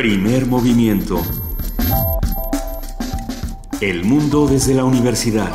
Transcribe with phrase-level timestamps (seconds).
[0.00, 1.20] Primer movimiento.
[3.82, 5.52] El mundo desde la universidad.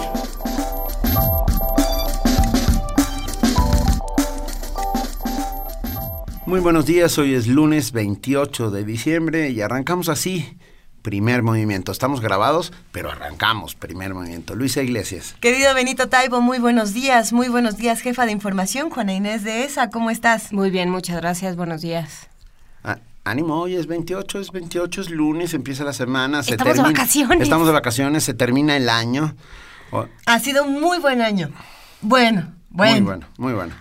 [6.46, 10.60] Muy buenos días, hoy es lunes 28 de diciembre y arrancamos así.
[11.02, 11.92] Primer movimiento.
[11.92, 13.74] Estamos grabados, pero arrancamos.
[13.74, 14.54] Primer movimiento.
[14.54, 15.36] Luisa Iglesias.
[15.40, 17.34] Querido Benito Taibo, muy buenos días.
[17.34, 19.90] Muy buenos días, jefa de información, Juana Inés de ESA.
[19.90, 20.54] ¿Cómo estás?
[20.54, 21.56] Muy bien, muchas gracias.
[21.56, 22.28] Buenos días.
[22.84, 26.44] Ah, ánimo, hoy es 28, es 28, es lunes, empieza la semana.
[26.44, 27.42] Se Estamos de vacaciones.
[27.42, 29.36] Estamos de vacaciones, se termina el año.
[29.92, 31.50] Oh, Ha sido un muy buen año.
[32.02, 32.94] Bueno, bueno.
[32.94, 33.74] Muy bueno, muy bueno.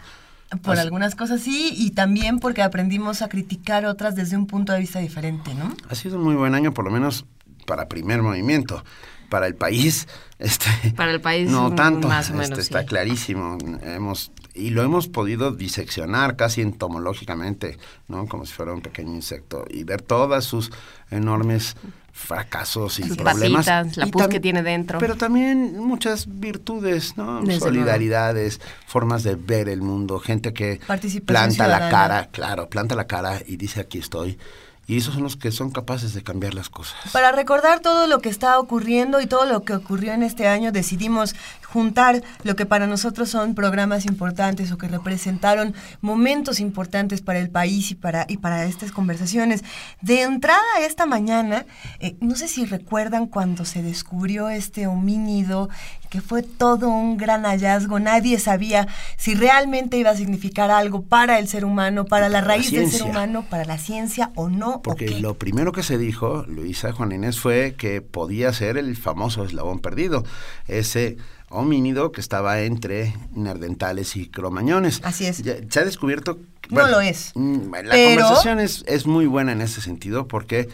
[0.62, 4.72] Por Así- algunas cosas sí, y también porque aprendimos a criticar otras desde un punto
[4.72, 5.74] de vista diferente, ¿no?
[5.88, 7.24] Ha sido un muy buen año, por lo menos
[7.66, 8.82] para primer movimiento.
[9.30, 10.06] Para el país,
[10.38, 12.08] este, Para el país, no mm, tanto.
[12.08, 13.58] más o menos, este, está clarísimo.
[13.82, 17.76] Hemos y lo hemos podido diseccionar casi entomológicamente,
[18.08, 18.26] ¿no?
[18.26, 20.70] Como si fuera un pequeño insecto y ver todas sus
[21.10, 21.76] enormes
[22.12, 23.66] fracasos y Sus problemas.
[23.66, 25.00] patitas, la Y pus que tiene dentro.
[25.00, 27.42] Pero también muchas virtudes, ¿no?
[27.42, 30.80] Desde Solidaridades, formas de ver el mundo, gente que
[31.26, 34.38] planta la cara, claro, planta la cara y dice aquí estoy.
[34.86, 36.94] Y esos son los que son capaces de cambiar las cosas.
[37.12, 40.72] Para recordar todo lo que está ocurriendo y todo lo que ocurrió en este año,
[40.72, 41.34] decidimos
[41.74, 47.50] juntar lo que para nosotros son programas importantes o que representaron momentos importantes para el
[47.50, 49.64] país y para, y para estas conversaciones.
[50.00, 51.66] De entrada esta mañana,
[51.98, 55.68] eh, no sé si recuerdan cuando se descubrió este homínido,
[56.14, 61.40] que fue todo un gran hallazgo, nadie sabía si realmente iba a significar algo para
[61.40, 64.74] el ser humano, para la raíz del ser humano, para la ciencia o no.
[64.74, 65.18] o Porque qué.
[65.20, 69.80] lo primero que se dijo, Luisa Juan Inés, fue que podía ser el famoso eslabón
[69.80, 70.22] perdido,
[70.68, 71.16] ese
[71.48, 75.00] homínido que estaba entre nerdentales y cromañones.
[75.02, 75.42] Así es.
[75.42, 76.38] Ya- se ha descubierto...
[76.70, 77.32] No lo es.
[77.34, 80.68] mm, La Pero- conversación es, es muy buena en ese sentido porque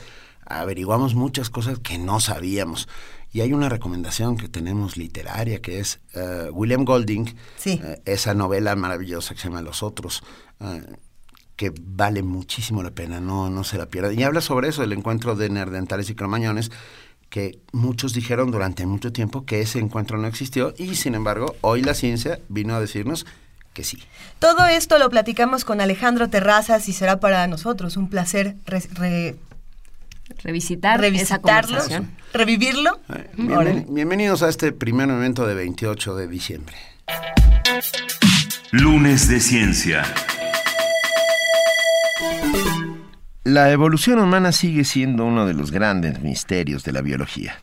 [0.45, 2.89] averiguamos muchas cosas que no sabíamos.
[3.33, 7.81] Y hay una recomendación que tenemos literaria que es eh, William Golding, Sí.
[7.83, 10.23] eh, esa novela maravillosa que se llama Los Otros,
[10.61, 10.83] eh,
[11.57, 14.19] que vale muchísimo la pena, no, no se la pierdan.
[14.19, 16.71] Y habla sobre eso, el encuentro de nerdentales y cromañones,
[17.29, 21.83] que muchos dijeron durante mucho tiempo que ese encuentro no existió y sin embargo hoy
[21.83, 23.25] la ciencia vino a decirnos
[23.73, 23.99] que sí.
[24.41, 29.37] Todo esto lo platicamos con Alejandro Terrazas y será para nosotros un placer re- re-
[30.43, 32.11] Revisitar esa revisitarlo, conversación.
[32.33, 33.01] revivirlo.
[33.89, 36.77] Bienvenidos a este primer evento de 28 de diciembre.
[38.73, 40.05] Lunes de ciencia.
[43.45, 47.55] La evolución humana sigue siendo uno de los grandes misterios de la biología.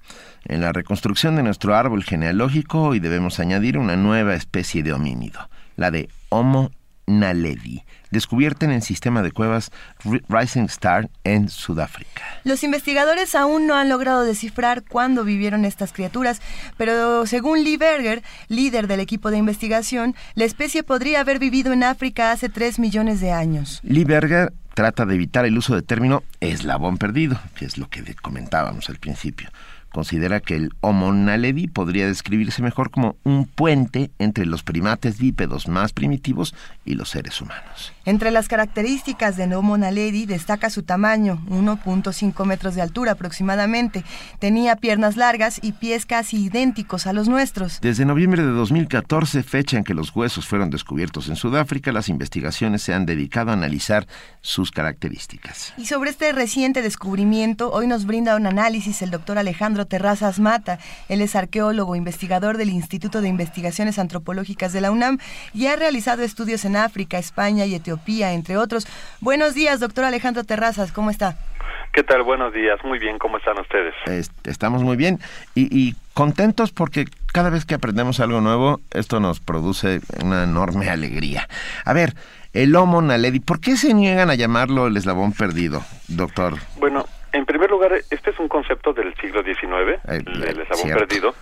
[0.45, 5.49] En la reconstrucción de nuestro árbol genealógico hoy debemos añadir una nueva especie de homínido,
[5.75, 6.71] la de Homo
[7.07, 9.71] naledi, descubierta en el sistema de cuevas
[10.03, 12.21] Ri- Rising Star en Sudáfrica.
[12.43, 16.41] Los investigadores aún no han logrado descifrar cuándo vivieron estas criaturas,
[16.77, 21.83] pero según Lee Berger, líder del equipo de investigación, la especie podría haber vivido en
[21.83, 23.79] África hace 3 millones de años.
[23.83, 28.03] Lee Berger trata de evitar el uso del término eslabón perdido, que es lo que
[28.15, 29.49] comentábamos al principio.
[29.97, 35.67] Considera que el Homo naledi podría describirse mejor como un puente entre los primates bípedos
[35.67, 36.53] más primitivos
[36.85, 37.93] y los seres humanos.
[38.07, 44.05] Entre las características de Homo naledi destaca su tamaño, 1.5 metros de altura aproximadamente.
[44.39, 47.81] Tenía piernas largas y pies casi idénticos a los nuestros.
[47.81, 52.81] Desde noviembre de 2014, fecha en que los huesos fueron descubiertos en Sudáfrica, las investigaciones
[52.81, 54.07] se han dedicado a analizar
[54.39, 55.73] sus características.
[55.75, 60.79] Y sobre este reciente descubrimiento, hoy nos brinda un análisis el doctor Alejandro Terrazas Mata.
[61.09, 65.17] Él es arqueólogo, investigador del Instituto de Investigaciones Antropológicas de la UNAM
[65.53, 68.87] y ha realizado estudios en África, España y Etiopía, entre otros.
[69.21, 71.35] Buenos días, doctor Alejandro Terrazas, ¿cómo está?
[71.93, 72.21] ¿Qué tal?
[72.23, 72.77] Buenos días.
[72.83, 73.93] Muy bien, ¿cómo están ustedes?
[74.05, 75.19] Est- Estamos muy bien
[75.55, 80.89] y, y contentos porque cada vez que aprendemos algo nuevo, esto nos produce una enorme
[80.89, 81.47] alegría.
[81.85, 82.13] A ver,
[82.53, 86.55] el Homo naledi, ¿por qué se niegan a llamarlo el eslabón perdido, doctor?
[86.77, 90.83] Bueno, en primer lugar, este es un concepto del siglo XIX, Eh, el eh, eslabón
[90.85, 91.07] cierto.
[91.07, 91.35] perdido,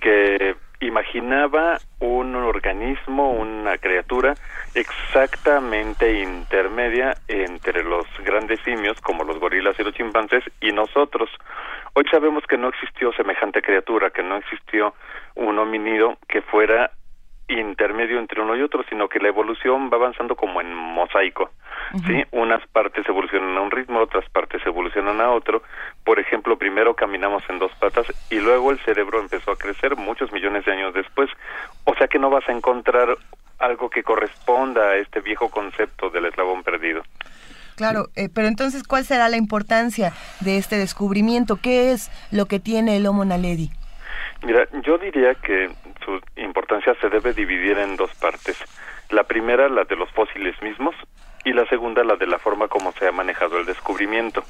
[0.00, 4.34] que imaginaba un organismo, una criatura
[4.74, 11.30] exactamente intermedia entre los grandes simios, como los gorilas y los chimpancés, y nosotros.
[11.94, 14.94] Hoy sabemos que no existió semejante criatura, que no existió
[15.34, 16.92] un hominido que fuera
[17.48, 21.50] intermedio entre uno y otro, sino que la evolución va avanzando como en mosaico.
[22.06, 22.22] ¿sí?
[22.32, 25.62] Unas partes evolucionan a un ritmo, otras partes evolucionan a otro.
[26.04, 30.32] Por ejemplo, primero caminamos en dos patas y luego el cerebro empezó a crecer muchos
[30.32, 31.30] millones de años después.
[31.84, 33.16] O sea que no vas a encontrar
[33.58, 37.02] algo que corresponda a este viejo concepto del eslabón perdido.
[37.76, 41.56] Claro, eh, pero entonces, ¿cuál será la importancia de este descubrimiento?
[41.62, 43.70] ¿Qué es lo que tiene el Homo naledi?
[44.42, 45.70] Mira, yo diría que
[46.08, 48.56] su importancia se debe dividir en dos partes.
[49.10, 50.94] La primera, la de los fósiles mismos,
[51.44, 54.42] y la segunda, la de la forma como se ha manejado el descubrimiento.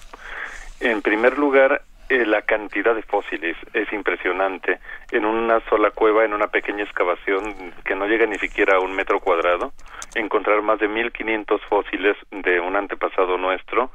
[0.80, 4.78] En primer lugar, eh, la cantidad de fósiles es impresionante.
[5.10, 8.94] En una sola cueva, en una pequeña excavación que no llega ni siquiera a un
[8.94, 9.72] metro cuadrado,
[10.14, 13.90] encontrar más de 1500 fósiles de un antepasado nuestro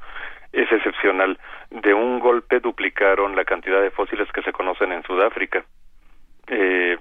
[0.51, 1.39] es excepcional.
[1.71, 5.65] De un golpe duplicaron la cantidad de fósiles que se conocen en Sudáfrica.
[6.47, 6.97] Eh,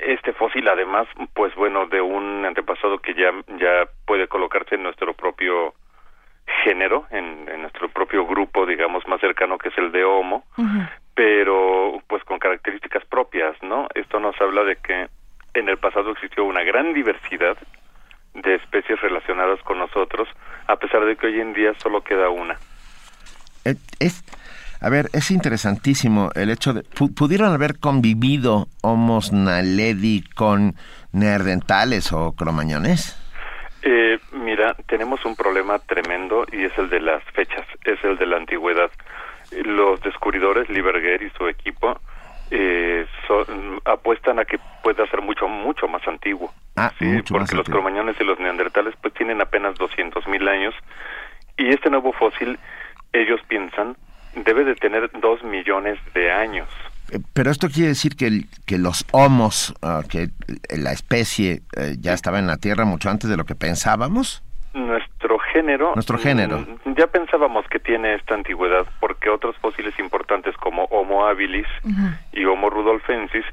[0.00, 5.14] este fósil además pues bueno de un antepasado que ya ya puede colocarse en nuestro
[5.14, 5.74] propio
[6.64, 10.44] género, en, nuestro propio grupo, digamos, más cercano que es el de Homo,
[11.14, 13.88] pero pues con características propias, ¿no?
[13.94, 15.08] Esto nos habla de que
[15.54, 17.56] en el pasado existió una gran diversidad
[18.34, 20.28] de especies relacionadas con nosotros,
[20.66, 22.56] a pesar de que hoy en día solo queda una.
[23.64, 24.22] Eh, es,
[24.80, 26.82] a ver, es interesantísimo el hecho de...
[26.82, 30.74] ¿Pudieron haber convivido Homos naledi con
[31.12, 33.16] neandertales o cromañones?
[33.82, 38.26] Eh, mira, tenemos un problema tremendo y es el de las fechas, es el de
[38.26, 38.90] la antigüedad.
[39.64, 41.98] Los descubridores, Lieberger y su equipo,
[42.50, 43.06] eh,
[43.84, 46.52] apuestan a que pueda ser mucho, mucho más antiguo.
[46.76, 47.22] Ah, ¿sí?
[47.28, 50.74] porque los cromañones y los neandertales pues tienen apenas 200.000 años
[51.56, 52.58] y este nuevo fósil,
[53.12, 53.96] ellos piensan,
[54.44, 56.68] debe de tener dos millones de años.
[57.10, 60.28] Eh, pero esto quiere decir que, que los homos, ah, que
[60.76, 64.42] la especie eh, ya estaba en la Tierra mucho antes de lo que pensábamos.
[64.74, 65.92] Nuestro género.
[65.94, 66.60] Nuestro género.
[66.84, 71.66] Mm, ya pensábamos que tiene esta antigüedad porque otros fósiles importantes como Homo habilis
[72.32, 73.44] y Homo rudolfensis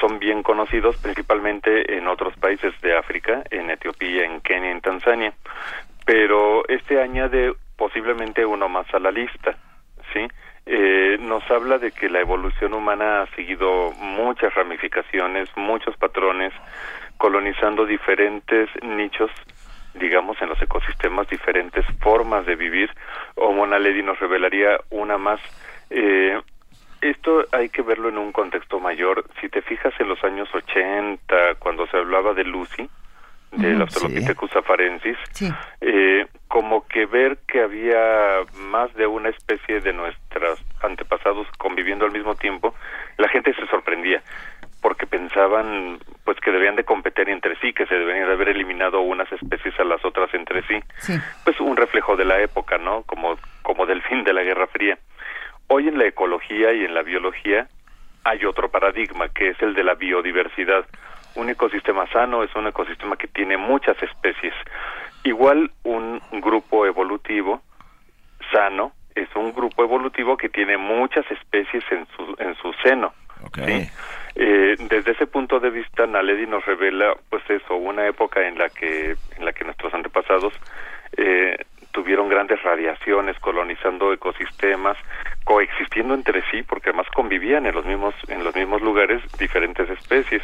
[0.00, 5.32] son bien conocidos principalmente en otros países de África, en Etiopía, en Kenia, en Tanzania.
[6.04, 9.56] Pero este añade posiblemente uno más a la lista,
[10.12, 10.26] ¿sí?
[10.70, 16.52] eh, nos habla de que la evolución humana ha seguido muchas ramificaciones, muchos patrones,
[17.16, 19.30] colonizando diferentes nichos,
[19.94, 22.90] digamos, en los ecosistemas, diferentes formas de vivir.
[23.36, 25.40] Homo naledi nos revelaría una más.
[25.88, 26.38] Eh,
[27.00, 29.24] esto hay que verlo en un contexto mayor.
[29.40, 32.90] Si te fijas en los años 80, cuando se hablaba de Lucy,
[33.52, 35.16] de los Australopithecus afarensis,
[35.80, 42.12] eh, como que ver que había más de una especie de nuestros antepasados conviviendo al
[42.12, 42.74] mismo tiempo,
[43.16, 44.22] la gente se sorprendía
[44.80, 49.00] porque pensaban pues que debían de competir entre sí, que se debían de haber eliminado
[49.00, 50.80] unas especies a las otras entre sí.
[51.44, 53.02] Pues un reflejo de la época, ¿no?
[53.02, 54.98] Como como del fin de la Guerra Fría.
[55.66, 57.68] Hoy en la ecología y en la biología
[58.24, 60.86] hay otro paradigma que es el de la biodiversidad
[61.34, 64.54] un ecosistema sano es un ecosistema que tiene muchas especies.
[65.24, 67.62] Igual un grupo evolutivo
[68.52, 73.12] sano es un grupo evolutivo que tiene muchas especies en su, en su seno.
[74.34, 78.68] Eh, desde ese punto de vista, Naledi nos revela, pues eso, una época en la
[78.68, 80.52] que en la que nuestros antepasados
[81.16, 81.56] eh,
[81.92, 84.96] tuvieron grandes radiaciones, colonizando ecosistemas,
[85.44, 90.42] coexistiendo entre sí, porque además convivían en los mismos en los mismos lugares diferentes especies.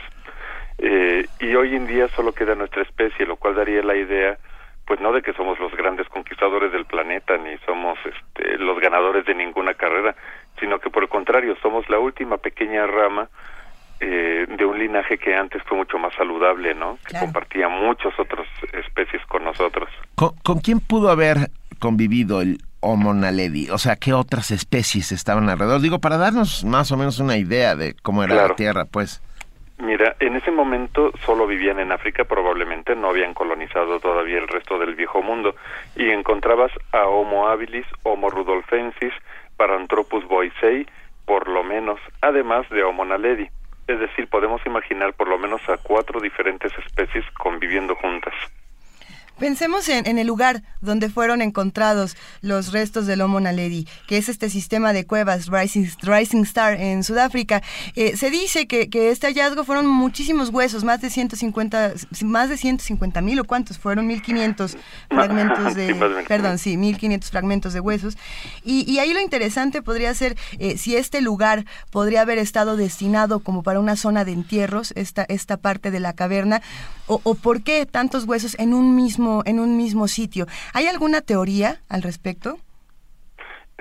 [0.78, 4.38] Eh, y hoy en día solo queda nuestra especie, lo cual daría la idea,
[4.86, 9.24] pues no de que somos los grandes conquistadores del planeta ni somos este, los ganadores
[9.24, 10.14] de ninguna carrera,
[10.60, 13.28] sino que por el contrario somos la última pequeña rama
[14.00, 16.98] eh, de un linaje que antes fue mucho más saludable, ¿no?
[17.06, 19.88] Que compartía muchas otras especies con nosotros.
[20.16, 23.70] ¿Con, quién pudo haber convivido el Homo naledi?
[23.70, 25.80] O sea, ¿qué otras especies estaban alrededor?
[25.80, 29.22] Digo, para darnos más o menos una idea de cómo era la Tierra, pues.
[29.78, 34.78] Mira, en ese momento solo vivían en África, probablemente no habían colonizado todavía el resto
[34.78, 35.56] del viejo mundo,
[35.96, 39.12] y encontrabas a Homo habilis, Homo rudolfensis,
[39.56, 40.86] Paranthropus boisei,
[41.26, 43.48] por lo menos, además de Homo naledi.
[43.86, 48.34] Es decir, podemos imaginar por lo menos a cuatro diferentes especies conviviendo juntas.
[49.38, 54.48] Pensemos en, el lugar donde fueron encontrados los restos del Homo naledi, que es este
[54.48, 57.60] sistema de cuevas Rising, Rising Star en Sudáfrica.
[57.96, 63.20] Eh, se dice que, este hallazgo fueron muchísimos huesos, más de 150, más de 150
[63.22, 64.76] mil o cuántos, fueron 1500
[65.08, 65.94] fragmentos de,
[66.28, 68.16] perdón, sí, 1500 fragmentos de huesos.
[68.64, 73.64] Y, ahí lo interesante podría ser eh, si este lugar podría haber estado destinado como
[73.64, 76.62] para una zona de entierros, esta, esta parte de la caverna,
[77.06, 80.46] o, o por qué tantos huesos en un mismo en un mismo sitio.
[80.72, 82.58] ¿Hay alguna teoría al respecto?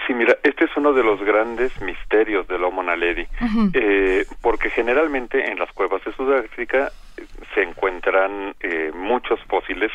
[0.05, 3.25] Sí, mira, este es uno de los grandes misterios del Homo naledi,
[3.73, 9.91] eh, porque generalmente en las cuevas de Sudáfrica eh, se encuentran eh, muchos fósiles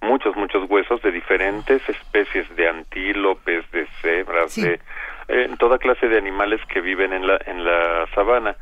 [0.00, 4.80] muchos, muchos huesos de diferentes especies de antílopes, de cebras, de
[5.28, 8.56] eh, toda clase de animales que viven en la, en la sabana.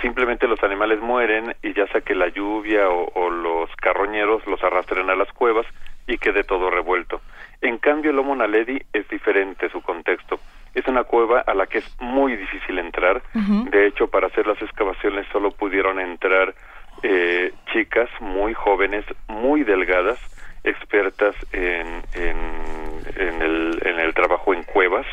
[0.00, 4.62] Simplemente los animales mueren y ya sea que la lluvia o, o los carroñeros los
[4.62, 5.66] arrastren a las cuevas
[6.06, 7.20] y quede todo revuelto.
[7.60, 10.40] En cambio, el Homo naledi es diferente su contexto.
[10.74, 13.22] Es una cueva a la que es muy difícil entrar.
[13.34, 16.54] De hecho, para hacer las excavaciones solo pudieron entrar
[17.02, 20.18] eh, chicas muy jóvenes, muy delgadas,
[20.64, 25.06] expertas en, en, el, en el trabajo en cuevas,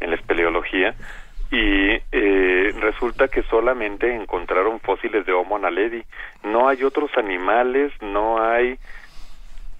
[0.00, 0.94] en la espeleología,
[1.56, 6.04] y eh, resulta que solamente encontraron fósiles de Homo naledi.
[6.44, 8.78] No hay otros animales, no hay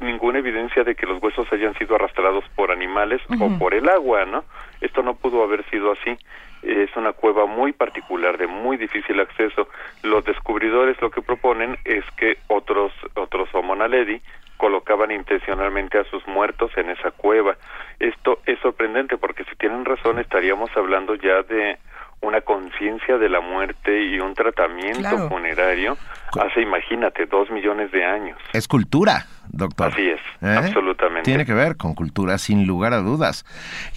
[0.01, 4.25] ninguna evidencia de que los huesos hayan sido arrastrados por animales o por el agua,
[4.25, 4.45] ¿no?
[4.81, 6.17] Esto no pudo haber sido así.
[6.63, 9.69] Es una cueva muy particular, de muy difícil acceso.
[10.03, 14.23] Los descubridores lo que proponen es que otros otros Homo naledi
[14.57, 17.57] colocaban intencionalmente a sus muertos en esa cueva.
[17.99, 21.79] Esto es sorprendente porque si tienen razón estaríamos hablando ya de
[22.23, 25.97] una conciencia de la muerte y un tratamiento funerario
[26.41, 28.39] hace, imagínate, dos millones de años.
[28.53, 29.93] Es cultura, doctor.
[29.93, 30.57] Así es, ¿Eh?
[30.57, 31.23] absolutamente.
[31.23, 33.45] Tiene que ver con cultura, sin lugar a dudas.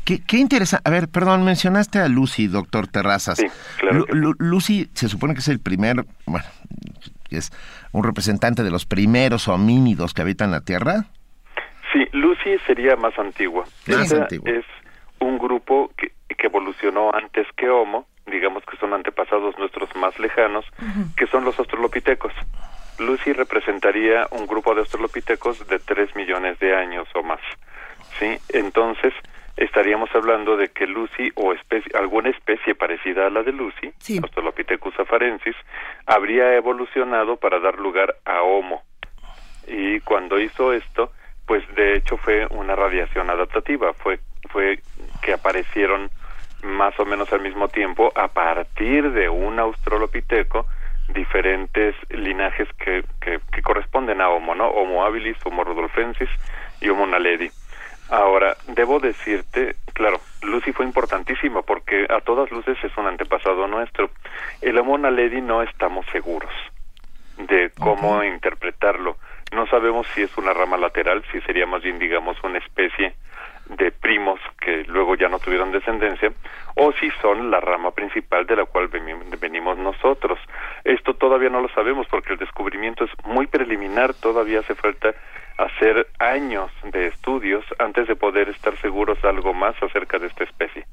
[0.05, 0.87] Qué, qué interesante.
[0.87, 3.37] A ver, perdón, mencionaste a Lucy, doctor Terrazas.
[3.37, 3.47] Sí,
[3.77, 4.05] claro.
[4.37, 6.45] Lucy se supone que es el primer, bueno,
[7.37, 7.51] es
[7.91, 11.05] un representante de los primeros homínidos que habitan la Tierra.
[11.93, 13.65] Sí, Lucy sería más antigua.
[13.87, 14.51] Más antigua.
[14.51, 14.65] Es
[15.19, 20.65] un grupo que, que evolucionó antes que Homo, digamos que son antepasados nuestros más lejanos,
[21.15, 22.33] que son los australopitecos.
[22.99, 27.39] Lucy representaría un grupo de australopitecos de 3 millones de años o más.
[28.19, 28.37] ¿Sí?
[28.49, 29.13] Entonces,
[29.63, 34.99] estaríamos hablando de que Lucy o especie, alguna especie parecida a la de Lucy, Australopithecus
[34.99, 35.55] afarensis,
[36.05, 38.83] habría evolucionado para dar lugar a Homo.
[39.67, 41.11] Y cuando hizo esto,
[41.45, 44.79] pues de hecho fue una radiación adaptativa, fue fue
[45.21, 46.09] que aparecieron
[46.63, 50.65] más o menos al mismo tiempo a partir de un australopiteco
[51.13, 54.67] diferentes linajes que, que, corresponden a Homo, ¿no?
[54.67, 56.29] Homo habilis, Homo rudolfensis
[56.81, 57.49] y Homo naledi.
[58.09, 64.09] Ahora, debo decirte, claro, Lucy fue importantísima porque a todas luces es un antepasado nuestro.
[64.61, 66.51] El Homo naledi no estamos seguros
[67.37, 69.17] de cómo interpretarlo.
[69.51, 73.13] No sabemos si es una rama lateral, si sería más bien, digamos, una especie
[73.69, 76.31] de primos que luego ya no tuvieron descendencia,
[76.75, 80.39] o si son la rama principal de la cual venimos nosotros.
[80.83, 85.13] Esto todavía no lo sabemos porque el descubrimiento es muy preliminar, todavía hace falta
[85.59, 90.45] hacer años de estudios antes de poder estar seguros de algo más acerca de esta
[90.45, 90.85] especie.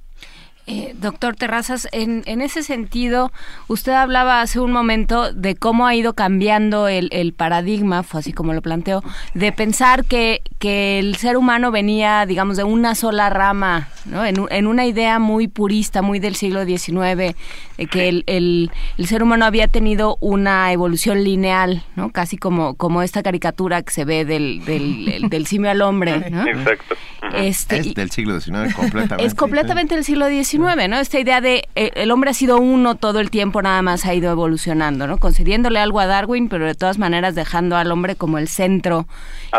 [0.69, 3.31] Eh, doctor Terrazas, en, en, ese sentido,
[3.69, 8.33] usted hablaba hace un momento de cómo ha ido cambiando el, el paradigma, fue así
[8.33, 9.05] como lo planteó,
[9.35, 14.27] de pensar que, que, el ser humano venía, digamos, de una sola rama, ¿no?
[14.27, 17.37] en, en una idea muy purista, muy del siglo XIX,
[17.79, 22.11] de que el, el, el, ser humano había tenido una evolución lineal, ¿no?
[22.11, 26.29] casi como, como esta caricatura que se ve del, del, del simio al hombre.
[26.29, 26.45] ¿no?
[26.45, 26.97] Exacto.
[27.35, 29.25] Este, es del siglo XIX completamente.
[29.25, 30.99] Es completamente del siglo XIX ¿no?
[30.99, 34.15] Esta idea de eh, el hombre ha sido uno todo el tiempo, nada más ha
[34.15, 35.19] ido evolucionando, ¿no?
[35.19, 39.07] Concediéndole algo a Darwin, pero de todas maneras dejando al hombre como el centro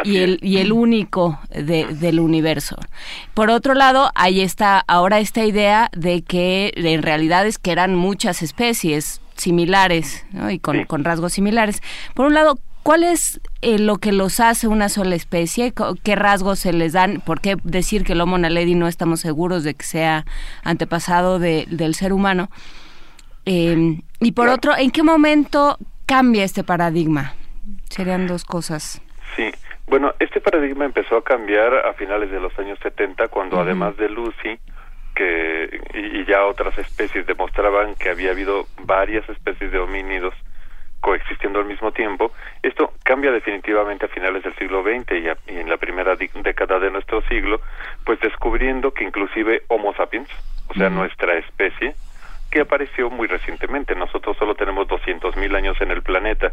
[0.04, 2.78] y el, y el único del universo.
[3.34, 7.96] Por otro lado, ahí está ahora esta idea de que en realidad es que eran
[7.96, 11.82] muchas especies similares y con, con rasgos similares.
[12.14, 15.74] Por un lado, ¿Cuál es eh, lo que los hace una sola especie?
[16.06, 17.20] ¿Qué rasgos se les dan?
[17.20, 20.24] ¿Por qué decir que el Homo naledi no estamos seguros de que sea
[20.64, 22.48] antepasado del ser humano?
[23.44, 27.34] Em, y por otro, ¿en qué momento cambia este paradigma?
[27.90, 29.02] Serían dos cosas.
[29.36, 29.52] Sí,
[29.88, 34.08] bueno, este paradigma empezó a cambiar a finales de los años 70 cuando además de
[34.08, 34.60] Lucy,
[35.14, 40.34] que y, ya otras especies demostraban que había habido varias especies de homínidos
[41.08, 42.34] coexistiendo al mismo tiempo.
[42.62, 45.14] Esto cambia definitivamente a finales del siglo XX
[45.48, 47.62] y, en la primera década de nuestro siglo,
[48.04, 50.28] pues descubriendo que inclusive Homo sapiens,
[50.68, 51.96] o sea, nuestra especie,
[52.52, 56.52] que apareció muy recientemente, nosotros solo tenemos 200.000 años en el planeta,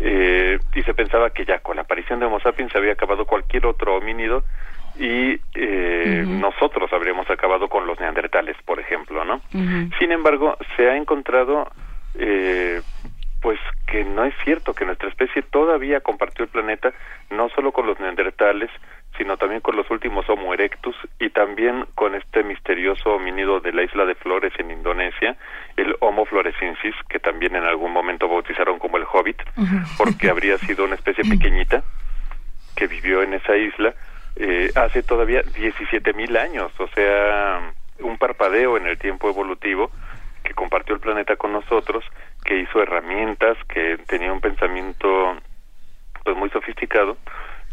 [0.00, 3.26] eh, y se pensaba que ya con la aparición de Homo sapiens se había acabado
[3.26, 4.42] cualquier otro homínido
[4.98, 9.42] y eh, nosotros habríamos acabado con los neandertales, por ejemplo, ¿no?
[9.98, 11.70] Sin embargo, se ha encontrado
[12.18, 12.80] eh,
[13.42, 16.92] pues que no es cierto que nuestra especie todavía compartió el planeta
[17.30, 18.70] no solo con los neandertales,
[19.18, 23.82] sino también con los últimos Homo erectus y también con este misterioso homínido de la
[23.82, 25.36] isla de Flores en Indonesia,
[25.76, 29.42] el Homo florescensis, que también en algún momento bautizaron como el Hobbit,
[29.98, 31.82] porque habría sido una especie pequeñita
[32.76, 33.92] que vivió en esa isla
[34.36, 39.90] eh, hace todavía 17 mil años, o sea, un parpadeo en el tiempo evolutivo
[40.42, 42.04] que compartió el planeta con nosotros,
[42.44, 45.36] que hizo herramientas, que tenía un pensamiento
[46.24, 47.16] pues muy sofisticado,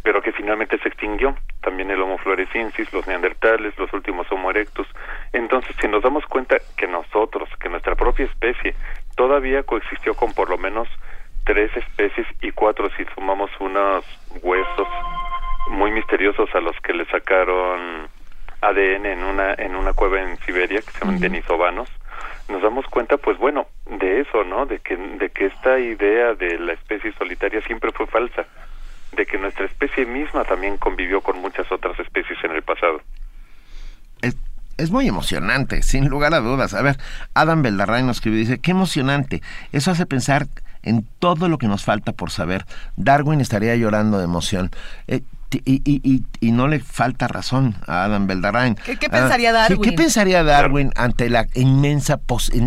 [0.03, 1.35] pero que finalmente se extinguió.
[1.61, 4.87] También el Homo floresiensis, los neandertales, los últimos Homo erectus.
[5.33, 8.75] Entonces, si nos damos cuenta que nosotros, que nuestra propia especie,
[9.15, 10.87] todavía coexistió con por lo menos
[11.45, 14.05] tres especies y cuatro si sumamos unos
[14.41, 14.87] huesos
[15.69, 18.07] muy misteriosos a los que le sacaron
[18.61, 21.89] ADN en una en una cueva en Siberia que se llaman denisovanos
[22.49, 26.59] nos damos cuenta pues bueno de eso no de que de que esta idea de
[26.59, 28.45] la especie solitaria siempre fue falsa
[29.15, 33.01] de que nuestra especie misma también convivió con muchas otras especies en el pasado
[34.21, 36.97] es, muy emocionante sin lugar a dudas a ver
[37.33, 39.41] Adam Beldarrain nos escribe dice qué emocionante
[39.71, 40.47] eso hace pensar
[40.83, 42.65] en todo lo que nos falta por saber.
[42.95, 44.71] Darwin estaría llorando de emoción.
[45.07, 48.75] Eh, y, y, y, no le falta razón a Adam Beldarrain.
[48.75, 49.81] ¿Qué, qué pensaría ah, Darwin?
[49.81, 52.19] ¿Qué pensaría Darwin ante la inmensa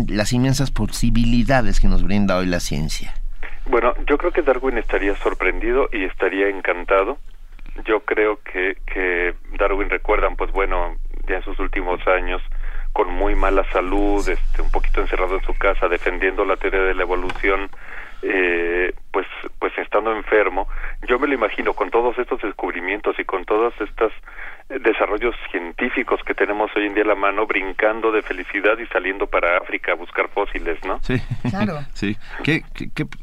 [0.09, 3.13] las inmensas posibilidades que nos brinda hoy la ciencia?
[3.65, 7.17] Bueno, yo creo que Darwin estaría sorprendido y estaría encantado.
[7.85, 10.95] Yo creo que, que Darwin recuerdan, pues bueno,
[11.27, 12.41] ya en sus últimos años,
[12.91, 16.93] con muy mala salud, este, un poquito encerrado en su casa, defendiendo la teoría de
[16.93, 17.69] la evolución,
[18.21, 19.27] eh, pues
[19.59, 20.67] pues estando enfermo
[21.07, 24.11] yo me lo imagino con todos estos descubrimientos y con todos estos
[24.69, 28.85] eh, desarrollos científicos que tenemos hoy en día a la mano brincando de felicidad y
[28.87, 31.21] saliendo para África a buscar fósiles no sí.
[31.49, 31.79] Claro.
[31.93, 32.17] Sí.
[32.43, 32.63] ¿Qué,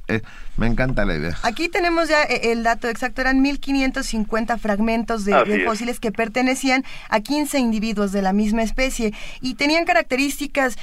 [0.09, 0.21] eh,
[0.57, 1.37] me encanta la idea.
[1.43, 7.21] Aquí tenemos ya el dato exacto eran 1550 fragmentos de, de fósiles que pertenecían a
[7.21, 10.79] 15 individuos de la misma especie y tenían características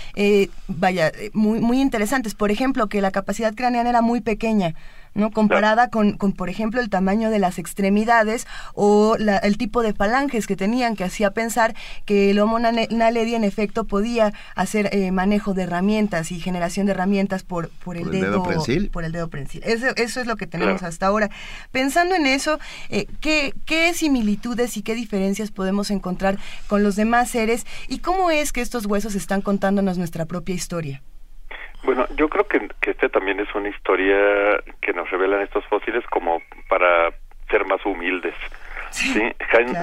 [0.68, 2.36] vaya muy muy interesantes.
[2.36, 4.74] Por ejemplo que la capacidad craneana era muy pequeña,
[5.18, 5.32] ¿no?
[5.32, 10.48] Comparada con, con, por ejemplo, el tamaño de las extremidades o el tipo de falanges
[10.48, 15.54] que tenían, que hacía pensar que el Homo naledi en efecto podía hacer eh, manejo
[15.54, 18.89] de herramientas y generación de herramientas por, por, el, dedo, prensil.
[18.89, 19.62] Por el dedo prensil.
[19.65, 21.30] Eso, eso es lo que tenemos hasta ahora.
[21.72, 26.38] Pensando en eso, eh, ¿qué, ¿qué similitudes y qué diferencias podemos encontrar
[26.68, 31.02] con los demás seres y cómo es que estos huesos están contándonos nuestra propia historia?
[31.88, 36.06] Bueno, yo creo que, que este también es una historia que nos revelan estos fósiles
[36.08, 37.13] como para
[37.50, 38.36] ser más humildes.
[38.89, 39.23] Sí,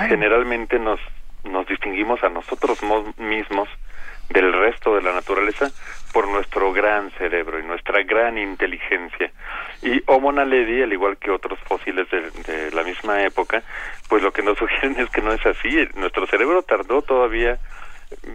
[0.07, 1.01] Generalmente nos,
[1.45, 2.79] nos distinguimos a nosotros
[3.17, 3.71] mismos
[4.29, 5.71] del resto de la naturaleza
[6.13, 9.33] por nuestro gran cerebro y nuestra gran inteligencia.
[9.81, 13.63] Y Homo naledi, al igual que otros fósiles de, de, la misma época,
[14.11, 15.89] pues lo que nos sugieren es que no es así.
[15.95, 17.59] Nuestro cerebro tardó todavía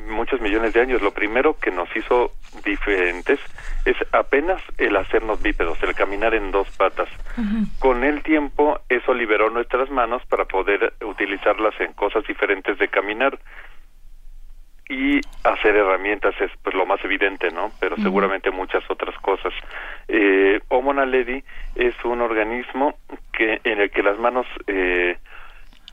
[0.07, 1.01] muchos millones de años.
[1.01, 2.31] Lo primero que nos hizo
[2.63, 3.39] diferentes
[3.85, 7.09] es apenas el hacernos bípedos, el caminar en dos patas.
[7.79, 13.39] Con el tiempo eso liberó nuestras manos para poder utilizarlas en cosas diferentes de caminar
[14.89, 17.71] y hacer herramientas es pues lo más evidente, ¿no?
[17.79, 19.53] Pero seguramente muchas otras cosas.
[20.07, 21.43] Eh, Homo naledi
[21.75, 22.95] es un organismo
[23.31, 25.17] que en el que las manos eh,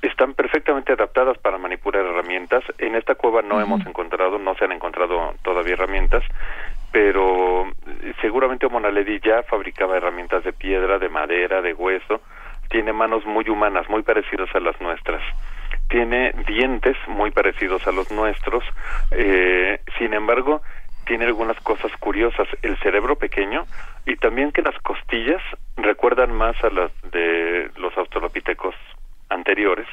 [0.03, 2.65] están perfectamente adaptadas para manipular herramientas.
[2.79, 6.23] En esta cueva no hemos encontrado, no se han encontrado todavía herramientas,
[6.93, 12.21] pero eh, seguramente Monaledi ya fabricaba herramientas de piedra, de madera, de hueso.
[12.69, 15.23] Tiene manos muy humanas, muy parecidas a las nuestras.
[15.89, 18.65] Tiene dientes muy parecidos a los nuestros.
[19.13, 20.63] Eh, sin embargo,
[21.07, 22.49] tiene algunas cosas curiosas.
[22.63, 23.67] El cerebro pequeño
[24.05, 25.43] y también que las costillas
[25.77, 28.75] recuerdan más a las de los australopitecos
[29.29, 29.87] anteriores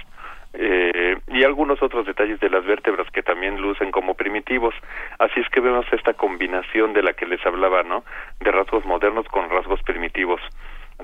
[0.53, 4.75] eh, y algunos otros detalles de las vértebras que también lucen como primitivos.
[5.17, 8.03] Así es que vemos esta combinación de la que les hablaba, ¿no?
[8.39, 10.41] De rasgos modernos con rasgos primitivos.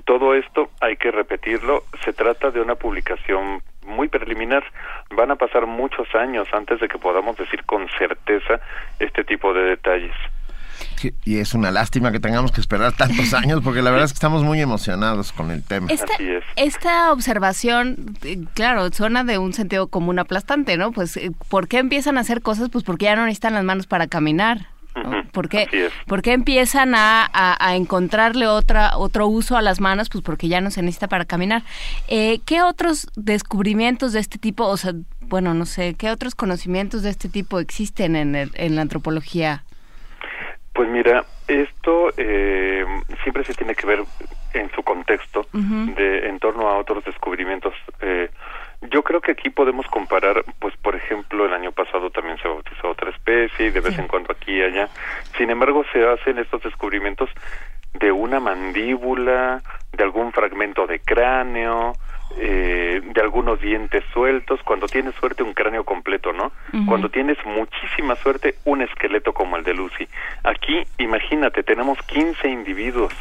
[0.06, 1.82] Todo esto hay que repetirlo.
[2.06, 4.64] Se trata de una publicación muy preliminar.
[5.10, 8.60] Van a pasar muchos años antes de que podamos decir con certeza
[9.00, 10.16] este tipo de detalles
[11.26, 14.18] y es una lástima que tengamos que esperar tantos años porque la verdad es que
[14.18, 15.88] estamos muy emocionados con el tema.
[15.90, 16.14] Esta,
[16.56, 20.92] esta observación, eh, claro, suena de un sentido común aplastante, ¿no?
[20.92, 22.70] Pues, eh, ¿por qué empiezan a hacer cosas?
[22.70, 24.68] Pues porque ya no necesitan las manos para caminar.
[25.32, 30.10] ¿Por, qué, ¿Por qué empiezan a, a, encontrarle otra, otro uso a las manos?
[30.10, 31.64] Pues porque ya no se necesita para caminar.
[32.08, 37.04] Eh, ¿Qué otros descubrimientos de este tipo, o sea, bueno, no sé, qué otros conocimientos
[37.04, 39.64] de este tipo existen en, en la antropología
[40.80, 42.86] pues mira, esto eh,
[43.22, 44.00] siempre se tiene que ver
[44.54, 47.74] en su contexto, de en torno a otros descubrimientos.
[48.00, 48.30] Eh,
[48.90, 52.92] yo creo que aquí podemos comparar, pues por ejemplo, el año pasado también se bautizó
[52.92, 54.88] otra especie y de vez en cuando aquí y allá.
[55.38, 57.30] Sin embargo, se hacen estos descubrimientos
[57.96, 59.62] de una mandíbula,
[59.92, 61.92] de algún fragmento de cráneo,
[62.38, 66.52] eh, de algunos dientes sueltos, cuando tienes suerte un cráneo completo, ¿no?
[66.86, 70.08] Cuando tienes muchísima suerte un esqueleto como el de Lucy.
[70.44, 73.14] Aquí, imagínate, tenemos 15 individuos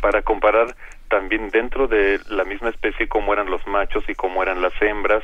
[0.00, 0.74] para comparar
[1.08, 5.22] también dentro de la misma especie cómo eran los machos y cómo eran las hembras,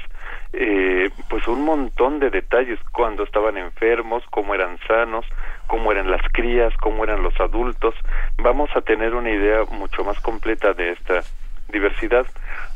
[0.53, 5.27] eh, pues un montón de detalles, cuando estaban enfermos, cómo eran sanos,
[5.67, 7.95] cómo eran las crías, cómo eran los adultos.
[8.39, 11.21] Vamos a tener una idea mucho más completa de esta
[11.69, 12.27] diversidad.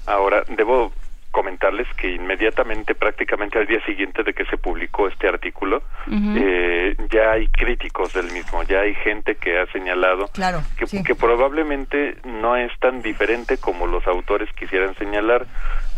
[0.06, 0.92] Ahora, debo
[1.36, 7.32] comentarles que inmediatamente, prácticamente al día siguiente de que se publicó este artículo, eh, ya
[7.32, 10.30] hay críticos del mismo, ya hay gente que ha señalado
[10.78, 15.46] que, que, probablemente no es tan diferente como los autores quisieran señalar.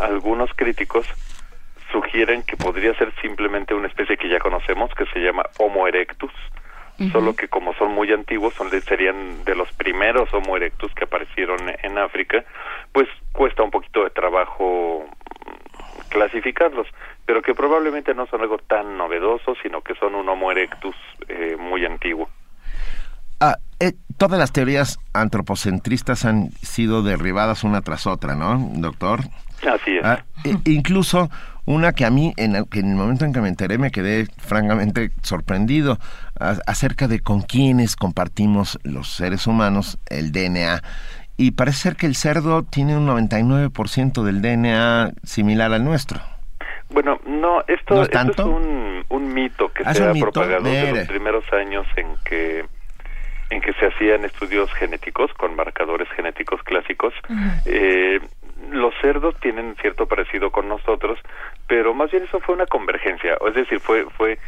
[0.01, 1.07] Algunos críticos
[1.92, 6.33] sugieren que podría ser simplemente una especie que ya conocemos, que se llama Homo erectus,
[7.12, 11.59] solo que como son muy antiguos, son serían de los primeros Homo erectus que aparecieron
[11.83, 12.44] en África,
[12.99, 15.07] pues cuesta un poquito de trabajo
[16.09, 16.89] clasificarlos,
[17.25, 20.97] pero que probablemente no son algo tan novedoso, sino que son un Homo erectus
[21.29, 22.29] eh, muy antiguo.
[23.39, 29.21] Ah, eh, todas las teorías antropocentristas han sido derribadas una tras otra, ¿no, doctor?
[29.63, 30.05] Así es.
[30.05, 31.31] Ah, e, incluso
[31.67, 33.93] una que a mí, en el, que en el momento en que me enteré, me
[33.93, 35.99] quedé francamente sorprendido
[36.67, 40.83] acerca de con quiénes compartimos los seres humanos el DNA.
[41.38, 46.20] Y parece ser que el cerdo tiene un 99% del DNA similar al nuestro.
[46.90, 48.09] Bueno, no, esto, es,
[49.09, 52.64] un, mito que ah, se ha propagado en los primeros años en que
[53.51, 57.14] en que se hacían estudios genéticos con marcadores genéticos clásicos.
[57.66, 58.20] eh,
[58.70, 61.18] los cerdos tienen cierto parecido con nosotros,
[61.69, 64.39] pero más bien eso fue una convergencia, es decir, fue fue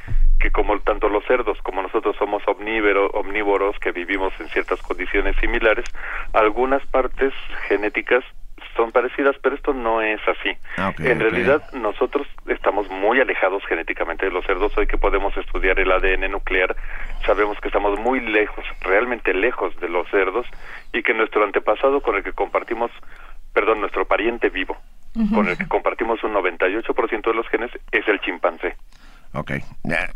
[0.40, 5.36] que como tanto los cerdos como nosotros somos omnívoros, omnívoros que vivimos en ciertas condiciones
[5.36, 5.84] similares,
[6.32, 7.34] algunas partes
[7.68, 8.24] genéticas
[8.76, 10.50] son parecidas, pero esto no es así.
[10.78, 14.76] Ah, en realidad, nosotros estamos muy alejados genéticamente de los cerdos.
[14.78, 16.76] Hoy que podemos estudiar el ADN nuclear,
[17.26, 20.46] sabemos que estamos muy lejos, realmente lejos de los cerdos,
[20.92, 22.90] y que nuestro antepasado con el que compartimos
[23.52, 24.76] perdón, nuestro pariente vivo,
[25.34, 28.76] con el que compartimos un 98% de los genes, es el chimpancé.
[29.32, 29.52] Ok,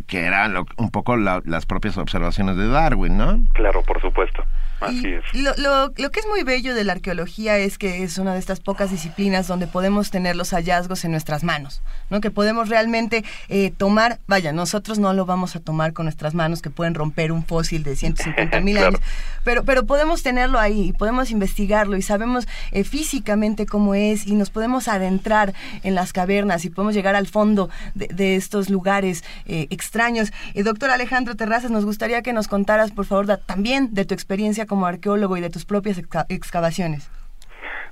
[0.07, 3.44] que eran un poco las propias observaciones de Darwin, ¿no?
[3.53, 4.44] Claro, por supuesto.
[4.81, 5.24] Así es.
[5.35, 8.38] Lo, lo, lo, que es muy bello de la arqueología es que es una de
[8.38, 12.20] estas pocas disciplinas donde podemos tener los hallazgos en nuestras manos, ¿no?
[12.20, 16.61] Que podemos realmente eh, tomar, vaya, nosotros no lo vamos a tomar con nuestras manos
[16.61, 19.00] que pueden romper un fósil de 150 mil años,
[19.42, 24.35] pero, pero podemos tenerlo ahí y podemos investigarlo y sabemos eh, físicamente cómo es y
[24.35, 29.67] nos podemos adentrar en las cavernas y podemos llegar al fondo de, estos lugares eh,
[29.71, 30.33] extraños.
[30.55, 34.87] doctor Alejandro Terrazas, nos gustaría que nos contaras, por favor, también de tu experiencia como
[34.87, 37.11] arqueólogo y de tus propias excavaciones?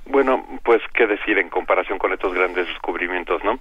[0.05, 3.59] Bueno, pues qué decir en comparación con estos grandes descubrimientos, ¿no?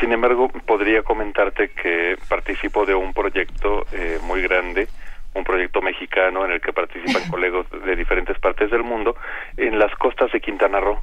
[0.00, 4.86] Sin embargo, podría comentarte que participo de un proyecto eh, muy grande,
[5.34, 9.16] un proyecto mexicano en el que participan colegas de diferentes partes del mundo
[9.56, 11.00] en las costas de Quintana Roo,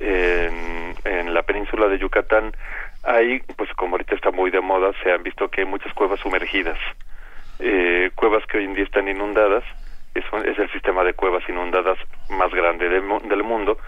[0.00, 2.52] en, en la península de Yucatán.
[3.06, 6.20] Ahí, pues como ahorita está muy de moda, se han visto que hay muchas cuevas
[6.20, 6.78] sumergidas,
[7.60, 9.64] eh, cuevas que hoy en día están inundadas
[10.18, 11.98] es, el sistema de cuevas inundadas
[12.30, 13.78] más grande del mundo,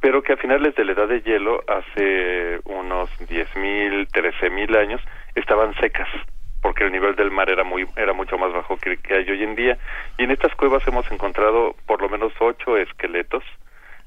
[0.00, 5.00] pero que a finales de la edad de hielo, hace unos 10.000, 13.000 años,
[5.34, 6.08] estaban secas
[6.62, 9.42] porque el nivel del mar era muy era mucho más bajo que, que hay hoy
[9.42, 9.76] en día.
[10.16, 13.44] Y en estas cuevas hemos encontrado por lo menos ocho esqueletos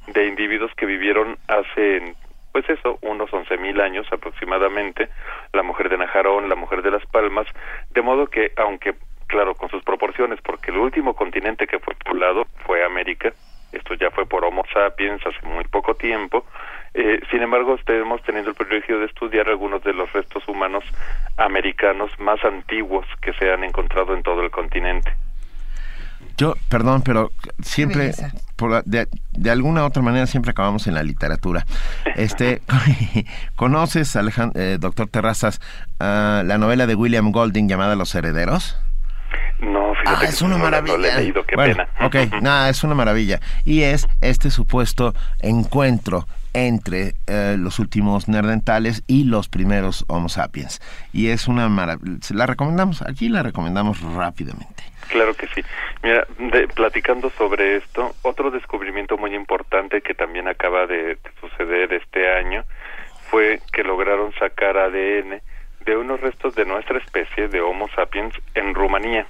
[0.08, 2.15] de individuos que vivieron hace
[2.58, 5.10] pues eso, unos once mil años aproximadamente,
[5.54, 7.46] la mujer de Najarón, la mujer de las Palmas,
[7.91, 8.96] de modo que aunque
[9.28, 13.32] claro, con sus proporciones, porque el último continente que fue poblado fue América,
[13.72, 16.48] esto ya fue por Homo sapiens hace muy poco tiempo,
[16.96, 20.84] eh, sin embargo, estamos teniendo el privilegio de estudiar algunos de los restos humanos
[21.38, 25.12] americanos más antiguos que se han encontrado en todo el continente.
[26.38, 27.32] Yo, perdón, pero
[27.63, 28.13] siempre,
[28.56, 31.65] por, de, de, alguna otra manera, siempre acabamos en la literatura.
[32.15, 32.62] Este,
[33.56, 35.60] ¿Conoces, Alejandro, eh, doctor Terrazas,
[36.00, 38.78] la novela de William Golding llamada Los Herederos?
[39.60, 41.19] No, fíjate ah, es una maravilla.
[41.47, 41.89] qué pena.
[42.02, 43.39] Ok, nada, es una maravilla.
[43.65, 50.82] Y es este supuesto encuentro entre eh, los últimos nerdentales y los primeros Homo sapiens.
[51.13, 52.19] Y es una maravilla.
[52.30, 54.84] La recomendamos, aquí la recomendamos rápidamente.
[55.10, 55.62] Claro que sí.
[56.04, 56.28] Mira,
[56.76, 62.63] platicando sobre esto, otro descubrimiento muy importante que también acaba de suceder este año
[63.30, 65.41] fue que lograron sacar ADN
[65.86, 69.26] de unos restos de nuestra especie, de Homo sapiens, en Rumanía.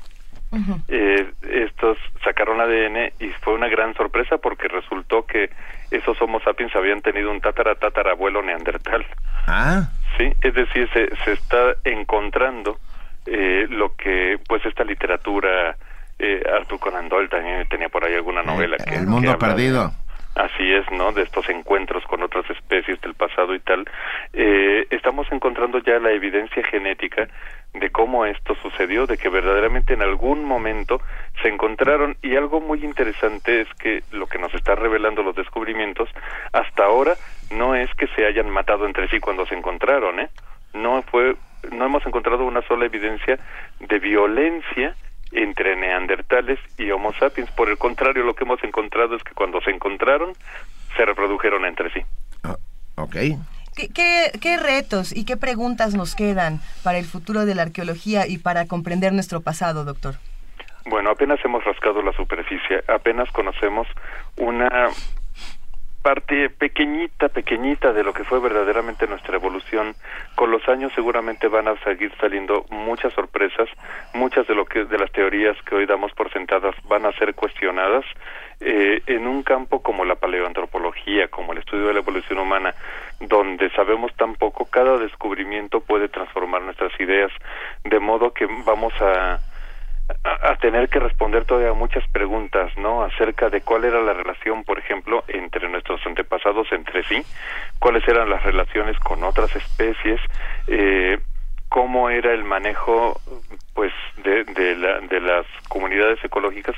[0.88, 5.50] eh, estos sacaron ADN y fue una gran sorpresa porque resultó que
[5.92, 9.06] esos Homo sapiens habían tenido un tatara tatarabuelo neandertal.
[9.48, 9.90] Ah.
[10.18, 12.80] Sí, es decir, se, se está encontrando
[13.28, 15.76] eh, lo que, pues, esta literatura,
[16.18, 18.78] eh, Arthur Conan Doyle también tenía por ahí alguna novela.
[18.78, 19.92] que, el mundo perdido.
[20.38, 21.12] Así es, ¿no?
[21.14, 23.86] De estos encuentros con otras especies del pasado y tal.
[24.34, 27.28] Eh, estamos encontrando ya la evidencia genética
[27.74, 31.02] de cómo esto sucedió, de que verdaderamente en algún momento
[31.42, 36.08] se encontraron y algo muy interesante es que lo que nos está revelando los descubrimientos
[36.54, 37.16] hasta ahora
[37.52, 40.30] no es que se hayan matado entre sí cuando se encontraron, ¿eh?
[40.74, 41.36] No fue
[41.72, 43.40] no hemos encontrado una sola evidencia
[43.80, 44.96] de violencia
[45.32, 47.52] entre neandertales y Homo sapiens.
[47.52, 50.34] Por el contrario, lo que hemos encontrado es que cuando se encontraron,
[50.96, 52.02] se reprodujeron entre sí.
[52.44, 52.56] Ah,
[52.96, 53.16] ok.
[53.76, 58.40] ¿Qué, ¿Qué, retos y qué preguntas nos quedan para el futuro de la arqueología y
[58.40, 60.16] para comprender nuestro pasado, doctor?
[60.88, 63.88] Bueno, apenas hemos rascado la superficie, apenas conocemos
[64.38, 64.90] una
[66.08, 69.94] parte pequeñita, pequeñita de lo que fue verdaderamente nuestra evolución.
[70.36, 73.68] Con los años seguramente van a seguir saliendo muchas sorpresas,
[74.14, 77.36] muchas de lo que de las teorías que hoy damos por sentadas van a ser
[77.36, 78.06] cuestionadas
[78.62, 82.74] eh, en un campo como la paleoantropología, como el estudio de la evolución humana,
[83.20, 87.34] donde sabemos tan poco, cada descubrimiento puede transformar nuestras ideas,
[87.84, 89.42] de modo que vamos a
[90.24, 93.04] a, tener que responder todavía muchas preguntas, ¿no?
[93.04, 97.22] Acerca de cuál era la relación, por ejemplo, entre nuestros antepasados entre sí,
[97.80, 100.20] cuáles eran las relaciones con otras especies,
[100.68, 101.20] eh,
[101.70, 103.20] cómo era el manejo
[103.74, 106.76] pues de, la, de las comunidades ecológicas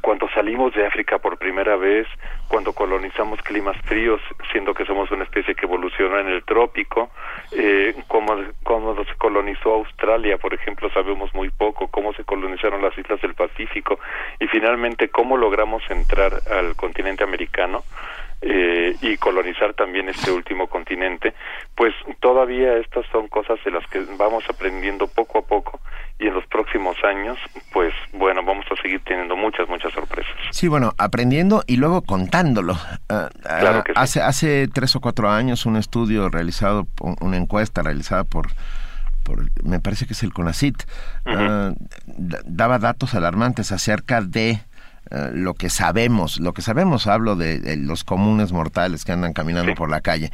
[0.00, 2.06] cuando salimos de África por primera vez,
[2.48, 7.10] cuando colonizamos climas fríos, siendo que somos una especie que evolucionó en el trópico,
[7.52, 12.96] eh, cómo, cómo se colonizó Australia, por ejemplo, sabemos muy poco, cómo se colonizaron las
[12.96, 14.00] islas del Pacífico
[14.38, 17.84] y finalmente cómo logramos entrar al continente americano
[18.42, 21.34] eh, y colonizar también este último continente,
[21.74, 25.80] pues todavía estas son cosas de las que vamos aprendiendo poco a poco
[26.18, 27.38] y en los próximos años,
[27.72, 30.32] pues bueno, vamos a seguir teniendo muchas, muchas sorpresas.
[30.50, 32.74] Sí, bueno, aprendiendo y luego contándolo.
[33.08, 36.86] Ah, ah, claro que hace, hace tres o cuatro años un estudio realizado,
[37.20, 38.48] una encuesta realizada por
[39.22, 40.82] por, me parece que es el CONACIT,
[41.26, 41.72] ah,
[42.06, 44.60] daba datos alarmantes acerca de
[45.10, 49.74] eh, lo que sabemos, lo que sabemos, hablo de, los comunes mortales que andan caminando
[49.74, 50.30] por la calle,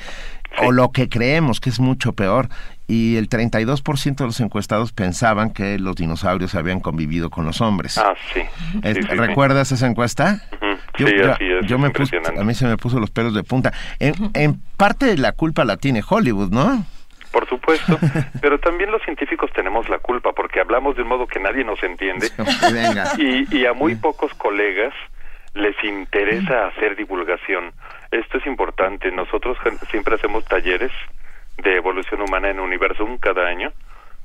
[0.62, 2.48] o lo que creemos que es mucho peor,
[2.86, 7.98] y el 32% de los encuestados pensaban que los dinosaurios habían convivido con los hombres.
[7.98, 8.42] Ah, sí.
[8.82, 10.42] ¿Recuerdas esa encuesta?
[10.98, 11.08] Yo,
[11.66, 13.72] yo me puse, a mí se me puso los pelos de punta.
[13.98, 16.84] En, en parte de la culpa la tiene Hollywood, ¿no?
[17.36, 17.98] Por supuesto,
[18.40, 21.82] pero también los científicos tenemos la culpa porque hablamos de un modo que nadie nos
[21.82, 22.28] entiende
[23.18, 24.94] y, y a muy pocos colegas
[25.52, 27.72] les interesa hacer divulgación.
[28.10, 29.10] Esto es importante.
[29.10, 29.58] Nosotros
[29.90, 30.90] siempre hacemos talleres
[31.58, 33.70] de evolución humana en Universum cada año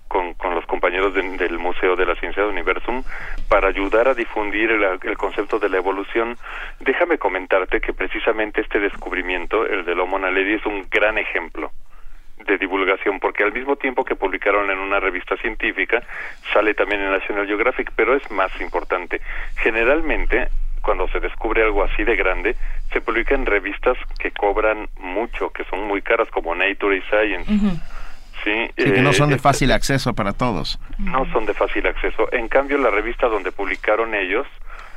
[0.08, 3.04] con, con los compañeros del Museo de la Ciencia de Universum
[3.50, 6.38] para ayudar a difundir el, el, concepto de la evolución.
[6.80, 11.74] Déjame comentarte que precisamente este descubrimiento, el del Homo naledi, es un gran ejemplo
[12.46, 16.04] de divulgación, porque al mismo tiempo que publicaron en una revista científica,
[16.54, 19.22] sale también en National Geographic, pero es más importante.
[19.58, 20.50] Generalmente,
[20.82, 22.56] cuando se descubre algo así de grande,
[22.92, 27.82] se publica en revistas que cobran mucho, que son muy caras, como Nature y Science.
[28.44, 30.80] Sí, que no son de eh, fácil acceso para todos.
[30.98, 32.28] No son de fácil acceso.
[32.32, 34.48] En cambio, la revista donde publicaron ellos,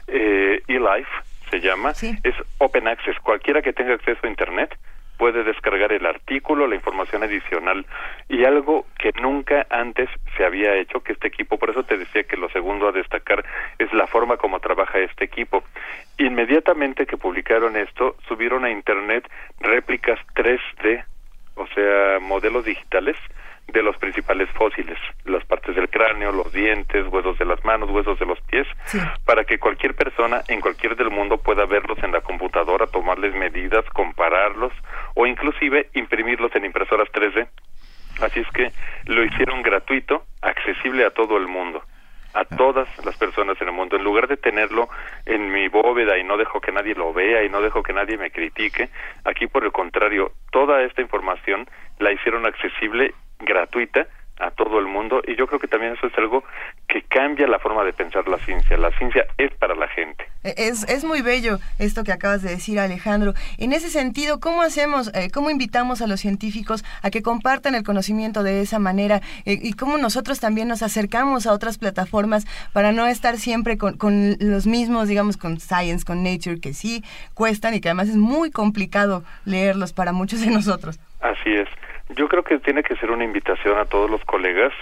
[0.07, 1.11] eh, eLife
[1.50, 3.18] se llama, es Open Access.
[3.20, 4.74] Cualquiera que tenga acceso a Internet
[5.16, 7.87] puede descargar el artículo, la información adicional
[8.29, 12.24] y algo que nunca antes se había hecho, que este equipo, por eso te decía
[12.24, 13.44] que lo segundo a destacar
[13.79, 15.64] es la forma como trabaja este equipo.
[16.18, 19.29] Inmediatamente que publicaron esto, subieron a Internet
[19.61, 21.05] réplicas 3D,
[21.57, 23.16] o sea, modelos digitales
[23.68, 28.18] de los principales fósiles, las partes del cráneo, los dientes, huesos de las manos, huesos
[28.18, 28.66] de los pies,
[29.24, 33.85] para que cualquier persona en cualquier del mundo pueda verlos en la computadora, tomarles medidas,
[33.92, 34.72] compararlos
[35.14, 37.48] o inclusive imprimirlos en impresoras 3D.
[38.20, 38.70] Así es que
[39.07, 41.83] lo hicieron gratuito, accesible a todo el mundo
[42.35, 43.96] a todas las personas en el mundo.
[43.96, 44.88] En lugar de tenerlo
[45.24, 48.18] en mi bóveda y no dejo que nadie lo vea y no dejo que nadie
[48.18, 48.90] me critique,
[49.24, 51.66] aquí por el contrario, toda esta información
[52.00, 54.07] la hicieron accesible gratuita
[54.38, 56.42] a todo el mundo y yo creo que también eso es algo
[56.88, 58.77] que cambia la forma de pensar la ciencia.
[58.77, 60.25] La ciencia es para la gente.
[60.42, 63.35] E, es, es muy bello esto que acabas de decir, Alejandro.
[63.59, 67.85] En ese sentido, ¿cómo hacemos, eh, cómo invitamos a los científicos a que compartan el
[67.85, 72.90] conocimiento de esa manera eh, y cómo nosotros también nos acercamos a otras plataformas para
[72.90, 77.75] no estar siempre con, con los mismos, digamos, con Science, con Nature, que sí cuestan
[77.75, 80.99] y que además es muy complicado leerlos para muchos de nosotros?
[81.20, 81.68] Así es.
[82.16, 84.72] Yo creo que tiene que ser una invitación a todos los colegas.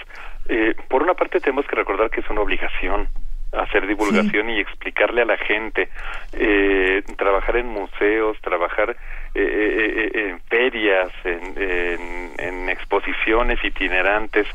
[0.49, 3.07] Eh, por una parte tenemos que recordar que es una obligación
[3.51, 5.87] hacer divulgación y explicarle a la gente,
[6.31, 8.97] eh, trabajar en museos, trabajar
[9.35, 14.47] eh, en ferias, en, exposiciones itinerantes.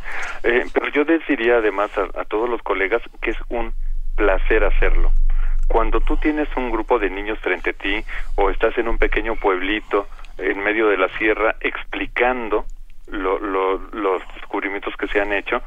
[0.43, 3.73] pero yo les diría además a todos los colegas que es un
[4.17, 5.13] placer hacerlo
[5.69, 8.03] cuando tú tienes un grupo de niños frente a ti
[8.35, 12.65] o estás en un pequeño pueblito en medio de la sierra explicando
[13.07, 15.63] los descubrimientos que se han hecho,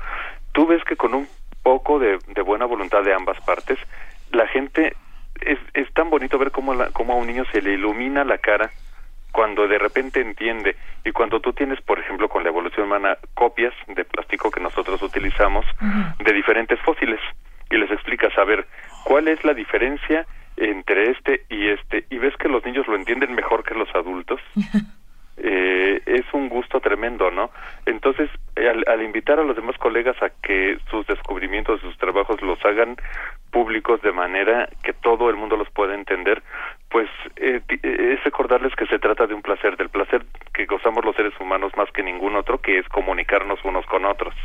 [0.52, 1.28] tú ves que con un
[1.64, 3.80] poco de, buena voluntad de ambas partes,
[4.32, 4.96] la gente
[5.42, 8.38] es, es tan bonito ver cómo, la, cómo a un niño se le ilumina la
[8.38, 8.72] cara
[9.32, 10.76] cuando de repente entiende.
[11.04, 15.02] Y cuando tú tienes, por ejemplo, con la evolución humana, copias de plástico que nosotros
[15.02, 15.66] utilizamos
[16.20, 17.20] de diferentes fósiles
[17.70, 18.68] y les explicas, a ver,
[19.06, 20.26] ¿cuál es la diferencia
[20.62, 22.06] entre este y este?
[22.10, 24.40] Y ves que los niños lo entienden mejor que los adultos.
[25.44, 27.50] Eh, es un gusto tremendo, ¿no?
[27.88, 32.96] Entonces, al, invitar a los demás colegas a que sus descubrimientos, sus trabajos los hagan
[33.50, 36.44] públicos de manera que todo el mundo los pueda entender,
[36.90, 41.16] pues eh, es recordarles que se trata de un placer, del placer que gozamos los
[41.16, 44.36] seres humanos más que ningún otro, que es comunicarnos unos con otros.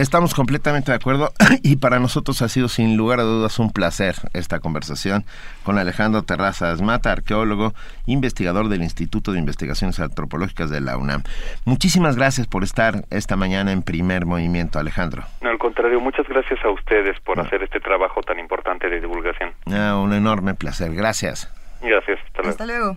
[0.00, 1.30] Estamos completamente de acuerdo
[1.62, 5.26] y para nosotros ha sido sin lugar a dudas un placer esta conversación
[5.62, 7.74] con Alejandro Terrazas Mata, arqueólogo,
[8.06, 11.22] investigador del Instituto de Investigaciones Antropológicas de la UNAM.
[11.66, 15.24] Muchísimas gracias por estar esta mañana en primer movimiento, Alejandro.
[15.42, 19.50] No, al contrario, muchas gracias a ustedes por hacer este trabajo tan importante de divulgación.
[19.66, 21.52] Ah, un enorme placer, gracias.
[21.82, 22.96] Gracias, hasta luego.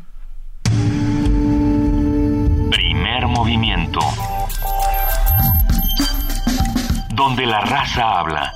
[2.72, 4.00] Primer movimiento
[7.16, 8.52] donde la raza habla.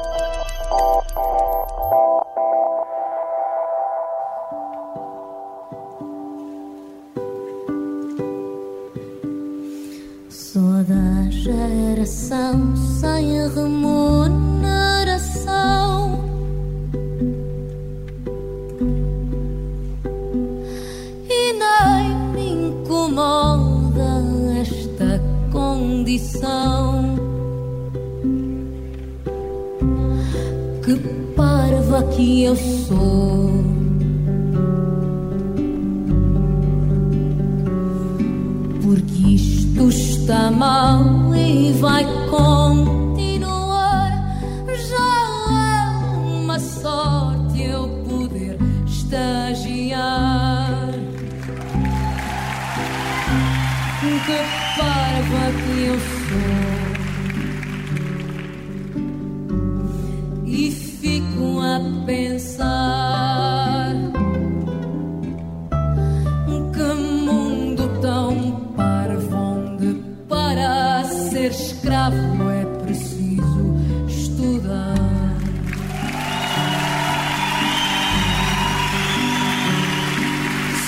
[10.29, 14.97] Sou da geração sem remuneração.
[21.29, 24.23] E nem me incomoda
[24.59, 27.26] esta condição.
[30.87, 30.95] Que
[31.35, 33.51] parva que eu sou.
[38.81, 44.11] Porque isto está mal e vai continuar.
[44.89, 45.11] Já
[45.51, 45.83] é
[46.25, 50.07] uma sorte eu poder estagiar.
[54.25, 54.37] Que
[54.77, 56.66] parva que eu sou.
[62.07, 63.93] Pensar
[66.73, 69.93] que mundo tão parvo onde
[70.27, 73.75] para ser escravo é preciso
[74.07, 74.95] estudar.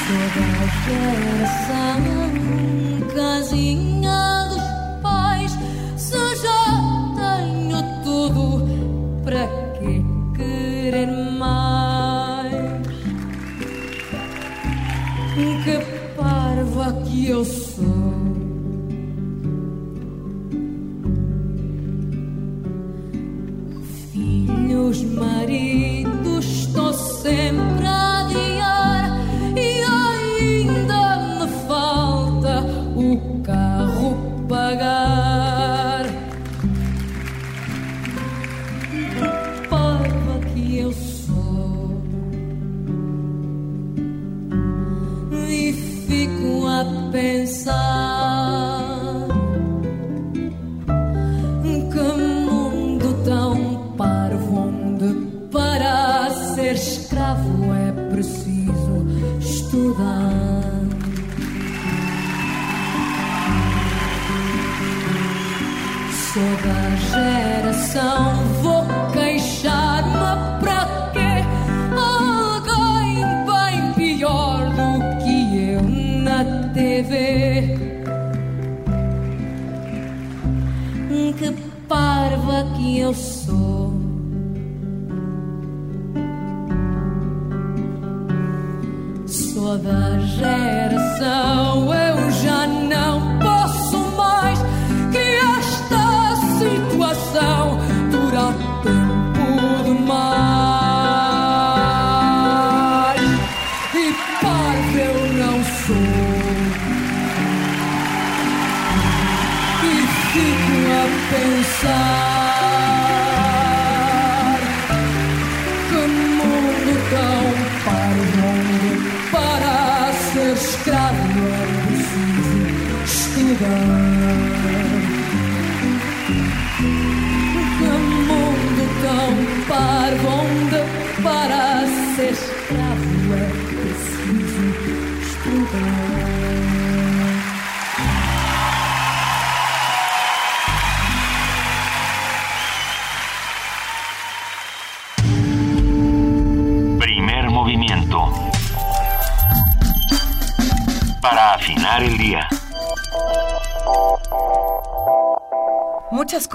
[0.08, 0.47] Sou da
[0.86, 2.01] geração
[3.13, 4.48] casinha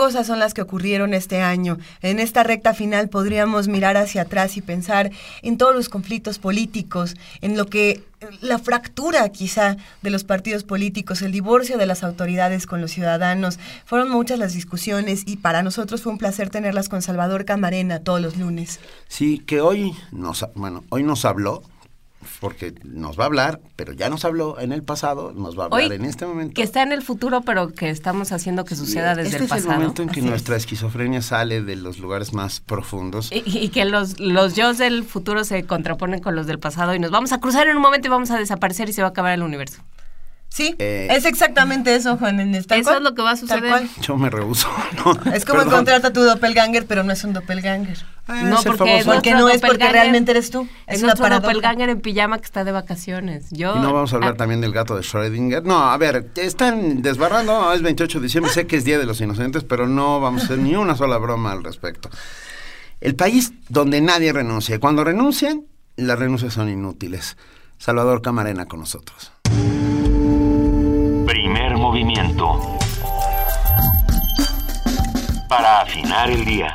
[0.05, 1.79] cosas son las que ocurrieron este año.
[2.03, 7.17] En esta recta final podríamos mirar hacia atrás y pensar en todos los conflictos políticos,
[7.41, 8.05] en lo que
[8.43, 13.59] la fractura quizá de los partidos políticos, el divorcio de las autoridades con los ciudadanos.
[13.87, 18.21] Fueron muchas las discusiones y para nosotros fue un placer tenerlas con Salvador Camarena todos
[18.21, 18.81] los lunes.
[19.09, 21.63] Sí, que hoy nos, bueno, hoy nos habló,
[22.41, 25.67] porque nos va a hablar, pero ya nos habló en el pasado, nos va a
[25.67, 26.55] hablar Hoy, en este momento.
[26.55, 29.49] Que está en el futuro, pero que estamos haciendo que suceda desde este el es
[29.51, 29.73] pasado.
[29.73, 33.31] el momento en que Así nuestra esquizofrenia sale de los lugares más profundos.
[33.33, 36.99] Y, y que los, los yo del futuro se contraponen con los del pasado y
[36.99, 39.11] nos vamos a cruzar en un momento y vamos a desaparecer y se va a
[39.11, 39.83] acabar el universo.
[40.55, 42.39] Sí, Eh, es exactamente eso, Juan.
[42.39, 43.89] En Eso cual, es lo que va a suceder.
[44.01, 44.69] Yo me rehuso.
[45.05, 47.99] No, Es como encontrarte a tu doppelganger, pero no es un doppelganger.
[48.29, 50.69] Ah, No, es porque famoso- Porque no es porque realmente eres tú.
[50.87, 53.47] Es Es una doppelganger en pijama que está de vacaciones.
[53.51, 55.65] Yo, Y no vamos a hablar ah, también del gato de Schrödinger.
[55.65, 59.07] No, a ver, están desbarrando, no, es 28 de diciembre, sé que es Día de
[59.07, 62.11] los Inocentes, pero no vamos a hacer ni una sola broma al respecto.
[63.01, 64.77] El país donde nadie renuncia.
[64.77, 65.65] Y Cuando renuncian,
[65.97, 67.37] las renuncias son inútiles.
[67.77, 69.33] Salvador Camarena con nosotros.
[71.87, 72.59] Movimiento.
[75.51, 76.75] Para afinar el día.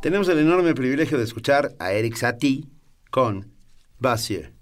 [0.00, 2.68] Tenemos el enorme privilegio de escuchar a Eric Satie
[3.10, 3.52] con
[3.98, 4.53] Bassier.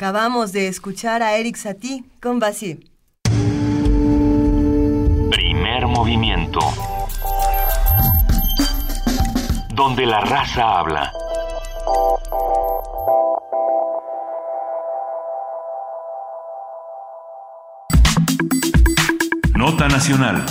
[0.00, 2.88] Acabamos de escuchar a Eric Satie con Basir.
[5.30, 6.58] Primer movimiento.
[9.74, 11.12] Donde la raza habla.
[19.54, 20.46] Nota nacional.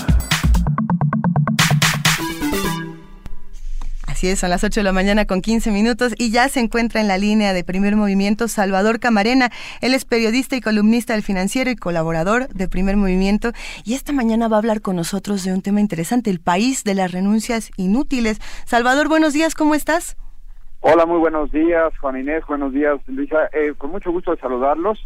[4.20, 7.00] Así es, son las 8 de la mañana con 15 minutos y ya se encuentra
[7.00, 9.50] en la línea de primer movimiento Salvador Camarena.
[9.80, 13.54] Él es periodista y columnista del financiero y colaborador de primer movimiento
[13.86, 16.96] y esta mañana va a hablar con nosotros de un tema interesante, el país de
[16.96, 18.40] las renuncias inútiles.
[18.66, 20.18] Salvador, buenos días, ¿cómo estás?
[20.82, 23.48] Hola, muy buenos días, Juan Inés, buenos días, Luisa.
[23.54, 25.00] Eh, con mucho gusto de saludarlos,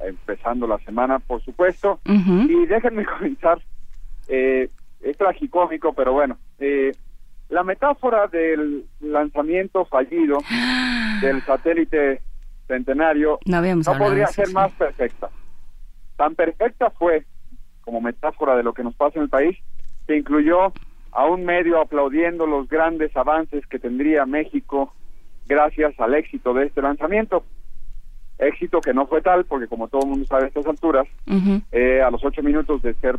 [0.00, 2.00] empezando la semana, por supuesto.
[2.04, 3.62] Y déjenme comenzar,
[4.26, 4.68] eh,
[5.00, 6.90] es tragicómico, pero bueno, eh,
[7.48, 10.38] la metáfora del lanzamiento fallido
[11.20, 12.20] del satélite
[12.66, 15.30] centenario no, no podría ser más perfecta.
[16.16, 17.24] Tan perfecta fue
[17.80, 19.56] como metáfora de lo que nos pasa en el país,
[20.06, 20.72] que incluyó
[21.12, 24.92] a un medio aplaudiendo los grandes avances que tendría México
[25.46, 27.44] gracias al éxito de este lanzamiento.
[28.38, 31.08] Éxito que no fue tal, porque como todo el mundo sabe a estas alturas,
[31.72, 33.18] eh, a los ocho minutos de ser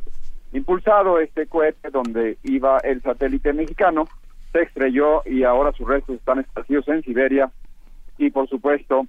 [0.53, 4.07] impulsado este cohete donde iba el satélite mexicano,
[4.51, 7.51] se estrelló y ahora sus restos están esparcidos en Siberia.
[8.17, 9.05] Y por supuesto,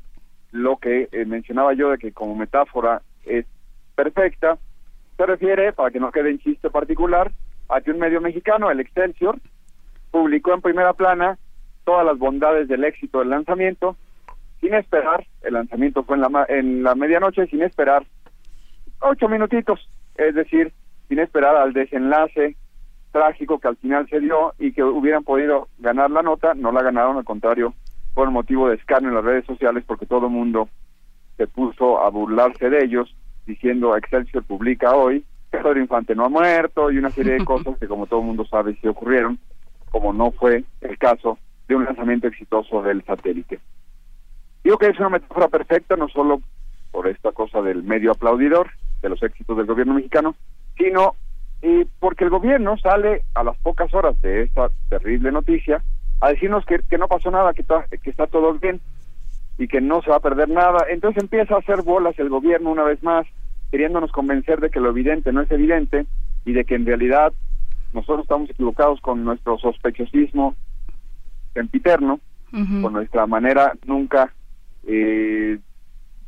[0.53, 3.47] lo que eh, mencionaba yo de que como metáfora es
[3.95, 4.59] perfecta,
[5.17, 7.31] se refiere, para que no quede en chiste particular,
[7.69, 9.39] a que un medio mexicano, el Excelsior,
[10.11, 11.39] publicó en primera plana
[11.85, 13.97] todas las bondades del éxito del lanzamiento,
[14.61, 18.05] sin esperar, el lanzamiento fue en la, en la medianoche, sin esperar
[19.01, 20.73] ocho minutitos, es decir,
[21.11, 22.55] sin esperar al desenlace
[23.11, 26.85] trágico que al final se dio y que hubieran podido ganar la nota, no la
[26.85, 27.75] ganaron, al contrario,
[28.15, 30.69] por motivo de escarnio en las redes sociales porque todo el mundo
[31.37, 33.13] se puso a burlarse de ellos
[33.45, 37.77] diciendo Excelsior publica hoy que Pedro Infante no ha muerto y una serie de cosas
[37.79, 39.37] que como todo el mundo sabe sí ocurrieron,
[39.91, 43.59] como no fue el caso de un lanzamiento exitoso del satélite.
[44.63, 46.41] Digo que es una metáfora perfecta, no solo
[46.93, 48.71] por esta cosa del medio aplaudidor
[49.03, 50.37] de los éxitos del gobierno mexicano,
[50.81, 51.15] sino
[51.63, 55.83] y porque el gobierno sale a las pocas horas de esta terrible noticia
[56.21, 57.65] a decirnos que, que no pasó nada, que,
[58.03, 58.81] que está todo bien
[59.59, 60.87] y que no se va a perder nada.
[60.89, 63.27] Entonces empieza a hacer bolas el gobierno una vez más,
[63.71, 66.07] queriéndonos convencer de que lo evidente no es evidente
[66.47, 67.33] y de que en realidad
[67.93, 70.55] nosotros estamos equivocados con nuestro sospechosismo
[71.53, 72.21] sempiterno,
[72.51, 74.33] con nuestra manera nunca
[74.87, 75.59] eh,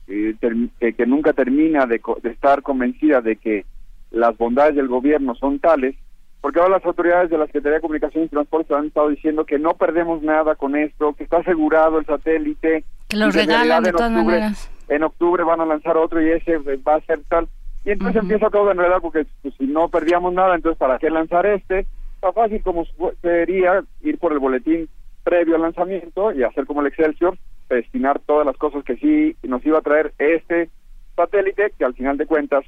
[0.06, 0.34] eh
[0.78, 3.64] que, nunca termina de, de, estar convencida de que
[4.12, 5.96] las bondades del gobierno son tales,
[6.40, 9.58] porque ahora las autoridades de la Secretaría de Comunicaciones y Transporte han estado diciendo que
[9.58, 12.84] no perdemos nada con esto, que está asegurado el satélite.
[13.08, 14.70] Que lo regalan de todas maneras.
[14.88, 17.48] En octubre van a lanzar otro y ese va a ser tal.
[17.84, 21.10] Y entonces empieza todo en realidad porque pues, si no perdíamos nada, entonces ¿para qué
[21.10, 21.86] lanzar este?
[22.16, 22.84] Está fácil como
[23.20, 24.88] sería ir por el boletín
[25.24, 27.38] previo al lanzamiento y hacer como el Excelsior,
[27.68, 30.70] destinar todas las cosas que sí nos iba a traer este
[31.16, 32.64] satélite, que al final de cuentas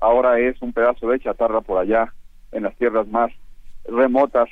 [0.00, 2.12] ahora es un pedazo de chatarra por allá
[2.52, 3.30] en las tierras más
[3.86, 4.48] remotas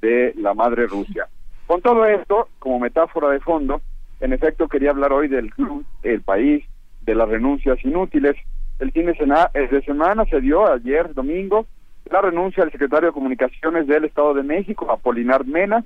[0.00, 1.28] de la madre Rusia.
[1.66, 3.80] Con todo esto, como metáfora de fondo,
[4.20, 6.64] en efecto quería hablar hoy del club, el país,
[7.00, 8.36] de las renuncias inútiles.
[8.78, 11.66] El fin de, semana, de semana se dio ayer, domingo,
[12.10, 15.84] la renuncia del secretario de Comunicaciones del Estado de México, Apolinar Mena,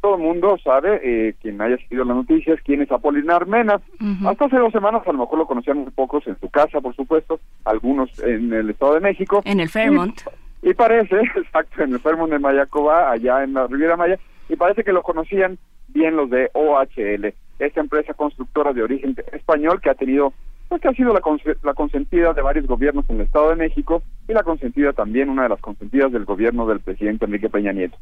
[0.00, 3.80] todo el mundo sabe, eh, quien haya seguido las noticias, quién es Apolinar Mena.
[4.24, 6.94] Hasta hace dos semanas a lo mejor lo conocían muy pocos en su casa, por
[6.94, 9.42] supuesto, algunos en el Estado de México.
[9.44, 10.20] En el Fairmont.
[10.62, 14.18] Y, parece, exacto, en el Fairmont de Mayacoba, allá en la Riviera Maya,
[14.48, 19.80] y parece que lo conocían bien los de OHL, esta empresa constructora de origen español
[19.80, 20.32] que ha tenido,
[20.68, 21.20] pues que ha sido la,
[21.64, 25.44] la consentida de varios gobiernos en el Estado de México y la consentida también, una
[25.44, 27.98] de las consentidas del gobierno del presidente Enrique Peña Nieto.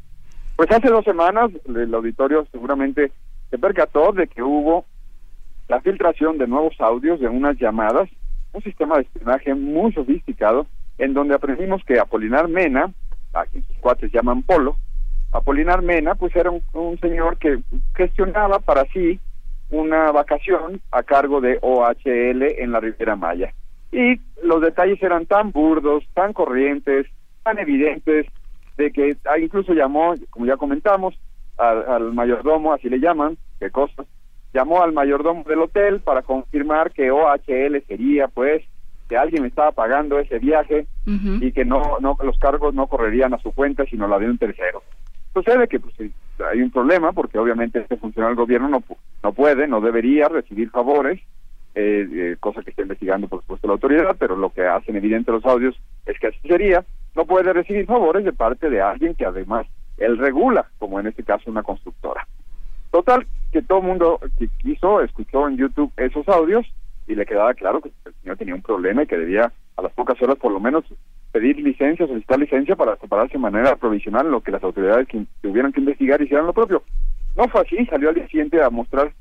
[0.57, 3.11] Pues hace dos semanas el auditorio seguramente
[3.51, 4.85] se percató de que hubo
[5.67, 8.09] la filtración de nuevos audios de unas llamadas,
[8.53, 10.65] un sistema de espionaje muy sofisticado,
[10.97, 12.91] en donde aprendimos que Apolinar Mena,
[13.35, 14.77] a quien sus cuates llaman Polo,
[15.31, 17.59] Apolinar Mena, pues era un, señor que
[17.95, 19.19] gestionaba para sí
[19.69, 23.53] una vacación a cargo de OHL en la Riviera Maya.
[23.91, 27.05] Y los detalles eran tan burdos, tan corrientes,
[27.43, 28.25] tan evidentes,
[28.77, 31.17] de que incluso llamó, como ya comentamos,
[31.57, 34.05] al, mayordomo, así le llaman, qué cosa,
[34.53, 38.63] llamó al mayordomo del hotel para confirmar que OHL sería, pues,
[39.09, 43.39] que alguien estaba pagando ese viaje y que no, no, los cargos no correrían a
[43.39, 44.83] su cuenta, sino la de un tercero.
[45.33, 45.95] Sucede que pues,
[46.51, 48.83] hay un problema porque obviamente este funcionario del gobierno no,
[49.23, 51.21] no puede, no debería recibir favores,
[51.79, 55.31] eh, eh, cosa que está investigando por supuesto la autoridad, pero lo que hacen evidente
[55.31, 56.83] los audios es que así sería,
[57.15, 59.67] no puede recibir favores de parte de alguien que además
[59.99, 62.27] él regula, como en este caso una constructora.
[62.89, 66.65] Total, que todo mundo que quiso escuchó en YouTube esos audios
[67.05, 69.93] y le quedaba claro que el señor tenía un problema y que debía a las
[69.93, 70.83] pocas horas por lo menos
[71.31, 75.71] pedir licencia, solicitar licencia para separarse de manera provisional lo que las autoridades que tuvieran
[75.71, 76.81] que investigar hicieran lo propio.
[77.35, 79.13] No fue así, salió al día siguiente a mostrar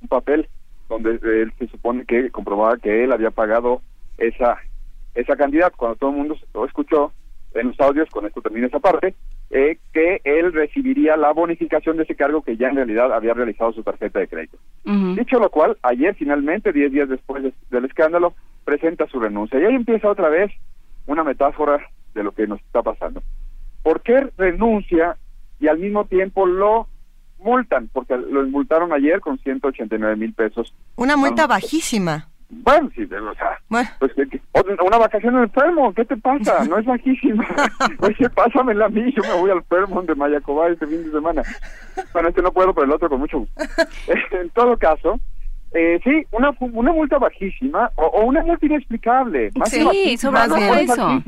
[0.00, 0.48] un papel
[0.88, 3.80] donde él se supone que comprobaba que él había pagado
[4.18, 4.58] esa
[5.14, 7.12] esa cantidad, cuando todo el mundo lo escuchó
[7.54, 9.14] en los audios, con esto termina esa parte,
[9.50, 13.72] eh, que él recibiría la bonificación de ese cargo que ya en realidad había realizado
[13.72, 14.58] su tarjeta de crédito.
[14.84, 19.60] Dicho lo cual, ayer finalmente, diez días después del escándalo, presenta su renuncia.
[19.60, 20.50] Y ahí empieza otra vez
[21.06, 21.78] una metáfora
[22.14, 23.22] de lo que nos está pasando.
[23.82, 25.16] ¿Por qué renuncia
[25.60, 26.88] y al mismo tiempo lo
[27.44, 27.88] multan?
[27.92, 30.74] Porque lo multaron ayer con 189 mil pesos.
[30.96, 32.28] Una multa bajísima.
[32.48, 33.60] Bueno, sí, o sea,
[33.98, 34.12] pues,
[34.86, 36.64] una vacación en enfermo, ¿qué te pasa?
[36.68, 37.46] No es bajísima.
[38.00, 41.42] Oye, pásamela a mí, yo me voy al Fairmont de Mayacobá este fin de semana.
[42.12, 43.54] Bueno, este no puedo, pero el otro con mucho gusto.
[44.32, 45.18] en todo caso,
[45.72, 49.50] eh, sí, una, una multa bajísima o, una multa inexplicable.
[49.56, 51.22] Más sí, sobre todo eso.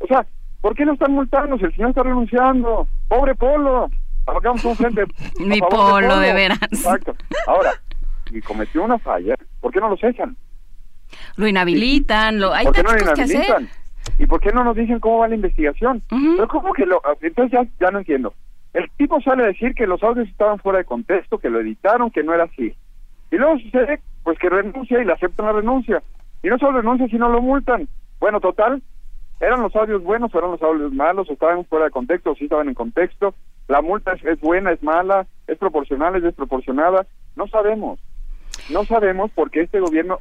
[0.00, 0.26] O sea,
[0.60, 2.86] ¿por qué no están multando si el señor está renunciando?
[3.08, 3.90] Pobre Polo.
[4.36, 5.04] Hagamos un frente.
[5.38, 6.62] Mi polo, de, de veras.
[6.62, 7.14] Exacto.
[7.46, 7.72] Ahora,
[8.30, 10.36] si cometió una falla, ¿por qué no los echan?
[11.36, 13.68] Lo inhabilitan, lo hay ¿Por qué no lo inhabilitan?
[14.18, 16.02] ¿Y por qué no nos dicen cómo va la investigación?
[16.08, 17.02] Pero ¿cómo que lo...?
[17.20, 18.34] Entonces ya, ya no entiendo.
[18.72, 22.10] El tipo sale a decir que los audios estaban fuera de contexto, que lo editaron,
[22.10, 22.74] que no era así.
[23.30, 26.02] Y luego sucede pues que renuncia y le aceptan la renuncia.
[26.42, 27.88] Y no solo renuncia, sino lo multan.
[28.18, 28.82] Bueno, total,
[29.40, 31.28] ¿eran los audios buenos eran los audios malos?
[31.28, 33.34] ¿O estaban fuera de contexto o sí estaban en contexto?
[33.70, 37.06] ¿La multa es, es buena, es mala, es proporcional, es desproporcionada?
[37.36, 38.00] No sabemos.
[38.72, 40.18] No sabemos porque este gobierno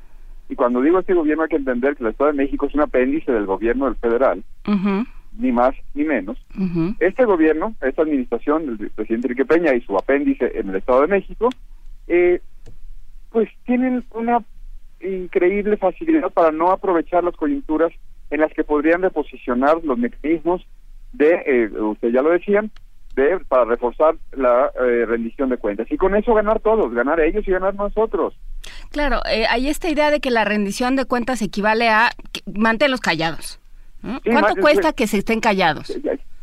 [0.50, 2.82] y cuando digo este gobierno hay que entender que el Estado de México es un
[2.82, 4.44] apéndice del gobierno del federal,
[5.38, 6.38] ni más ni menos.
[7.00, 11.08] Este gobierno, esta administración del presidente Enrique Peña y su apéndice en el Estado de
[11.08, 11.50] México,
[12.08, 12.42] eh,
[13.32, 14.44] pues tienen una
[15.02, 17.92] increíble facilidad para no aprovechar las coyunturas
[18.30, 20.66] en las que podrían reposicionar los mecanismos
[21.14, 22.72] de, eh, usted ya lo decían,
[23.20, 25.88] de para reforzar la eh, rendición de cuentas.
[25.92, 28.36] Y con eso ganar todos, ganar ellos y ganar nosotros.
[28.92, 32.12] Claro, eh, hay esta idea de que la rendición de cuentas equivale a
[32.46, 33.60] mantenerlos callados.
[34.24, 35.94] ¿Cuánto cuesta que se estén callados?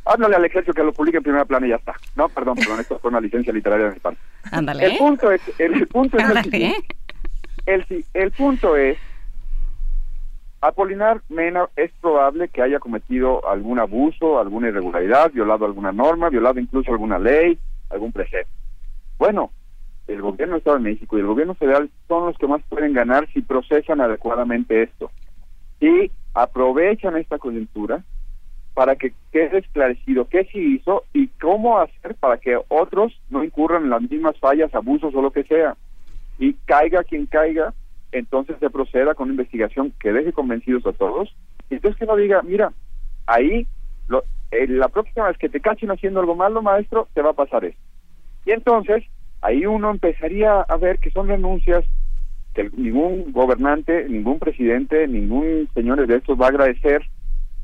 [0.04, 1.94] Háblale al ejército que lo publique en primera plana y ya está.
[2.14, 4.20] No, perdón, perdón, esto fue una licencia literaria de mi parte.
[4.52, 4.84] Ándale.
[4.86, 6.24] El punto es, el, punto es
[7.66, 8.98] el, el punto es
[10.61, 16.59] Apolinar Mena es probable que haya cometido algún abuso, alguna irregularidad, violado alguna norma, violado
[16.59, 17.59] incluso alguna ley,
[17.90, 18.52] algún precepto.
[19.18, 19.50] Bueno,
[20.07, 22.92] el gobierno de Estado de México y el gobierno federal son los que más pueden
[22.92, 25.11] ganar si procesan adecuadamente esto
[25.80, 28.04] y aprovechan esta coyuntura
[28.74, 33.84] para que quede esclarecido qué se hizo y cómo hacer para que otros no incurran
[33.84, 35.76] en las mismas fallas, abusos o lo que sea.
[36.38, 37.72] Y caiga quien caiga,
[38.18, 41.34] entonces se proceda con una investigación que deje convencidos a todos.
[41.70, 42.72] Y entonces que no diga, mira,
[43.26, 43.66] ahí
[44.08, 47.34] lo, eh, la próxima vez que te cachen haciendo algo malo, maestro, te va a
[47.34, 47.80] pasar esto.
[48.44, 49.04] Y entonces
[49.42, 51.84] ahí uno empezaría a ver que son renuncias
[52.54, 57.02] que ningún gobernante, ningún presidente, ningún señor de estos va a agradecer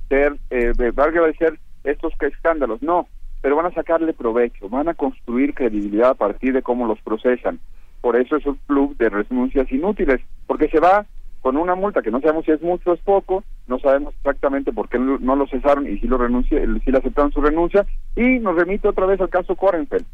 [0.09, 3.09] ser, eh, va a agradecer estos escándalos, no,
[3.41, 7.59] pero van a sacarle provecho, van a construir credibilidad a partir de cómo los procesan.
[8.03, 11.07] Por eso es un club de renuncias inútiles, porque se va
[11.41, 14.73] con una multa que no sabemos si es mucho o es poco, no sabemos exactamente
[14.73, 17.87] por qué no lo cesaron y si lo renuncia, si le aceptaron su renuncia,
[18.17, 20.05] y nos remite otra vez al caso Korenfeld.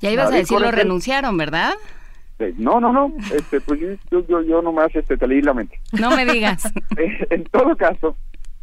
[0.00, 1.74] Ya ibas a decir lo renunciaron, ¿verdad?
[2.58, 3.80] No, no, no, este, pues
[4.10, 5.78] yo, yo, yo nomás este, te leí la mente.
[5.92, 6.72] No me digas.
[6.96, 8.16] Eh, en todo caso,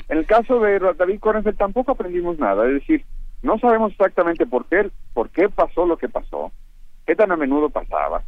[0.07, 3.05] en el caso de David Korenfeld tampoco aprendimos nada, es decir,
[3.41, 6.51] no sabemos exactamente por qué, por qué pasó lo que pasó,
[7.05, 8.23] qué tan a menudo pasaba,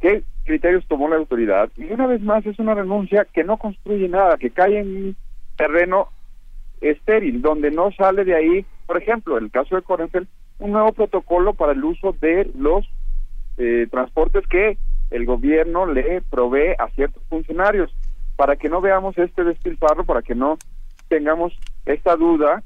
[0.00, 4.08] qué criterios tomó la autoridad, y una vez más es una renuncia que no construye
[4.08, 5.16] nada, que cae en un
[5.56, 6.08] terreno
[6.80, 10.26] estéril, donde no sale de ahí, por ejemplo, el caso de Korenfeld,
[10.58, 12.88] un nuevo protocolo para el uso de los
[13.58, 14.78] eh, transportes que
[15.10, 17.94] el gobierno le provee a ciertos funcionarios,
[18.36, 20.56] para que no veamos este despilfarro, para que no
[21.08, 21.52] tengamos
[21.84, 22.62] esta duda,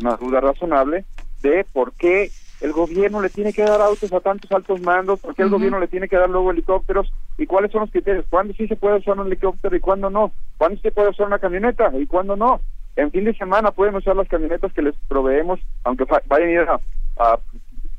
[0.00, 1.04] una duda razonable,
[1.42, 2.30] de por qué
[2.60, 5.78] el gobierno le tiene que dar autos a tantos altos mandos, por qué el gobierno
[5.78, 8.98] le tiene que dar luego helicópteros y cuáles son los criterios, cuándo sí se puede
[8.98, 12.60] usar un helicóptero y cuándo no, cuándo se puede usar una camioneta y cuándo no.
[12.96, 16.60] En fin de semana pueden usar las camionetas que les proveemos, aunque vayan a ir
[16.60, 17.38] a,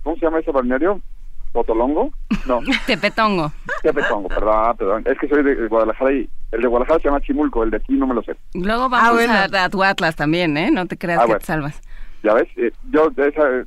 [0.03, 1.01] ¿cómo se llama ese balneario?
[1.51, 2.11] ¿Potolongo?
[2.45, 2.59] No.
[2.87, 3.51] Tepetongo.
[3.81, 5.03] Tepetongo, perdón, perdón.
[5.05, 7.93] Es que soy de Guadalajara y el de Guadalajara se llama Chimulco, el de aquí
[7.93, 8.35] no me lo sé.
[8.53, 10.69] Luego vamos ah, a, tu Atlas también, ¿eh?
[10.71, 11.81] No te creas ah, que te salvas.
[12.23, 13.09] Ya ves, eh, yo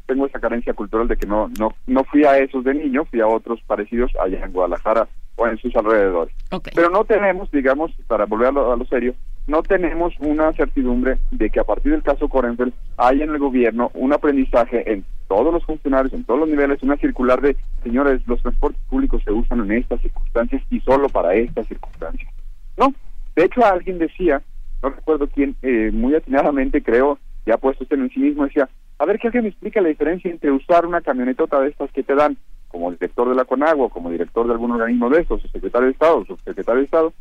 [0.07, 3.21] tengo esa carencia cultural de que no, no, no fui a esos de niño, fui
[3.21, 6.35] a otros parecidos allá en Guadalajara o en sus alrededores.
[6.75, 9.15] Pero no tenemos, digamos, para volver a lo, serio,
[9.47, 13.91] no tenemos una certidumbre de que a partir del caso Corenfeld haya en el gobierno
[13.95, 18.43] un aprendizaje en todos los funcionarios, en todos los niveles, una circular de, señores, los
[18.43, 22.31] transportes públicos se usan en estas circunstancias y solo para estas circunstancias.
[22.77, 22.93] No,
[23.37, 24.43] de hecho alguien decía,
[24.83, 27.19] no recuerdo quién, eh, muy atinadamente creo,
[27.49, 28.69] ya puesto usted en sí mismo, decía,
[28.99, 32.03] A ver que alguien me explique la diferencia entre usar una camionetota de estas que
[32.03, 32.37] te dan
[32.69, 35.93] como director de la Conagua, como director de algún organismo de estos, o secretario de
[35.93, 37.13] Estado, o subsecretario de Estado,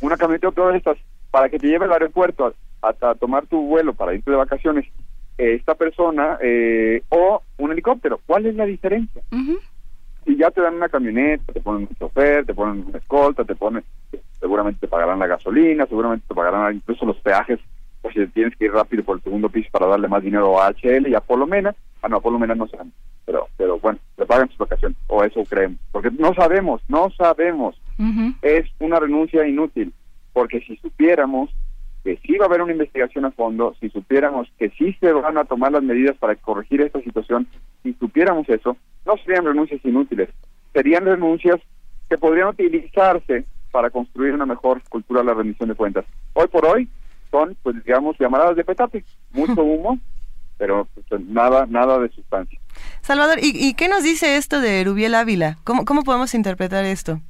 [0.00, 0.98] una camionetota de estas
[1.32, 4.86] para que te lleve al aeropuerto a, tomar tu vuelo para irte de vacaciones,
[5.36, 8.20] eh, esta persona, eh, o un helicóptero.
[8.26, 9.22] ¿Cuál es la diferencia?
[10.24, 13.56] Si ya te dan una camioneta, te ponen un chofer, te ponen una escolta, te
[13.56, 13.82] ponen,
[14.38, 17.58] seguramente te pagarán la gasolina, seguramente te pagarán incluso los peajes
[18.02, 20.70] pues si tienes que ir rápido por el segundo piso para darle más dinero a
[20.70, 22.92] HL y a Polo Mena, ah no, a Polo Mena no saben,
[23.24, 27.80] pero, pero bueno, le pagan sus vacaciones, o eso creemos, porque no sabemos, no sabemos,
[28.40, 29.92] es una renuncia inútil,
[30.32, 31.50] porque si supiéramos
[32.02, 35.36] que sí va a haber una investigación a fondo, si supiéramos que sí se van
[35.36, 37.46] a tomar las medidas para corregir esta situación,
[37.82, 40.30] si supiéramos eso, no serían renuncias inútiles,
[40.72, 41.60] serían renuncias
[42.08, 46.04] que podrían utilizarse para construir una mejor cultura de la rendición de cuentas.
[46.32, 46.88] Hoy por hoy,
[47.30, 49.98] son, pues digamos, llamaradas de petate, mucho humo,
[50.58, 52.58] pero pues, nada, nada de sustancia.
[53.00, 55.58] Salvador, ¿y, qué nos dice esto de Erubiel Ávila?
[55.64, 57.20] ¿Cómo, cómo podemos interpretar esto?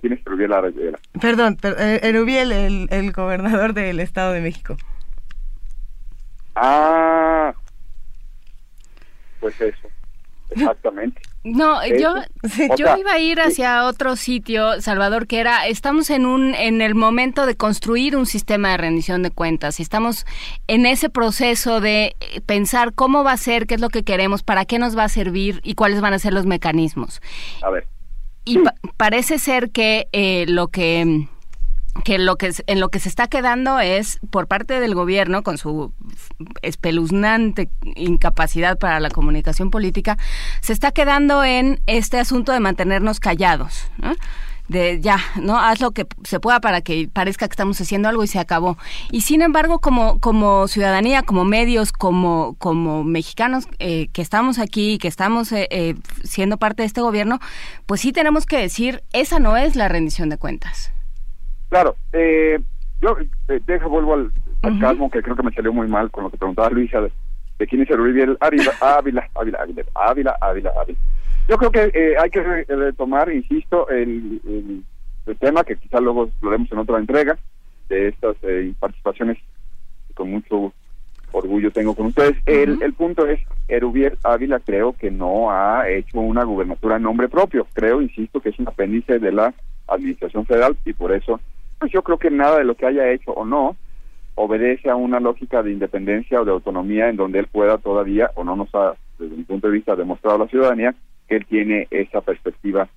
[0.00, 0.98] ¿Quién es Erubiel Ávila?
[1.20, 4.76] Perdón, eh, Erubiel, el, el gobernador del Estado de México.
[6.56, 7.54] Ah,
[9.40, 9.88] pues eso,
[10.50, 11.20] exactamente.
[11.44, 12.14] No, yo,
[12.78, 16.94] yo iba a ir hacia otro sitio, Salvador, que era, estamos en un, en el
[16.94, 20.24] momento de construir un sistema de rendición de cuentas, y estamos
[20.68, 22.16] en ese proceso de
[22.46, 25.08] pensar cómo va a ser, qué es lo que queremos, para qué nos va a
[25.10, 27.20] servir y cuáles van a ser los mecanismos.
[27.62, 27.86] A ver.
[28.46, 28.60] Y
[28.96, 31.28] parece ser que eh, lo que
[32.02, 35.58] que lo que en lo que se está quedando es por parte del gobierno con
[35.58, 35.92] su
[36.62, 40.18] espeluznante incapacidad para la comunicación política
[40.60, 43.88] se está quedando en este asunto de mantenernos callados
[44.68, 48.24] de ya no haz lo que se pueda para que parezca que estamos haciendo algo
[48.24, 48.78] y se acabó
[49.10, 54.96] y sin embargo como como ciudadanía como medios como como mexicanos eh, que estamos aquí
[54.98, 57.40] que estamos eh, eh, siendo parte de este gobierno
[57.84, 60.93] pues sí tenemos que decir esa no es la rendición de cuentas
[61.74, 62.60] Claro, eh,
[63.00, 63.16] yo
[63.48, 64.30] eh, deja, vuelvo al
[64.62, 67.82] sarcasmo que creo que me salió muy mal con lo que preguntaba Luisa de, quién
[67.82, 67.98] es el
[68.40, 69.58] Ávila, Ávila, Ávila,
[69.92, 70.98] Ávila, Ávila, Ávila.
[71.48, 74.40] Yo creo que eh, hay que retomar, insisto, el,
[75.26, 77.36] el, tema que quizás luego lo vemos en otra entrega
[77.88, 79.38] de estas eh, participaciones
[80.14, 80.72] con mucho
[81.32, 82.36] orgullo tengo con ustedes.
[82.46, 87.28] el, el punto es, Erubiel Ávila creo que no ha hecho una gubernatura en nombre
[87.28, 87.66] propio.
[87.72, 89.52] Creo, insisto, que es un apéndice de la
[89.88, 91.40] administración federal y por eso
[91.78, 93.76] pues yo creo que nada de lo que haya hecho o no
[94.36, 98.44] obedece a una lógica de independencia o de autonomía en donde él pueda todavía, o
[98.44, 100.94] no nos ha, desde mi punto de vista, demostrado a la ciudadanía
[101.28, 102.88] que él tiene esa perspectiva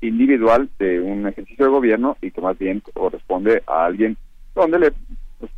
[0.00, 4.16] individual de un ejercicio de gobierno y que más bien corresponde a alguien
[4.54, 4.92] donde le
[5.38, 5.50] pues,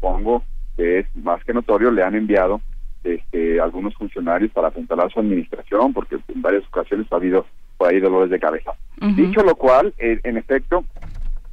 [0.00, 0.42] pongo
[0.76, 2.60] que es más que notorio, le han enviado
[3.04, 8.00] este, algunos funcionarios para apuntalar su administración, porque en varias ocasiones ha habido por ahí
[8.00, 8.72] dolores de cabeza.
[9.16, 10.84] Dicho lo cual, en efecto,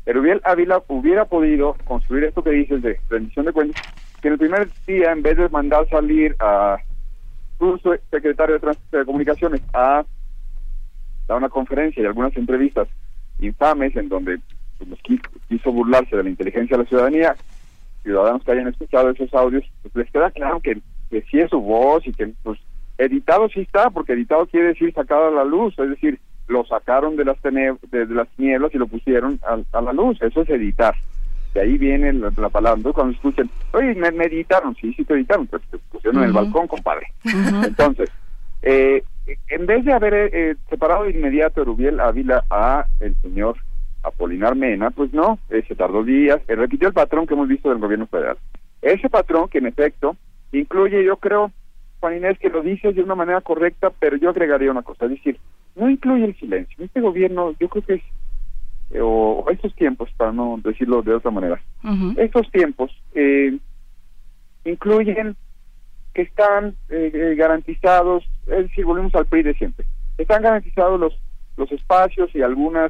[0.06, 3.82] Erubiel Ávila hubiera podido construir esto que dices de rendición de cuentas,
[4.22, 6.78] que en el primer día, en vez de mandar salir a
[7.58, 7.78] su
[8.10, 10.06] secretario de, Comunicaciones a
[11.28, 12.88] dar una conferencia y algunas entrevistas
[13.40, 14.40] infames en donde
[14.78, 17.36] pues, quiso, burlarse de la inteligencia de la ciudadanía,
[18.04, 21.62] ciudadanos que hayan escuchado esos audios, pues les queda claro que, que sí es su
[21.62, 22.60] voz y que pues
[22.98, 26.20] editado sí está, porque editado quiere decir sacado a la luz, es decir,
[26.50, 30.22] lo sacaron de las, de, las nieblas y lo pusieron a, la luz.
[30.22, 30.96] Eso es editar.
[31.54, 32.78] De ahí viene la, palabra.
[32.78, 36.34] Entonces, cuando escuchen, oye, me, editaron, sí, sí te editaron, pero te pusieron en el
[36.34, 37.08] balcón, compadre.
[37.24, 38.10] Entonces,
[38.62, 39.04] eh,
[39.48, 43.56] en vez de haber eh, separado de inmediato Rubiel Ávila a el señor
[44.04, 47.80] Apolinar Mena, pues no, eh, se tardó días, repitió el patrón que hemos visto del
[47.80, 48.38] gobierno federal.
[48.82, 50.16] Ese patrón que en efecto
[50.52, 51.52] incluye, yo creo,
[52.00, 55.12] Juan Inés, que lo dice de una manera correcta, pero yo agregaría una cosa, es
[55.12, 55.38] decir,
[55.80, 56.84] no incluye el silencio.
[56.84, 58.02] Este gobierno, yo creo que es,
[58.92, 61.60] eh, o, estos tiempos, para no decirlo de otra manera,
[62.18, 63.58] estos tiempos eh,
[64.66, 65.36] incluyen
[66.14, 69.86] que están eh, garantizados, es decir, volvemos al PRI de siempre,
[70.18, 71.18] están garantizados los
[71.58, 72.90] los espacios y algunas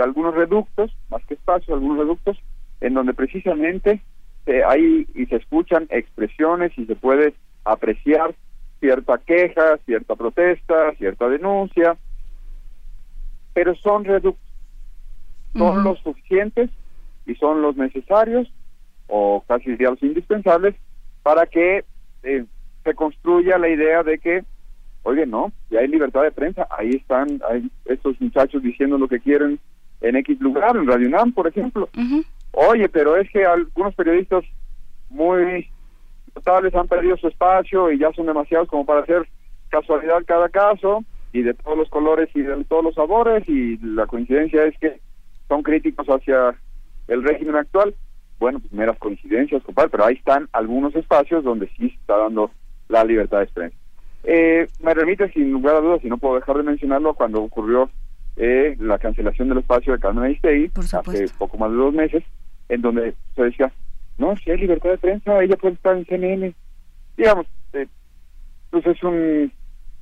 [0.00, 2.38] algunos reductos, más que espacios, algunos reductos,
[2.80, 4.02] en donde precisamente
[4.68, 8.36] hay y se escuchan expresiones y se puede apreciar
[8.78, 11.96] cierta queja, cierta protesta, cierta denuncia,
[13.54, 14.42] pero son reductos.
[15.56, 16.68] Son los suficientes
[17.26, 18.52] y son los necesarios,
[19.06, 20.74] o casi diría los indispensables,
[21.22, 21.84] para que
[22.24, 22.44] eh,
[22.82, 24.44] se construya la idea de que,
[25.04, 29.20] oye, no, ya hay libertad de prensa, ahí están hay estos muchachos diciendo lo que
[29.20, 29.60] quieren
[30.00, 31.88] en X lugar, en Radio UNAM, por ejemplo.
[32.50, 34.44] Oye, pero es que algunos periodistas
[35.08, 35.70] muy
[36.34, 39.28] totales han perdido su espacio y ya son demasiados como para hacer
[39.70, 44.06] casualidad cada caso y de todos los colores y de todos los sabores y la
[44.06, 45.00] coincidencia es que
[45.48, 46.54] son críticos hacia
[47.08, 47.92] el régimen actual.
[48.38, 52.52] Bueno, pues meras coincidencias, compadre, pero ahí están algunos espacios donde sí se está dando
[52.88, 53.80] la libertad de expresión.
[54.22, 57.90] Eh, me remite sin lugar a dudas, y no puedo dejar de mencionarlo, cuando ocurrió
[58.36, 62.22] eh, la cancelación del espacio de Carmen Aristegui hace poco más de dos meses,
[62.68, 63.72] en donde se decía,
[64.18, 66.54] no, si hay libertad de prensa, ella puede estar en CNN.
[67.16, 67.88] Digamos, eh,
[68.70, 69.52] pues es un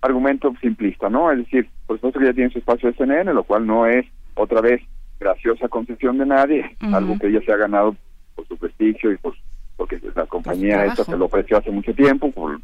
[0.02, 1.30] argumento simplista, ¿no?
[1.30, 4.04] Es decir, por supuesto que ella tiene su espacio de CNN, lo cual no es
[4.34, 4.82] otra vez
[5.18, 7.94] graciosa concesión de nadie, algo que ella se ha ganado
[8.34, 9.34] por su prestigio y por
[9.76, 12.60] porque la compañía esta se lo ofreció hace mucho tiempo, por,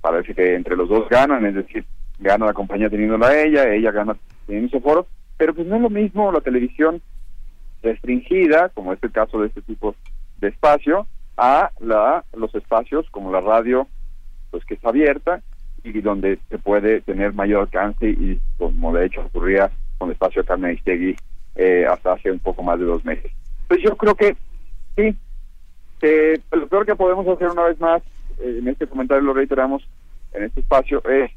[0.00, 1.84] parece que entre los dos ganan, es decir,
[2.18, 4.16] gana la compañía teniéndola a ella, ella gana
[4.46, 7.00] teniendo ese foro, pero pues no es lo mismo la televisión
[7.82, 9.96] restringida, como es el caso de este tipo
[10.38, 13.88] de espacio, a la los espacios como la radio,
[14.50, 15.42] pues que está abierta
[15.84, 20.44] y donde se puede tener mayor alcance y como de hecho ocurría con el espacio
[20.44, 21.16] Carmen Istegui
[21.56, 23.30] eh, hasta hace un poco más de dos meses.
[23.68, 24.36] Pues yo creo que
[24.96, 25.16] sí,
[26.02, 28.02] eh, lo peor que podemos hacer una vez más,
[28.40, 29.86] eh, en este comentario lo reiteramos
[30.32, 31.30] en este espacio, es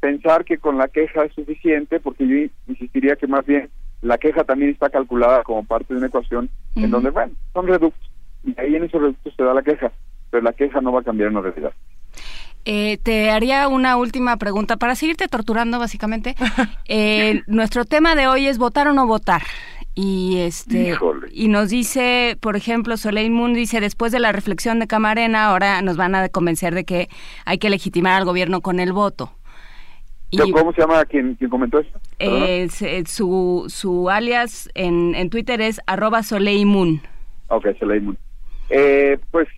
[0.00, 3.70] pensar que con la queja es suficiente, porque yo insistiría que más bien
[4.02, 8.10] la queja también está calculada como parte de una ecuación en donde, bueno, son reductos,
[8.44, 9.92] y ahí en esos reductos se da la queja,
[10.30, 11.72] pero la queja no va a cambiar en la realidad.
[12.64, 16.34] Eh, te haría una última pregunta para seguirte torturando, básicamente.
[16.92, 19.42] Eh, nuestro tema de hoy es votar o no votar.
[19.94, 20.96] Y este
[21.30, 25.82] y nos dice, por ejemplo, Soleil Moon dice, después de la reflexión de Camarena, ahora
[25.82, 27.08] nos van a convencer de que
[27.44, 29.32] hay que legitimar al gobierno con el voto.
[30.30, 32.00] Y, ¿Cómo se llama quien, comentó esto?
[32.18, 32.68] Eh,
[33.06, 37.02] su, su alias en, en Twitter es arroba Soleil Moon.
[37.48, 38.18] Ok, Soleil Moon.
[38.70, 39.48] Eh, pues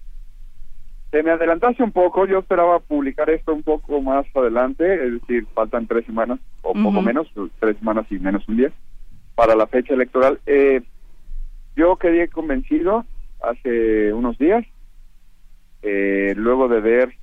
[1.12, 5.46] se me adelantaste un poco, yo esperaba publicar esto un poco más adelante, es decir,
[5.54, 8.72] faltan tres semanas o poco menos, tres semanas y menos un día
[9.34, 10.40] para la fecha electoral.
[10.46, 10.80] Eh,
[11.76, 13.04] yo quedé convencido
[13.42, 14.64] hace unos días,
[15.82, 17.14] eh, luego de ver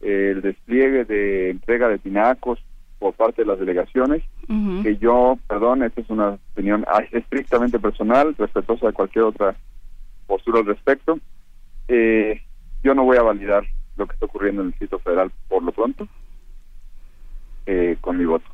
[0.00, 2.58] el despliegue de entrega de tinacos
[2.98, 4.22] por parte de las delegaciones,
[4.82, 9.54] que yo, perdón, esta es una opinión estrictamente personal, respetuosa de cualquier otra
[10.26, 11.18] postura al respecto.
[11.86, 12.40] Eh,
[12.82, 13.64] yo no voy a validar
[13.96, 16.08] lo que está ocurriendo en el Distrito Federal por lo pronto
[17.66, 18.46] eh, con mi voto.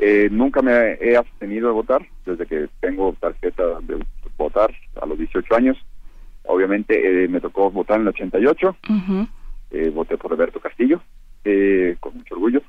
[0.00, 4.04] Eh, nunca me he abstenido de votar desde que tengo tarjeta de
[4.36, 5.78] votar a los 18 años.
[6.42, 8.76] Obviamente eh, me tocó votar en el 88.
[9.92, 11.00] voté por Roberto Castillo
[12.00, 12.62] con mucho orgullo.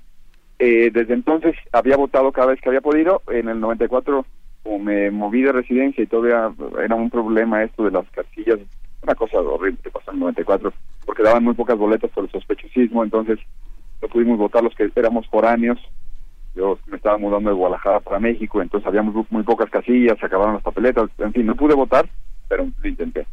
[0.59, 3.23] desde entonces había votado cada vez que había podido.
[3.27, 4.23] En el 94
[4.61, 6.53] como me moví de residencia y todavía
[6.83, 8.59] era un problema esto de las casillas
[9.05, 10.73] una cosa horrible que pasó en el 94,
[11.05, 13.39] porque daban muy pocas boletas por el sospechosismo, entonces
[14.01, 15.79] no pudimos votar los que éramos foráneos.
[16.55, 20.55] Yo me estaba mudando de Guadalajara para México, entonces habíamos muy pocas casillas, se acabaron
[20.55, 22.09] las papeletas, en fin, no pude votar,
[22.47, 23.27] pero lo intenté.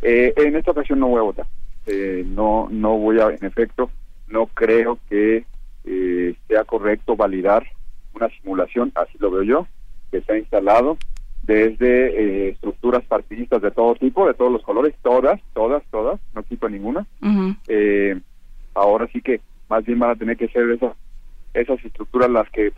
[0.00, 1.46] Eh, en esta ocasión no voy a votar.
[1.86, 3.90] Eh, no, no voy a, en efecto,
[4.28, 5.44] no creo que
[5.84, 7.66] eh, sea correcto validar
[8.14, 9.66] una simulación, así lo veo yo,
[10.10, 10.96] que se ha instalado
[11.48, 16.42] desde eh, estructuras partidistas de todo tipo, de todos los colores, todas, todas, todas, no
[16.42, 17.06] quito ninguna.
[17.66, 18.20] eh,
[18.74, 19.40] ahora sí que
[19.70, 20.94] más bien van a tener que ser esas,
[21.54, 22.74] esas estructuras las que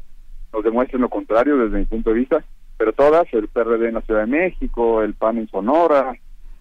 [0.53, 2.45] nos demuestren lo contrario desde mi punto de vista,
[2.79, 6.14] pero todas, el PRD en la Ciudad de México, el PAN en Sonora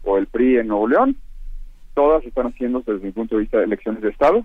[0.03, 1.16] o el PRI en Nuevo León,
[1.93, 4.43] todas están haciendo desde mi punto de vista elecciones de Estado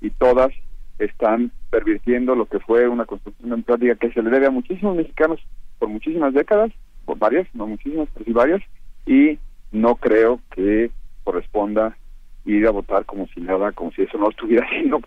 [0.00, 0.50] y todas
[0.98, 5.38] están pervirtiendo lo que fue una construcción democrática que se le debe a muchísimos mexicanos
[5.78, 6.72] por muchísimas décadas
[7.16, 8.62] varias, no muchísimas, pero sí varias,
[9.06, 9.38] y
[9.72, 10.90] no creo que
[11.24, 11.96] corresponda
[12.44, 15.00] ir a votar como si nada, como si eso no estuviera siendo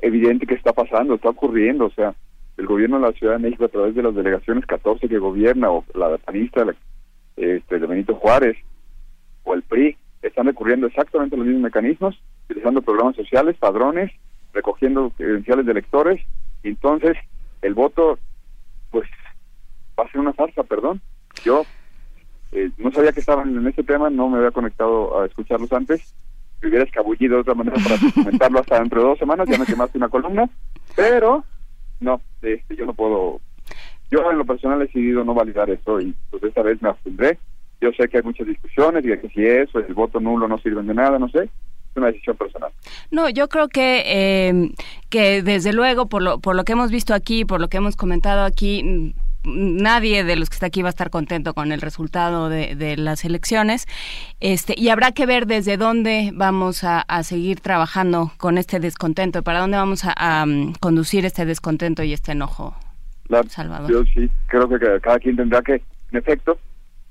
[0.00, 2.14] evidente que está pasando, está ocurriendo, o sea,
[2.56, 5.70] el gobierno de la Ciudad de México a través de las delegaciones 14 que gobierna,
[5.70, 6.66] o la panista
[7.36, 8.56] este, de Benito Juárez,
[9.44, 14.12] o el PRI, están recurriendo exactamente los mismos mecanismos, utilizando programas sociales, padrones,
[14.52, 16.20] recogiendo credenciales de electores,
[16.62, 17.16] y entonces
[17.62, 18.18] el voto,
[18.90, 19.08] pues,
[19.98, 21.00] va a ser una farsa, perdón,
[21.44, 21.64] yo
[22.52, 26.14] eh, no sabía que estaban en este tema, no me había conectado a escucharlos antes.
[26.60, 29.66] Me hubiera escabullido de otra manera para comentarlo hasta dentro de dos semanas, ya me
[29.66, 30.48] quemaste una columna,
[30.94, 31.44] pero
[32.00, 33.40] no, este, yo no puedo.
[34.10, 37.38] Yo en lo personal he decidido no validar eso y pues esta vez me abstendré.
[37.80, 40.82] Yo sé que hay muchas discusiones y que si eso, el voto nulo no sirve
[40.82, 41.44] de nada, no sé.
[41.44, 42.70] Es una decisión personal.
[43.10, 44.70] No, yo creo que, eh,
[45.08, 47.96] que desde luego, por lo, por lo que hemos visto aquí, por lo que hemos
[47.96, 49.14] comentado aquí,
[49.44, 53.24] nadie de los que está aquí va a estar contento con el resultado de, las
[53.24, 53.86] elecciones.
[54.40, 59.60] Este, y habrá que ver desde dónde vamos a, seguir trabajando con este descontento, para
[59.60, 60.44] dónde vamos a,
[60.80, 62.74] conducir este descontento y este enojo.
[63.48, 63.90] Salvador.
[63.90, 65.74] Yo sí creo que cada quien tendrá que,
[66.10, 66.58] en efecto,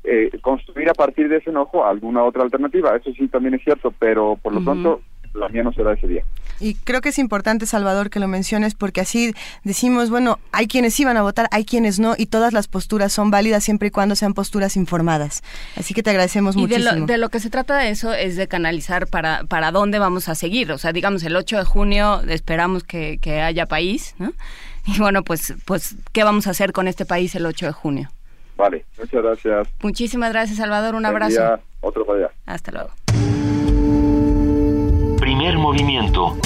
[0.03, 2.95] eh, construir a partir de ese enojo alguna otra alternativa.
[2.95, 5.01] Eso sí también es cierto, pero por lo pronto
[5.33, 6.23] la mía no será ese día.
[6.59, 10.99] Y creo que es importante, Salvador, que lo menciones porque así decimos, bueno, hay quienes
[10.99, 14.15] iban a votar, hay quienes no, y todas las posturas son válidas siempre y cuando
[14.15, 15.41] sean posturas informadas.
[15.75, 16.91] Así que te agradecemos y muchísimo.
[16.91, 19.97] De lo, de lo que se trata de eso es de canalizar para, para dónde
[19.97, 20.71] vamos a seguir.
[20.71, 24.33] O sea, digamos, el 8 de junio esperamos que, que haya país, ¿no?
[24.85, 28.11] Y bueno, pues, pues, ¿qué vamos a hacer con este país el 8 de junio?
[28.57, 29.67] Vale, muchas gracias.
[29.81, 30.95] Muchísimas gracias, Salvador.
[30.95, 31.59] Un abrazo.
[31.81, 32.31] otro para allá.
[32.45, 32.91] Hasta luego.
[35.41, 36.37] Primer movimiento.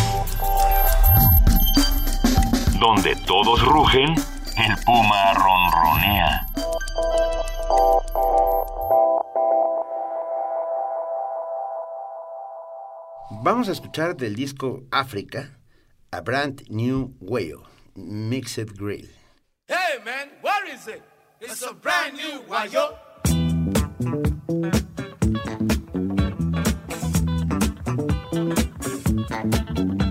[2.80, 4.16] Donde todos rugen,
[4.56, 6.48] el puma ronronea.
[13.41, 15.60] Vamos a escuchar del disco África
[16.12, 17.64] a brand new whale,
[17.96, 19.10] Mixed Grill.
[19.68, 21.04] Hey man, what is it?
[21.41, 22.96] It's a brand new whale.
[29.30, 30.05] うん。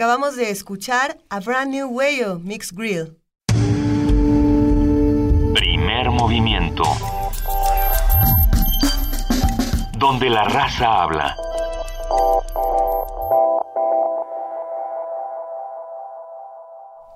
[0.00, 3.18] Acabamos de escuchar a Brand New Whale Mixed Grill.
[5.52, 6.84] Primer movimiento.
[9.98, 11.36] Donde la raza habla.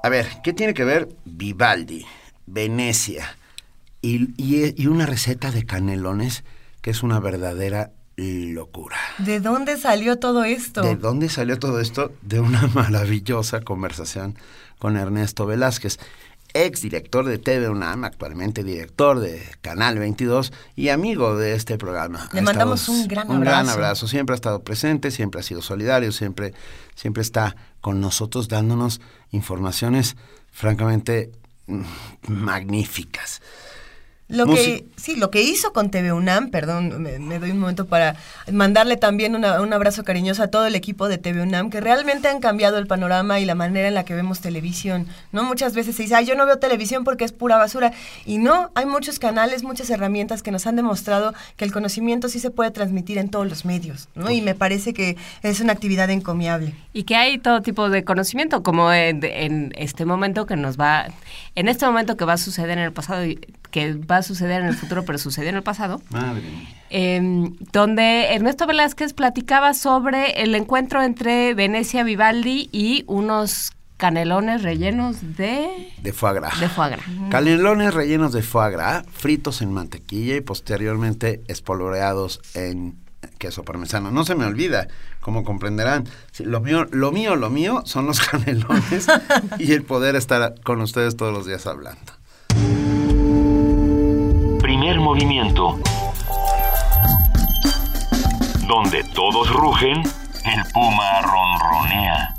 [0.02, 2.04] A ver, ¿qué tiene que ver Vivaldi,
[2.44, 3.38] Venecia
[4.02, 6.44] y, y- y una receta de canelones
[6.82, 7.92] que es una verdadera?
[9.24, 10.82] ¿De dónde salió todo esto?
[10.82, 12.12] ¿De dónde salió todo esto?
[12.22, 14.36] De una maravillosa conversación
[14.78, 15.98] con Ernesto Velázquez,
[16.52, 22.28] ex director de TV UNAM, actualmente director de Canal 22 y amigo de este programa.
[22.32, 23.72] Le Ha mandamos estado- un gran Un gran abrazo.
[23.72, 24.08] abrazo.
[24.08, 26.54] Siempre ha estado presente, siempre ha sido solidario, siempre,
[26.94, 29.00] siempre está con nosotros dándonos
[29.30, 30.16] informaciones
[30.52, 31.32] francamente
[31.66, 31.82] mm,
[32.28, 33.42] magníficas.
[34.26, 37.84] Lo que, sí, lo que hizo con TV UNAM, perdón, me, me doy un momento
[37.84, 38.16] para
[38.50, 42.28] mandarle también una- un abrazo cariñoso a todo el equipo de TV UNAM, que realmente
[42.28, 45.06] han cambiado el panorama y la manera en la que vemos televisión.
[45.32, 45.44] ¿no?
[45.44, 47.92] Muchas veces se dice, ay, yo no veo televisión porque es pura basura.
[48.24, 52.40] Y no, hay muchos canales, muchas herramientas que nos han demostrado que el conocimiento sí
[52.40, 54.08] se puede transmitir en todos los medios.
[54.14, 54.30] ¿no?
[54.30, 56.74] Y me parece que es una actividad encomiable.
[56.94, 61.08] Y que hay todo tipo de conocimiento, como en, en este momento que nos va,
[61.56, 63.38] en este momento que va a suceder en el pasado y
[63.74, 66.68] que va a suceder en el futuro, pero sucedió en el pasado, Madre mía.
[66.90, 75.36] eh, donde Ernesto Velázquez platicaba sobre el encuentro entre Venecia Vivaldi y unos canelones rellenos
[75.36, 76.60] de, De foie gras.
[76.60, 77.04] de foie gras.
[77.30, 82.96] Canelones rellenos de foie gras, fritos en mantequilla y posteriormente espolvoreados en
[83.38, 84.12] queso parmesano.
[84.12, 84.86] No se me olvida,
[85.20, 89.06] como comprenderán, sí, lo mío, lo mío, lo mío son los canelones
[89.58, 92.12] y el poder estar con ustedes todos los días hablando.
[94.84, 95.78] Primer movimiento.
[98.68, 102.34] Donde todos rugen, el puma ronronea.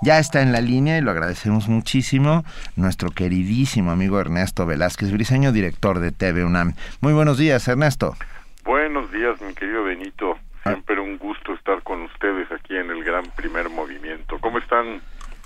[0.00, 2.44] Ya está en la línea y lo agradecemos muchísimo
[2.76, 6.74] nuestro queridísimo amigo Ernesto Velázquez Briseño, director de TV UNAM.
[7.00, 8.14] Muy buenos días, Ernesto.
[8.62, 10.38] Buenos días, mi querido Benito.
[10.64, 10.70] Ah.
[10.70, 14.38] Siempre un gusto estar con ustedes aquí en el gran primer movimiento.
[14.38, 15.02] ¿Cómo están?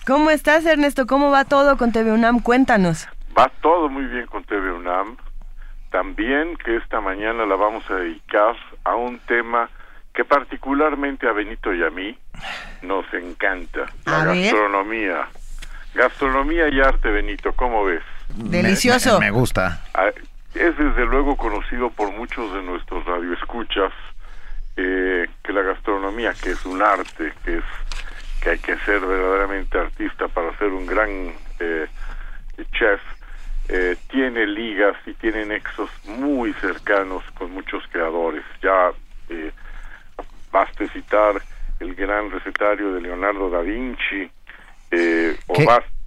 [0.08, 1.06] ¿Cómo estás, Ernesto?
[1.06, 2.40] ¿Cómo va todo con TV UNAM?
[2.40, 3.06] Cuéntanos.
[3.38, 5.18] Va todo muy bien con TV UNAM.
[5.90, 9.68] También que esta mañana la vamos a dedicar a un tema
[10.14, 12.18] que particularmente a Benito y a mí
[12.80, 15.28] nos encanta, la gastronomía.
[15.94, 18.02] Gastronomía y arte, Benito, ¿cómo ves?
[18.28, 19.20] Delicioso.
[19.20, 19.82] Me, me gusta.
[19.92, 20.08] Ah,
[20.54, 23.92] Es desde luego conocido por muchos de nuestros radioescuchas
[24.78, 27.64] eh, que la gastronomía, que es un arte, que es
[28.42, 31.86] que hay que ser verdaderamente artista para ser un gran eh,
[32.72, 33.00] chef,
[33.68, 38.44] eh, tiene ligas y tiene nexos muy cercanos con muchos creadores.
[38.62, 38.90] Ya
[39.28, 39.52] eh,
[40.50, 41.40] baste citar
[41.80, 44.30] el gran recetario de Leonardo da Vinci,
[44.90, 45.54] eh, o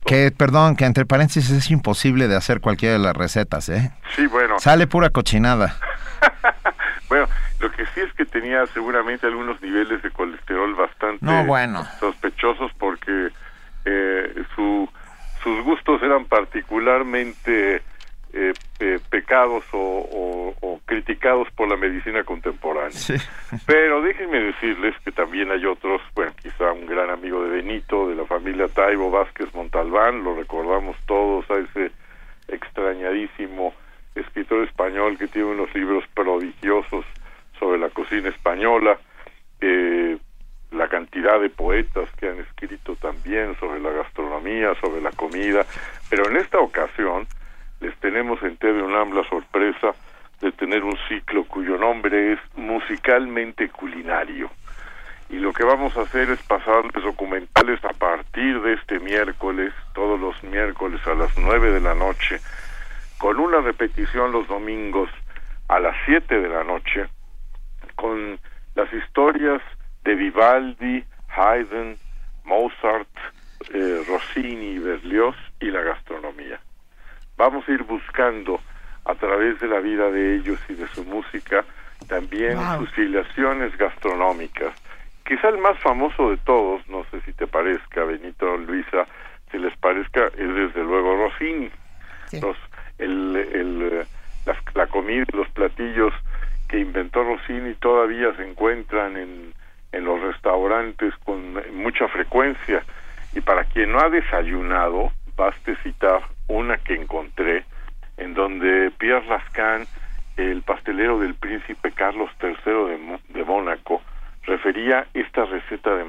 [0.06, 3.92] Que, perdón, que entre paréntesis es imposible de hacer cualquiera de las recetas, ¿eh?
[4.16, 5.76] sí, bueno, Sale pura cochinada.
[7.12, 7.28] bueno,
[7.60, 11.84] lo que sí es que tenía seguramente algunos niveles de colesterol bastante No, bueno.
[12.00, 13.28] sospechosos porque
[13.84, 14.88] eh, su,
[15.44, 17.82] sus gustos eran particularmente
[18.34, 22.92] eh, eh, pecados o, o- o criticados por la medicina contemporánea.
[22.92, 23.16] Sí.
[23.66, 28.16] Pero déjenme decirles que también hay otros, bueno, quizá un gran amigo de Benito, de
[28.16, 31.92] la familia Taibo Vázquez Montalbán, lo recordamos todos a ese
[32.48, 33.74] extrañadísimo
[34.16, 37.06] escritor español que tiene unos libros prodigiosos
[37.60, 38.98] sobre la cocina española,
[39.60, 40.18] eh,
[40.72, 45.66] la cantidad de poetas que han escrito también sobre la gastronomía, sobre la comida,
[46.10, 47.28] pero en esta ocasión
[47.80, 49.94] les tenemos en TV UNAM la sorpresa
[50.40, 54.50] de tener un ciclo cuyo nombre es musicalmente culinario.
[55.30, 60.20] Y lo que vamos a hacer es pasarles documentales a partir de este miércoles, todos
[60.20, 62.40] los miércoles a las nueve de la noche,
[63.22, 65.08] con una repetición los domingos
[65.68, 67.06] a las siete de la noche,
[67.96, 68.40] con
[68.74, 69.62] las historias
[70.04, 71.98] de Vivaldi, Haydn,
[72.46, 73.08] Mozart,
[73.72, 76.60] eh, Rossini, Berlioz y la gastronomía.
[77.38, 78.60] Vamos a ir buscando
[79.06, 81.64] a través de la vida de ellos y de su música
[82.08, 82.80] también Wow.
[82.80, 84.74] sus filiaciones gastronómicas.
[85.28, 89.06] Quizá el más famoso de todos, no sé si te parezca, Benito, Luisa,
[89.52, 91.70] si les parezca, es desde luego Rossini.
[92.26, 92.42] Sí.
[92.42, 92.58] Los,
[93.02, 94.06] el,
[94.74, 96.14] la comida y los platillos
[96.68, 99.54] que inventó Rossini todavía se encuentran en,
[99.92, 102.84] en los restaurantes con mucha frecuencia.
[103.34, 107.66] Y para quien no ha desayunado, baste citar una que encontré,
[108.18, 109.86] en donde Pierre Lascan,
[110.38, 114.02] el pastelero del príncipe Carlos III de, Mónaco
[114.44, 116.06] refería esta receta de,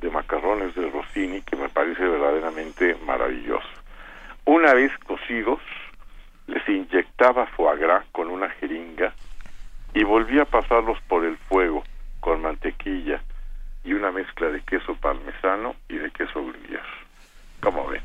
[0.00, 3.68] de macarrones de Rossini que me parece verdaderamente maravilloso.
[4.44, 5.60] Una vez cocidos,
[6.50, 9.12] les inyectaba foie gras con una jeringa
[9.94, 11.82] y volvía a pasarlos por el fuego
[12.20, 13.20] con mantequilla
[13.84, 16.82] y una mezcla de queso parmesano y de queso gruyère.
[17.60, 18.02] ¿Cómo ven?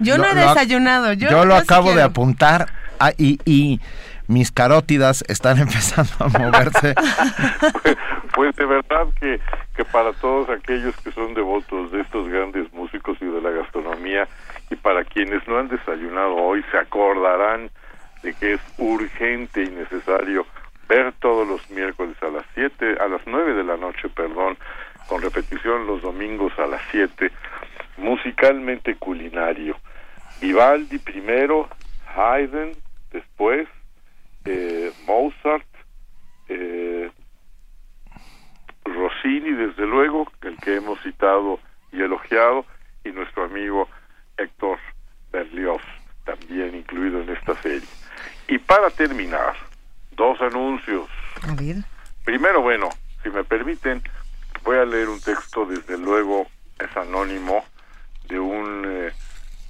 [0.00, 1.12] Yo no he desayunado.
[1.12, 2.66] Yo, lo acabo de apuntar
[2.98, 3.80] ah, y, y
[4.26, 6.94] mis carótidas están empezando a moverse.
[7.82, 7.96] pues,
[8.34, 9.40] pues, de verdad que,
[9.76, 14.28] que para todos aquellos que son devotos de estos grandes músicos y de la gastronomía
[14.70, 17.70] y para quienes no han desayunado hoy se acordarán
[18.22, 20.46] de que es urgente y necesario
[20.88, 24.56] ver todos los miércoles a las 7, a las 9 de la noche, perdón,
[25.08, 27.30] con repetición los domingos a las 7,
[27.96, 29.76] musicalmente culinario.
[30.40, 31.68] Vivaldi primero,
[32.14, 32.72] Haydn
[33.10, 33.68] después,
[34.44, 35.66] eh, Mozart,
[36.48, 37.10] eh,
[38.84, 41.58] Rossini desde luego, el que hemos citado
[41.92, 42.64] y elogiado,
[43.04, 43.88] y nuestro amigo
[44.36, 44.78] Héctor
[45.32, 45.82] Berlioz,
[46.24, 47.88] también incluido en esta serie.
[48.48, 49.54] Y para terminar,
[50.12, 51.08] dos anuncios.
[52.24, 52.88] Primero, bueno,
[53.22, 54.02] si me permiten,
[54.62, 56.46] voy a leer un texto, desde luego
[56.78, 57.64] es anónimo,
[58.28, 59.12] de un eh,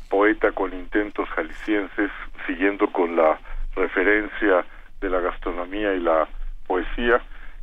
[0.08, 2.10] poeta con intentos jaliscienses,
[2.46, 3.38] siguiendo con la
[3.74, 4.64] referencia
[5.00, 6.28] de la gastronomía y la
[6.66, 7.20] poesía,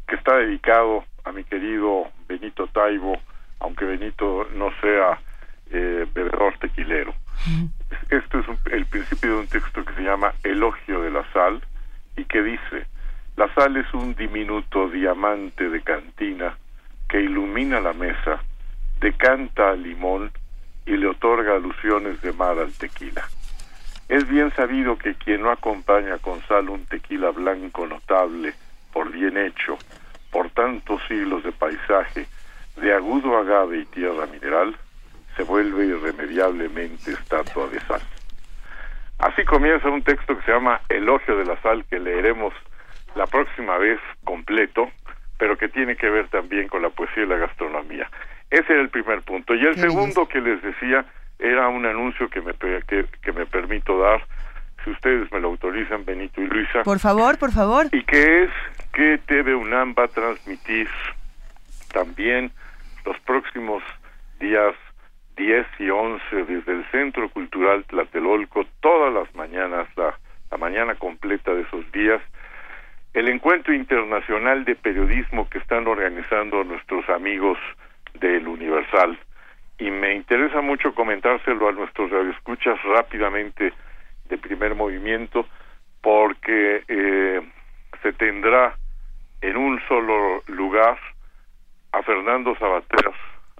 [0.08, 3.18] que está dedicado a mi querido Benito Taibo,
[3.60, 5.20] aunque Benito no sea
[5.74, 7.14] eh, bebedor tequilero.
[8.10, 11.62] Esto es el principio de un texto que se llama Elogio de la Sal
[12.16, 12.86] y que dice,
[13.36, 16.56] la sal es un diminuto diamante de cantina
[17.10, 18.40] que ilumina la mesa,
[19.00, 20.32] decanta al limón
[20.86, 23.28] y le otorga alusiones de mar al tequila.
[24.10, 28.54] Es bien sabido que quien no acompaña con sal un tequila blanco notable,
[28.92, 29.78] por bien hecho,
[30.32, 32.28] por tantos siglos de paisaje,
[32.78, 34.76] de agudo agave y tierra mineral,
[35.36, 38.02] se vuelve irremediablemente estatua de sal.
[39.20, 42.54] Así comienza un texto que se llama Elogio de la Sal, que leeremos
[43.16, 44.92] la próxima vez completo,
[45.38, 48.10] pero que tiene que ver también con la poesía y la gastronomía.
[48.50, 49.56] Ese era el primer punto.
[49.56, 51.06] Y el segundo que les decía
[51.40, 54.22] era un anuncio que me, que, que me permito dar,
[54.84, 56.84] si ustedes me lo autorizan, Benito y Luisa.
[56.84, 57.88] Por favor, por favor.
[57.92, 58.50] Y que es
[58.92, 60.90] que TV UNAM va a transmitir
[61.92, 62.52] también
[63.06, 63.84] los próximos
[64.40, 64.76] días
[65.36, 70.18] 10 y 11 desde el Centro Cultural Tlatelolco todas las mañanas, la,
[70.58, 72.22] mañana completa de esos días,
[73.14, 77.58] el encuentro internacional de periodismo que están organizando nuestros amigos
[78.14, 79.18] del Universal.
[79.80, 83.74] Y me interesa mucho comentárselo a nuestros radioescuchas rápidamente
[84.30, 85.48] de primer movimiento,
[86.02, 87.42] porque eh,
[88.04, 88.76] se tendrá
[89.42, 90.98] en un solo lugar
[91.92, 93.12] a Fernando Sabater,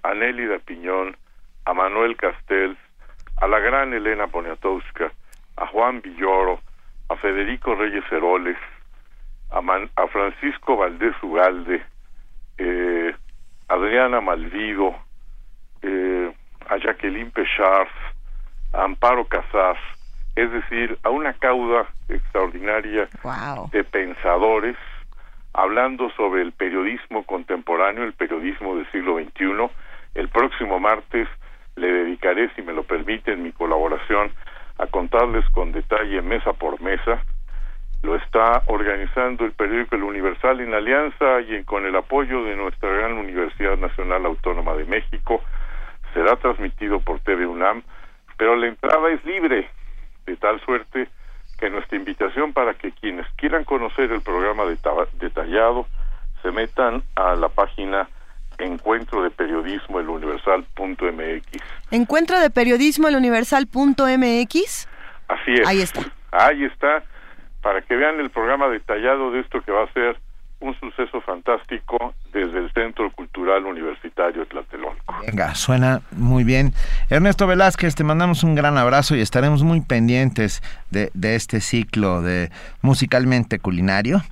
[0.02, 1.16] a Nelly de Piñón,
[1.64, 2.78] a Manuel Castells,
[3.40, 5.10] a la gran Elena Poniatowska,
[5.56, 6.60] a Juan Villoro,
[7.08, 8.58] a Federico Reyes Heroles,
[9.50, 11.82] a, a Francisco Valdés Ugalde,
[12.58, 13.14] eh,
[13.68, 14.94] Adriana Malvido,
[15.82, 16.32] eh,
[16.68, 17.88] a Jacqueline Pechard,
[18.72, 19.78] a Amparo Casas,
[20.36, 23.08] es decir, a una cauda extraordinaria
[23.70, 24.76] de pensadores
[25.52, 29.70] hablando sobre el periodismo contemporáneo, el periodismo del siglo XXI.
[30.14, 31.28] El próximo martes
[31.76, 34.32] le dedicaré, si me lo permiten, mi colaboración
[34.78, 37.22] a contarles con detalle mesa por mesa.
[38.02, 42.90] Lo está organizando el periódico El Universal en alianza y con el apoyo de nuestra
[42.90, 45.42] gran Universidad Nacional Autónoma de México.
[46.12, 47.82] Será transmitido por TV UNAM,
[48.36, 49.68] pero la entrada es libre,
[50.26, 51.08] de tal suerte
[51.58, 55.86] que nuestra invitación para que quienes quieran conocer el programa detallado
[56.42, 58.08] se metan a la página
[58.58, 61.62] Encuentro de Periodismo el Universal.mx.
[61.90, 64.88] Encuentro de Periodismo el Universal.mx.
[65.28, 65.66] Así es.
[65.66, 66.00] Ahí está.
[66.32, 67.02] Ahí está,
[67.62, 70.18] para que vean el programa detallado de esto que va a ser
[70.64, 75.14] un suceso fantástico desde el Centro Cultural Universitario Tlatelolco.
[75.26, 76.72] Venga, suena muy bien.
[77.10, 82.22] Ernesto Velázquez, te mandamos un gran abrazo y estaremos muy pendientes de, de este ciclo
[82.22, 82.50] de
[82.80, 84.22] musicalmente culinario,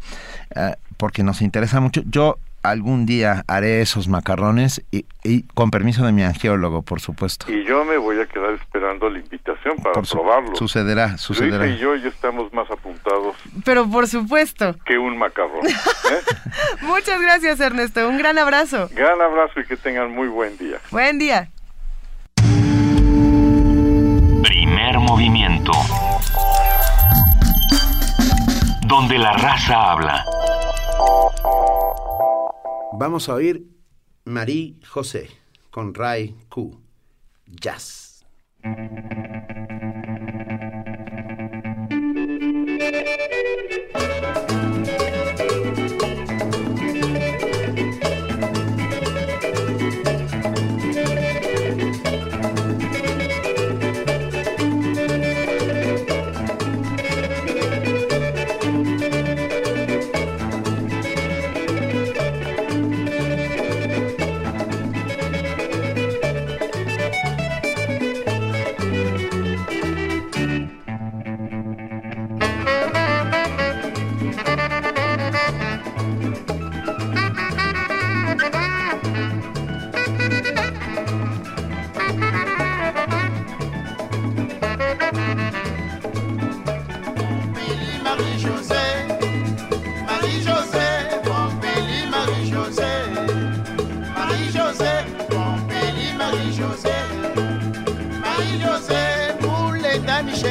[0.57, 2.01] eh, porque nos interesa mucho.
[2.07, 7.51] Yo algún día haré esos macarrones y, con permiso de mi angiólogo, por supuesto.
[7.51, 10.55] Y yo me voy a quedar esperando la invitación para probarlo.
[10.57, 11.67] Sucederá, sucederá.
[11.67, 13.37] y yo ya estamos más apuntados.
[13.65, 14.77] Pero por supuesto.
[14.85, 15.67] Que un macarrón.
[15.67, 15.75] ¿eh?
[16.83, 18.09] Muchas gracias, Ernesto.
[18.09, 18.89] Un gran abrazo.
[18.95, 20.79] Gran abrazo y que tengan muy buen día.
[20.91, 21.51] Buen día.
[24.43, 25.73] Primer movimiento.
[28.87, 30.25] Donde la raza habla.
[32.95, 33.67] Vamos a oír
[34.25, 35.29] Marie José
[35.71, 36.79] con Ray Q.
[37.47, 38.25] Jazz.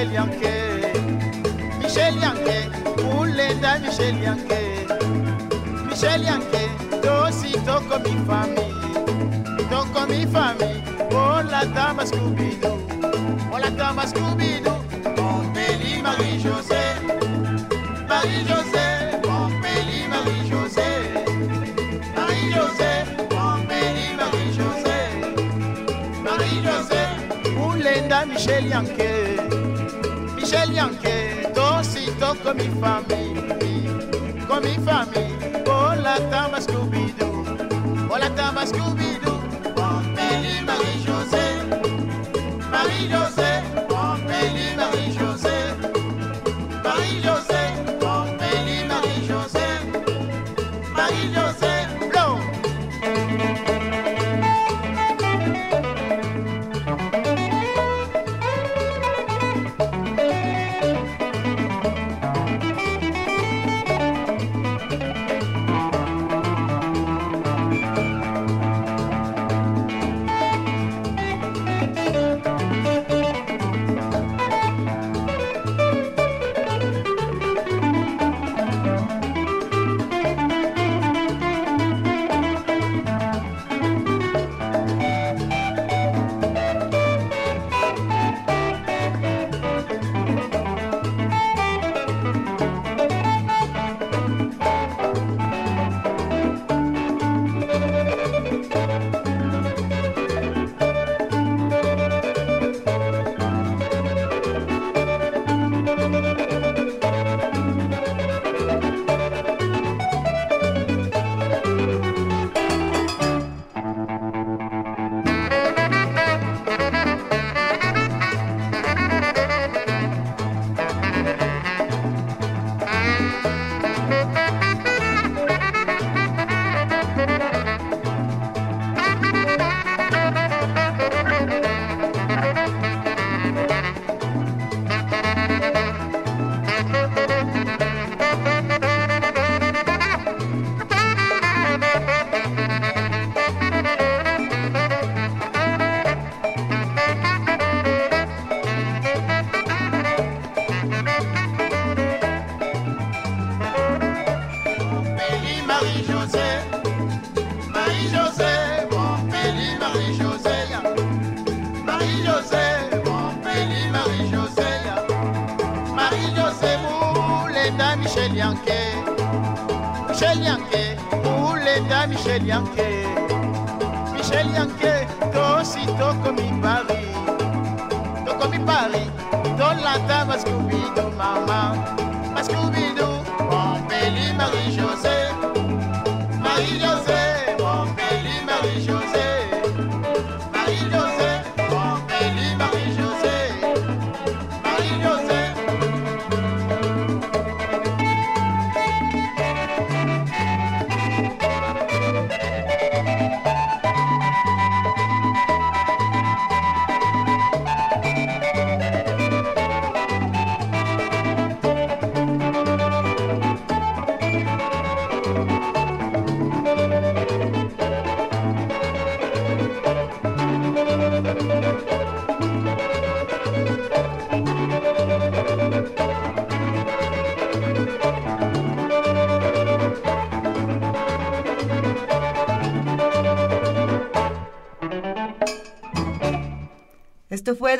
[0.01, 0.91] scegli anche,
[1.77, 2.71] mi scegli anche,
[3.03, 4.87] mulle dai mi scegli anche,
[5.85, 6.25] mi scegli
[8.03, 12.83] mi fammi, tocco mi fammi, con la dama scubido,
[13.51, 14.83] con la dama scubido,
[15.15, 16.81] con peli Marie José,
[18.07, 21.23] Marie José, con peli Marie José,
[22.15, 24.99] Marie José, con peli Marie José,
[26.23, 29.30] Marie José, mulle dai mi scegli anche.
[30.51, 33.97] Michel Yankee, tocito con mi familia,
[34.45, 35.63] con mi familia.
[35.65, 37.45] Hola, oh, Tama Scooby-Doo,
[38.09, 39.39] oh, hola, Tama Scooby-Doo.
[39.77, 40.01] Oh,
[40.65, 41.63] Marie-José,
[42.69, 43.50] Marie-José.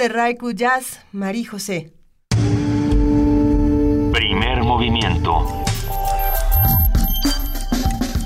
[0.01, 1.93] De Raiku Jazz, Marí José.
[4.11, 5.45] Primer movimiento.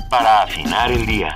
[0.08, 1.35] Para afinar el día.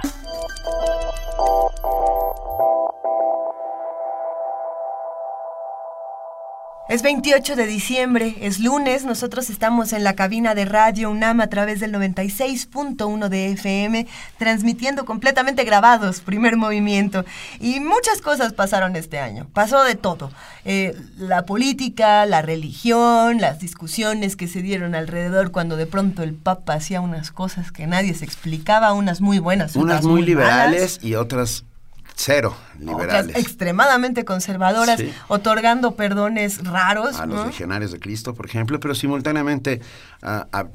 [7.11, 11.81] 28 de diciembre, es lunes, nosotros estamos en la cabina de Radio UNAM a través
[11.81, 14.07] del 96.1 de FM,
[14.39, 17.25] transmitiendo completamente grabados, primer movimiento.
[17.59, 20.31] Y muchas cosas pasaron este año, pasó de todo.
[20.65, 26.35] Eh, la política, la religión, las discusiones que se dieron alrededor cuando de pronto el
[26.35, 29.75] Papa hacía unas cosas que nadie se explicaba, unas muy buenas.
[29.75, 31.65] Unas muy, liberales y otras
[32.21, 33.37] cero liberales.
[33.37, 37.19] extremadamente conservadoras, otorgando perdones raros.
[37.19, 39.81] A los legionarios de Cristo, por ejemplo, pero simultáneamente
[40.23, 40.69] a,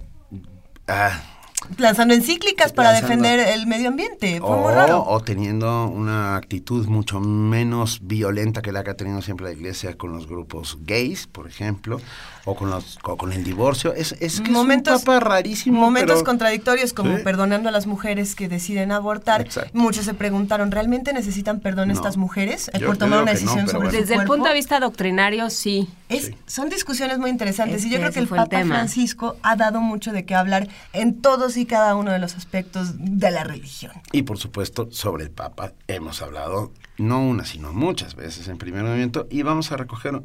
[1.77, 4.39] lanzando encíclicas para defender el medio ambiente.
[4.39, 5.03] Fue muy raro.
[5.03, 9.97] O teniendo una actitud mucho menos violenta que la que ha tenido siempre la iglesia
[9.97, 11.99] con los grupos gays, por ejemplo,
[12.45, 13.93] o con, los, con el divorcio.
[13.93, 15.79] Es, es que momentos, es un rarísimo.
[15.79, 19.47] Momentos contradictorios, como perdonando a las mujeres que deciden abortar.
[19.73, 24.25] Muchos se preguntaron, ¿realmente necesitan perdón estas mujeres por tomar una decisión sobre Desde el
[24.25, 25.89] punto de vista doctrinario, sí.
[26.07, 30.11] Es, Son discusiones muy interesantes y yo creo que el Papa Francisco ha dado mucho
[30.11, 33.93] de qué hablar en todos y cada uno de los aspectos de la religión.
[34.11, 38.83] Y por supuesto, sobre el Papa hemos hablado no una, sino muchas veces en primer
[38.83, 40.21] movimiento y vamos a recoger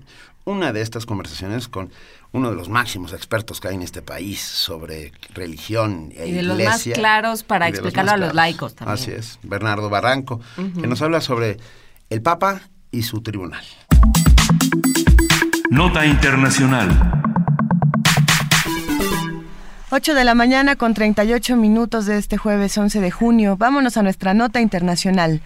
[0.51, 1.91] una de estas conversaciones con
[2.33, 6.43] uno de los máximos expertos que hay en este país sobre religión e y de
[6.43, 8.95] los más claros para explicarlo a los laicos también.
[8.95, 10.41] Así es, Bernardo Barranco,
[10.81, 11.59] que nos habla sobre
[12.11, 12.61] el Papa
[12.91, 13.65] y su tribunal.
[15.71, 17.30] Nota Internacional.
[19.93, 23.57] 8 de la mañana con 38 minutos de este jueves 11 de junio.
[23.57, 25.43] Vámonos a nuestra nota internacional.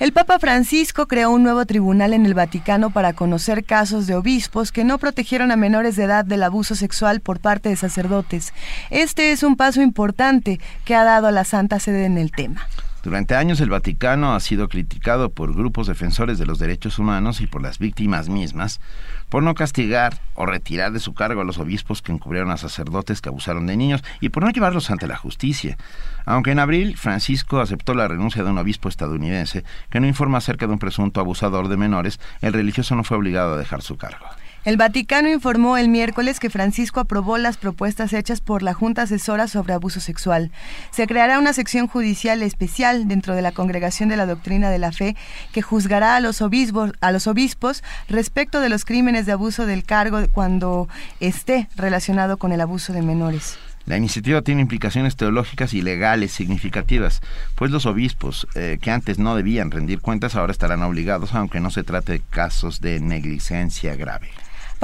[0.00, 4.72] El Papa Francisco creó un nuevo tribunal en el Vaticano para conocer casos de obispos
[4.72, 8.52] que no protegieron a menores de edad del abuso sexual por parte de sacerdotes.
[8.90, 12.66] Este es un paso importante que ha dado a la Santa Sede en el tema.
[13.04, 17.46] Durante años el Vaticano ha sido criticado por grupos defensores de los derechos humanos y
[17.46, 18.80] por las víctimas mismas
[19.28, 23.20] por no castigar o retirar de su cargo a los obispos que encubrieron a sacerdotes
[23.20, 25.76] que abusaron de niños y por no llevarlos ante la justicia.
[26.24, 30.66] Aunque en abril Francisco aceptó la renuncia de un obispo estadounidense que no informa acerca
[30.66, 34.24] de un presunto abusador de menores, el religioso no fue obligado a dejar su cargo.
[34.64, 39.46] El Vaticano informó el miércoles que Francisco aprobó las propuestas hechas por la Junta Asesora
[39.46, 40.50] sobre Abuso Sexual.
[40.90, 44.90] Se creará una sección judicial especial dentro de la Congregación de la Doctrina de la
[44.90, 45.16] Fe
[45.52, 50.88] que juzgará a los obispos, respecto de los crímenes de abuso del cargo cuando
[51.20, 53.58] esté relacionado con el abuso de menores.
[53.84, 57.20] La iniciativa tiene implicaciones teológicas y legales significativas,
[57.54, 61.70] pues los obispos, eh, que antes no debían rendir cuentas, ahora estarán obligados, aunque no
[61.70, 64.30] se trate de casos de negligencia grave.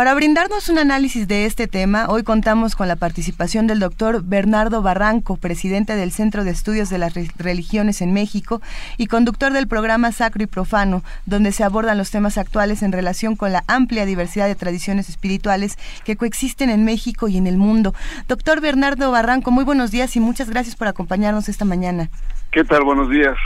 [0.01, 4.81] Para brindarnos un análisis de este tema, hoy contamos con la participación del doctor Bernardo
[4.81, 8.63] Barranco, presidente del Centro de Estudios de las Religiones en México
[8.97, 13.37] y conductor del programa Sacro y Profano, donde se abordan los temas actuales en relación
[13.37, 17.95] con la amplia diversidad de tradiciones espirituales que coexisten en México y en el mundo.
[18.27, 22.09] Doctor Bernardo Barranco, muy buenos días y muchas gracias por acompañarnos esta mañana.
[22.53, 22.85] ¿Qué tal?
[22.85, 23.37] Buenos días.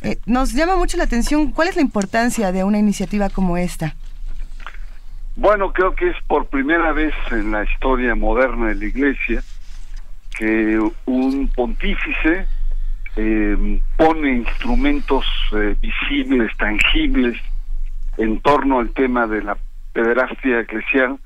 [0.00, 3.94] Eh, nos llama mucho la atención cuál es la importancia de una iniciativa como esta.
[5.36, 9.42] Bueno, creo que es por primera vez en la historia moderna de la Iglesia
[10.36, 12.46] que un pontífice
[13.16, 17.38] eh, pone instrumentos eh, visibles, tangibles,
[18.18, 19.56] en torno al tema de la
[19.92, 21.18] pederastia eclesial,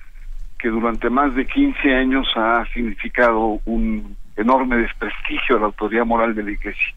[0.58, 6.34] que durante más de 15 años ha significado un enorme desprestigio a la autoridad moral
[6.34, 6.94] de la Iglesia.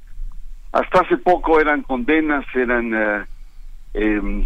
[0.71, 3.25] Hasta hace poco eran condenas, eran eh,
[3.95, 4.45] em,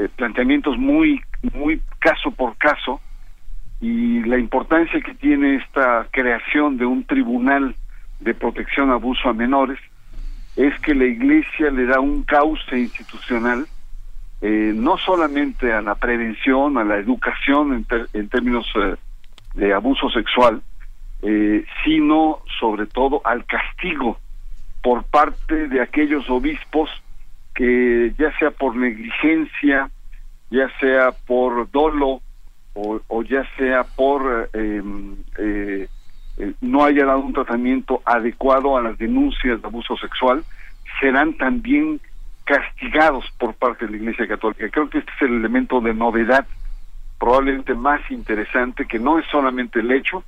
[0.00, 1.20] eh, eh, planteamientos muy,
[1.54, 3.00] muy caso por caso
[3.80, 7.74] y la importancia que tiene esta creación de un tribunal
[8.20, 9.78] de protección a abuso a menores
[10.56, 13.66] es que la Iglesia le da un cauce institucional
[14.42, 18.96] eh, no solamente a la prevención, a la educación en, términos eh,
[19.54, 20.62] de abuso sexual,
[21.84, 24.18] sino sobre todo al castigo
[24.82, 26.88] por parte de aquellos obispos
[27.60, 29.90] que ya sea por negligencia,
[30.50, 32.22] ya sea por dolo
[32.72, 35.86] o, ya sea por em, eh,
[36.38, 40.42] eh, no haya dado un tratamiento adecuado a las denuncias de abuso sexual,
[41.00, 42.00] serán también
[42.44, 44.70] castigados por parte de la Iglesia Católica.
[44.70, 46.46] Creo que este es el elemento de novedad
[47.18, 50.24] probablemente más interesante, que no es solamente el hecho,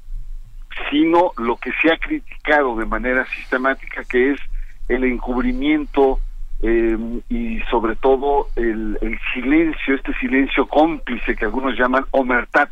[0.91, 4.41] sino lo que se ha criticado de manera sistemática, que es
[4.91, 6.21] el encubrimiento
[6.63, 6.97] eh,
[7.29, 12.71] y sobre todo el, el, silencio, este silencio cómplice que algunos llaman omertat,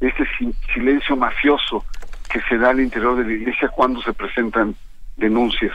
[0.00, 0.24] este
[0.72, 1.84] silencio mafioso
[2.30, 4.74] que se da al interior de la iglesia cuando se presentan
[5.16, 5.72] denuncias.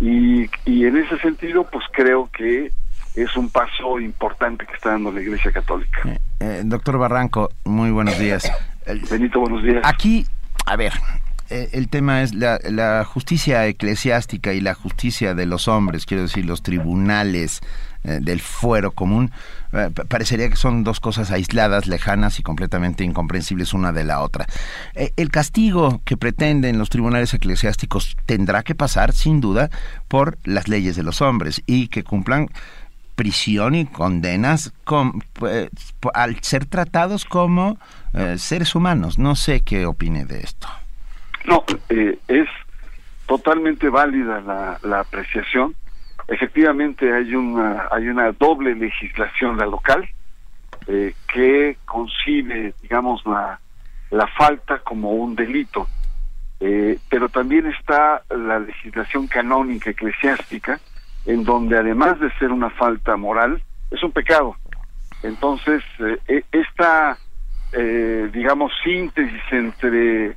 [0.00, 2.70] Y, y en ese sentido, pues creo que
[3.14, 6.02] es un paso importante que está dando la Iglesia Católica.
[6.04, 8.50] Eh, eh, doctor Barranco, muy buenos días.
[9.10, 9.80] Benito, buenos días.
[9.84, 10.26] Aquí,
[10.66, 10.92] a ver,
[11.50, 16.44] eh, el tema es la, justicia eclesiástica y la justicia de los hombres, quiero decir,
[16.44, 17.60] los tribunales
[18.04, 19.32] del fuero común,
[20.08, 24.46] parecería que son dos cosas aisladas, lejanas y completamente incomprensibles una de la otra.
[24.94, 29.70] el castigo que pretenden los tribunales eclesiásticos tendrá que pasar, sin duda,
[30.06, 32.48] por las leyes de los hombres y que cumplan
[33.16, 34.72] prisión y condenas
[35.32, 35.68] pues,
[36.14, 37.78] al ser tratados como
[38.12, 39.18] eh, seres humanos.
[39.18, 40.68] No sé qué opine de esto.
[41.46, 42.48] No, eh, es
[43.26, 45.74] totalmente válida la, la, apreciación.
[46.28, 50.08] Efectivamente hay una hay una doble legislación la local
[50.86, 53.60] eh, que concibe, digamos, la,
[54.10, 55.88] la falta como un delito.
[57.10, 60.80] pero también está la legislación canónica eclesiástica
[61.26, 63.60] en donde además de ser una falta moral,
[63.90, 64.56] es un pecado.
[65.22, 67.18] Entonces, eh, e, esta,
[67.72, 70.36] eh, digamos, síntesis entre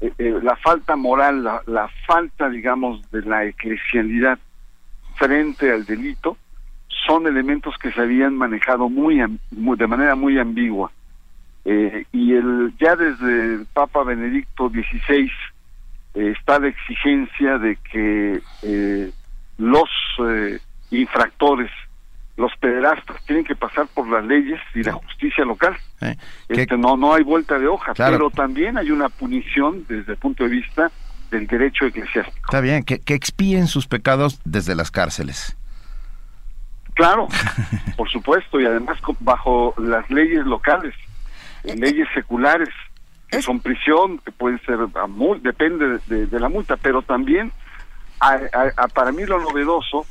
[0.00, 4.38] eh, la falta moral, la, falta, digamos, de la eclesialidad
[5.16, 6.36] frente al delito,
[7.06, 9.20] son elementos que se habían manejado muy,
[9.50, 10.92] de manera muy ambigua.
[11.64, 15.30] y el ya desde el Papa Benedicto XVI
[16.14, 18.40] está la exigencia de que
[19.58, 19.90] los
[20.24, 20.58] eh,
[20.90, 21.70] infractores,
[22.38, 25.76] los pederastas, tienen que pasar por las leyes y la justicia local.
[26.00, 26.16] Eh,
[26.48, 30.44] este, no, no hay vuelta de hoja, pero también hay una punición desde el punto
[30.44, 30.90] de vista
[31.32, 32.46] del derecho eclesiástico.
[32.46, 35.56] Está bien, que, que expíen sus pecados desde las cárceles.
[36.94, 37.26] Claro,
[37.96, 40.94] por supuesto, y además bajo las leyes locales,
[41.64, 42.70] eh, leyes seculares,
[43.28, 44.78] que son prisión, que pueden ser,
[45.42, 47.52] depende de la multa, pero también
[48.94, 50.06] para mí lo novedoso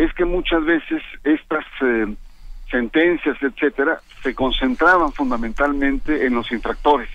[0.00, 2.06] es que muchas veces estas eh,
[2.70, 7.10] sentencias, etcétera, se concentraban fundamentalmente en los infractores,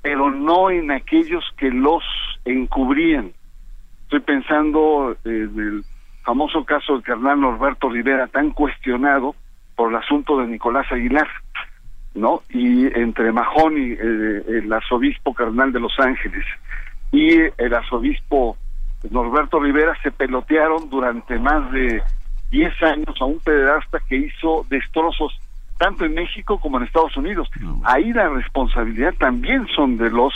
[0.00, 2.04] pero no en aquellos que los
[2.44, 3.32] encubrían.
[4.04, 5.84] Estoy pensando en el
[6.22, 9.34] famoso caso del carnal Norberto Rivera, tan cuestionado
[9.74, 11.28] por el asunto de Nicolás Aguilar,
[12.14, 12.42] ¿no?
[12.50, 16.44] Y entre Mahón y eh, el arzobispo carnal de Los Ángeles
[17.10, 18.56] y el arzobispo
[19.10, 22.02] Norberto Rivera se pelotearon durante más de
[22.50, 25.38] 10 años a un pederasta que hizo destrozos
[25.78, 27.48] tanto en México como en Estados Unidos.
[27.84, 30.34] Ahí la responsabilidad también son de los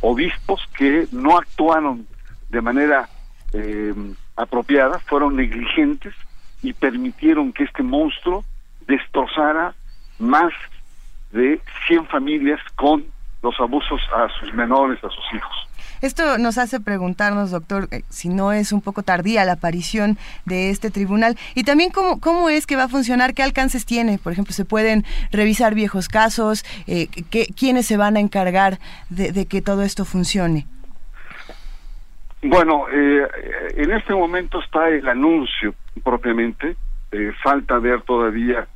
[0.00, 2.06] obispos que no actuaron
[2.48, 3.08] de manera
[3.52, 3.92] eh,
[4.36, 6.14] apropiada, fueron negligentes
[6.62, 8.44] y permitieron que este monstruo
[8.86, 9.74] destrozara
[10.18, 10.52] más
[11.32, 13.04] de 100 familias con
[13.42, 15.67] los abusos a sus menores, a sus hijos.
[16.00, 20.70] Esto nos hace preguntarnos, doctor, eh, si no es un poco tardía la aparición de
[20.70, 24.18] este tribunal y también cómo, cómo es que va a funcionar, qué alcances tiene.
[24.18, 27.08] Por ejemplo, se pueden revisar viejos casos, eh,
[27.56, 28.78] quiénes se van a encargar
[29.10, 30.66] de, que todo esto funcione.
[32.42, 33.26] Bueno, eh,
[33.76, 36.76] en este momento está el anuncio propiamente,
[37.42, 38.68] falta ver todavía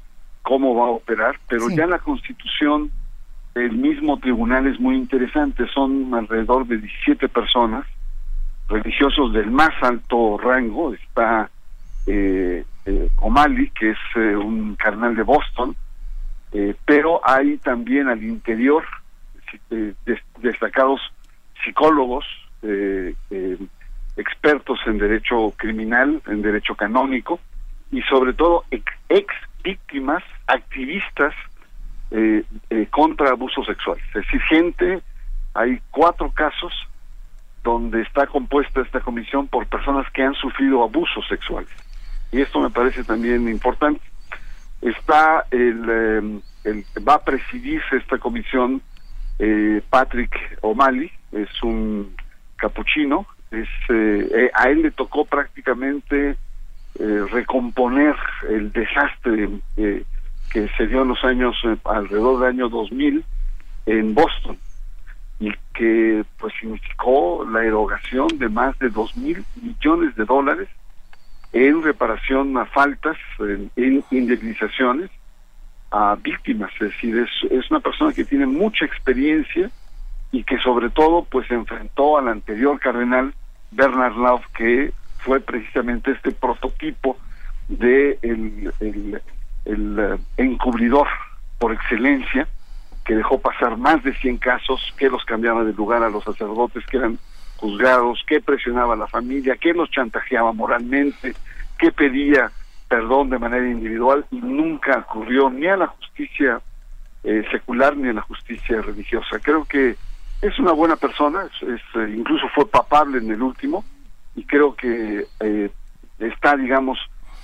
[0.43, 2.91] cómo va a operar, pero ya la Constitución
[3.55, 7.87] el mismo tribunal es muy interesante, son alrededor de 17 personas,
[8.69, 11.51] religiosos del más alto rango, está
[12.07, 15.77] eh, eh O'Malley, que es eh, un carnal de Boston,
[16.53, 18.85] eh, pero hay también al interior
[20.41, 21.01] destacados
[21.63, 22.25] psicólogos,
[24.17, 27.39] expertos en derecho criminal, en derecho canónico,
[27.91, 29.27] y sobre todo ex
[29.63, 31.35] víctimas, activistas,
[32.15, 33.99] eh, eh, contra abuso sexual.
[34.09, 35.03] Es decir, gente,
[35.55, 36.71] hay cuatro casos
[37.65, 41.71] donde está compuesta esta comisión por personas que han sufrido abusos sexuales.
[42.31, 44.03] Y esto me parece también importante.
[44.83, 48.83] Está el, eh, va a presidirse esta comisión
[49.39, 52.15] eh, Patrick O'Malley, es un
[52.57, 53.69] capuchino, es,
[54.55, 56.37] a él le tocó prácticamente
[56.99, 58.15] recomponer
[58.51, 59.49] el desastre
[60.53, 63.25] que se dio en los años, eh, alrededor del año 2000,
[63.87, 64.59] en Boston,
[65.41, 70.69] y que pues significó la erogación de más de dos mil millones de dólares
[71.53, 75.11] en reparación a faltas, en, indemnizaciones
[75.91, 79.71] a víctimas, es decir, es, es una persona que tiene mucha experiencia
[80.31, 83.35] y que sobre todo pues enfrentó al anterior cardenal
[83.71, 87.19] Bernard Love, que fue precisamente este prototipo
[87.69, 89.21] de el, el,
[89.65, 91.09] el eh, encubridor
[91.59, 92.49] por excelencia,
[93.05, 96.85] que dejó pasar más de 100 casos, que los cambiaba de lugar a los sacerdotes
[96.87, 97.19] que eran
[97.57, 101.35] juzgados, que presionaba a la familia, que los chantajeaba moralmente,
[101.79, 102.51] que pedía
[102.89, 106.61] perdón de manera individual y nunca ocurrió ni a la justicia
[107.25, 109.39] eh, secular ni a la justicia religiosa.
[109.41, 109.97] Creo que
[110.43, 113.85] es una buena persona, es, eh, incluso fue papable en el último
[114.35, 115.71] y creo que eh,
[116.19, 116.99] está, digamos,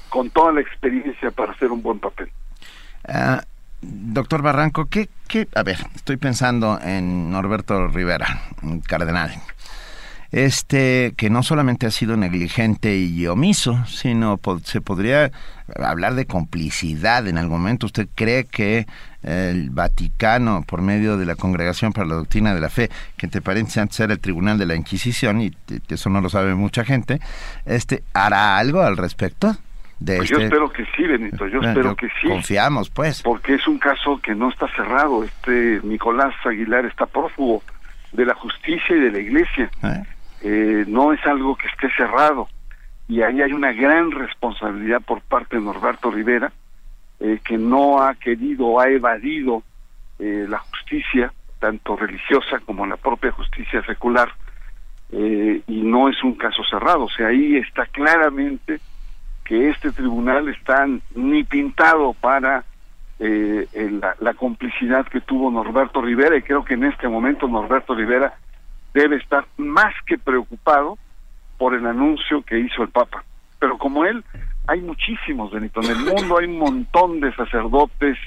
[0.09, 2.31] con toda la experiencia para hacer un buen papel.
[3.07, 3.43] Ah,
[3.81, 5.49] doctor Barranco, ¿qué, ¿qué?
[5.55, 8.43] A ver, estoy pensando en Norberto Rivera,
[8.87, 9.41] cardenal
[10.31, 15.31] este que no solamente ha sido negligente y omiso, sino se podría
[15.77, 17.87] hablar de complicidad en algún momento.
[17.87, 18.87] ¿Usted cree que
[19.23, 23.41] el Vaticano, por medio de la Congregación para la Doctrina de la Fe, que te
[23.41, 25.55] parece antes era el Tribunal de la Inquisición, y
[25.89, 27.21] eso no lo sabe mucha gente,
[27.65, 29.57] este hará algo al respecto?
[30.01, 32.29] De pues Yo este espero que sí, Benito, yo espero que sí.
[32.29, 33.23] Confiamos, pues.
[33.23, 35.25] Porque es un caso que no está cerrado.
[35.25, 37.63] Este Nicolás Aguilar está prófugo
[38.13, 39.71] de la justicia y de la iglesia.
[39.83, 40.03] ¿Eh?
[40.43, 42.49] eh, no es algo que esté cerrado
[43.09, 46.53] y ahí hay una gran responsabilidad por parte de Norberto Rivera
[47.21, 49.63] eh, que no ha querido ha evadido
[50.19, 54.31] eh, la justicia tanto religiosa como la propia justicia secular
[55.11, 58.81] eh, y no es un caso cerrado o sea ahí está claramente
[59.49, 62.65] que este tribunal está ni pintado para
[63.19, 67.95] eh, la, la complicidad que tuvo Norberto Rivera y creo que en este momento Norberto
[67.95, 68.35] Rivera
[68.93, 70.99] debe estar más que preocupado
[71.57, 73.25] por el anuncio que hizo el Papa.
[73.59, 74.23] Pero como él,
[74.67, 75.81] hay muchísimos, Benito.
[75.81, 78.19] En el mundo hay un montón de sacerdotes,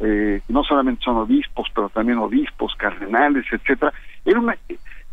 [0.00, 3.92] eh, no solamente son obispos, pero también obispos, cardenales, etcétera.
[4.24, 4.56] Era una,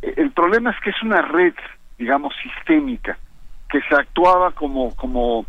[0.01, 1.53] el problema es que es una red,
[1.99, 3.17] digamos, sistémica,
[3.71, 5.45] que se actuaba como, como,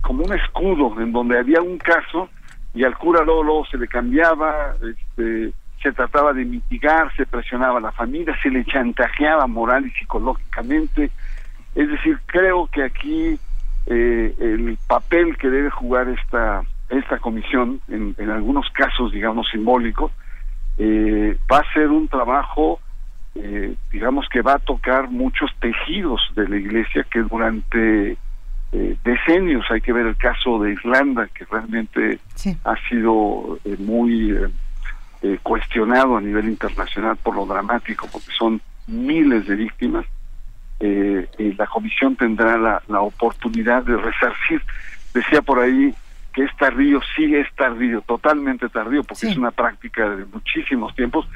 [0.00, 2.28] como un escudo, en donde había un caso
[2.74, 5.52] y al cura luego, luego se le cambiaba, este,
[5.82, 11.10] se trataba de mitigar, se presionaba a la familia, se le chantajeaba moral y psicológicamente.
[11.74, 13.38] Es decir, creo que aquí
[13.86, 20.10] eh, el papel que debe jugar esta esta comisión, en, en algunos casos, digamos, simbólicos,
[20.76, 22.80] eh, va a ser un trabajo,
[23.34, 28.16] eh, digamos, que va a tocar muchos tejidos de la iglesia que durante
[28.72, 32.56] eh, decenios, hay que ver el caso de Irlanda, que realmente Sí.
[32.64, 34.48] ha sido eh, muy eh,
[35.22, 40.06] eh, cuestionado a nivel internacional por lo dramático, porque son miles de víctimas,
[40.80, 41.28] eh,
[41.58, 44.62] la comisión tendrá la, la oportunidad de resarcir.
[45.12, 45.92] Decía por ahí
[46.32, 49.32] que es tardío, sí es tardío, totalmente tardío, porque Sí.
[49.32, 51.26] es una práctica de muchísimos tiempos,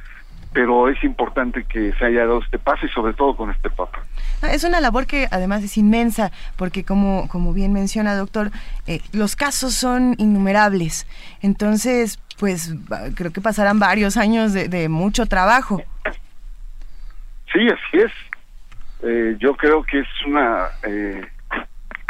[0.54, 3.98] pero es importante que se haya dado este paso y sobre todo con este Papa.
[4.40, 8.52] No, Es una labor que además es inmensa, porque como, como bien menciona, doctor,
[8.86, 11.08] eh, los casos son innumerables.
[11.42, 12.72] Entonces, pues
[13.16, 15.82] creo que pasarán varios años de, de mucho trabajo.
[17.52, 18.12] Sí, así es.
[19.02, 21.26] Eh, yo creo que es una eh,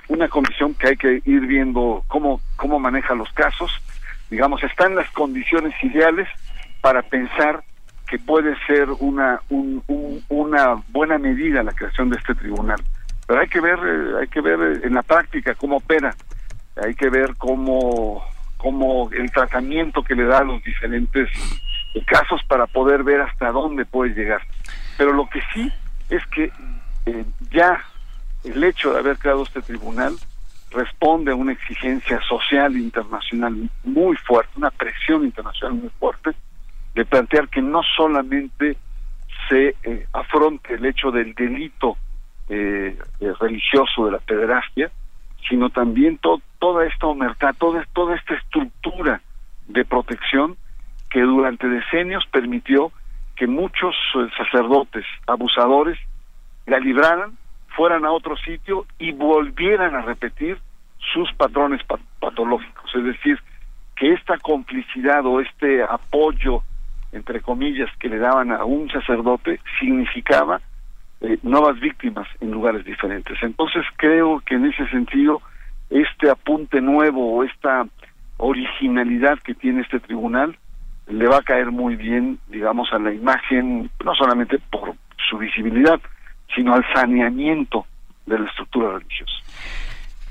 [0.09, 3.73] una comisión que hay que ir viendo cómo cómo maneja los casos.
[4.31, 6.29] Digamos, están las condiciones ideales
[6.83, 7.65] para pensar
[8.07, 12.81] que puede ser una un- un- una buena medida la creación de este tribunal.
[13.27, 16.15] Pero hay que ver eh, hay que ver eh, en la práctica cómo opera.
[16.77, 18.23] Hay que ver cómo
[18.59, 21.29] cómo el tratamiento que le da a los diferentes
[22.07, 24.43] casos para poder ver hasta dónde puede llegar.
[24.99, 25.71] Pero lo que sí
[26.11, 26.51] es que
[27.07, 27.83] eh, ya
[28.43, 30.17] el hecho de haber creado este tribunal
[30.71, 36.31] responde a una exigencia social internacional muy fuerte, una presión internacional muy fuerte,
[36.95, 38.77] de plantear que no solamente
[39.49, 41.97] se eh, afronte el hecho del delito
[42.49, 44.91] eh, eh, religioso de la pederastia,
[45.49, 49.21] sino también to- toda esta omertad, toda, toda esta estructura
[49.69, 50.57] de protección
[51.11, 52.93] que durante decenios permitió
[53.37, 53.95] que muchos
[54.37, 55.99] sacerdotes abusadores
[56.67, 57.37] la libraran,
[57.77, 60.59] fueran a otro sitio y volvieran a repetir
[61.13, 62.95] sus patrones pa- patológicos.
[62.95, 63.39] Es decir,
[63.97, 66.63] que esta complicidad o este apoyo,
[67.15, 70.61] entre comillas, que le daban a un sacerdote significaba
[71.21, 73.39] eh, nuevas víctimas en lugares diferentes.
[73.43, 75.41] Entonces creo que en ese sentido
[75.91, 77.87] este apunte nuevo o esta
[78.37, 80.59] originalidad que tiene este tribunal
[81.07, 84.95] le va a caer muy bien, digamos, a la imagen, no solamente por
[85.29, 86.01] su visibilidad,
[86.55, 87.87] sino al saneamiento
[88.27, 89.35] de la estructura religiosa.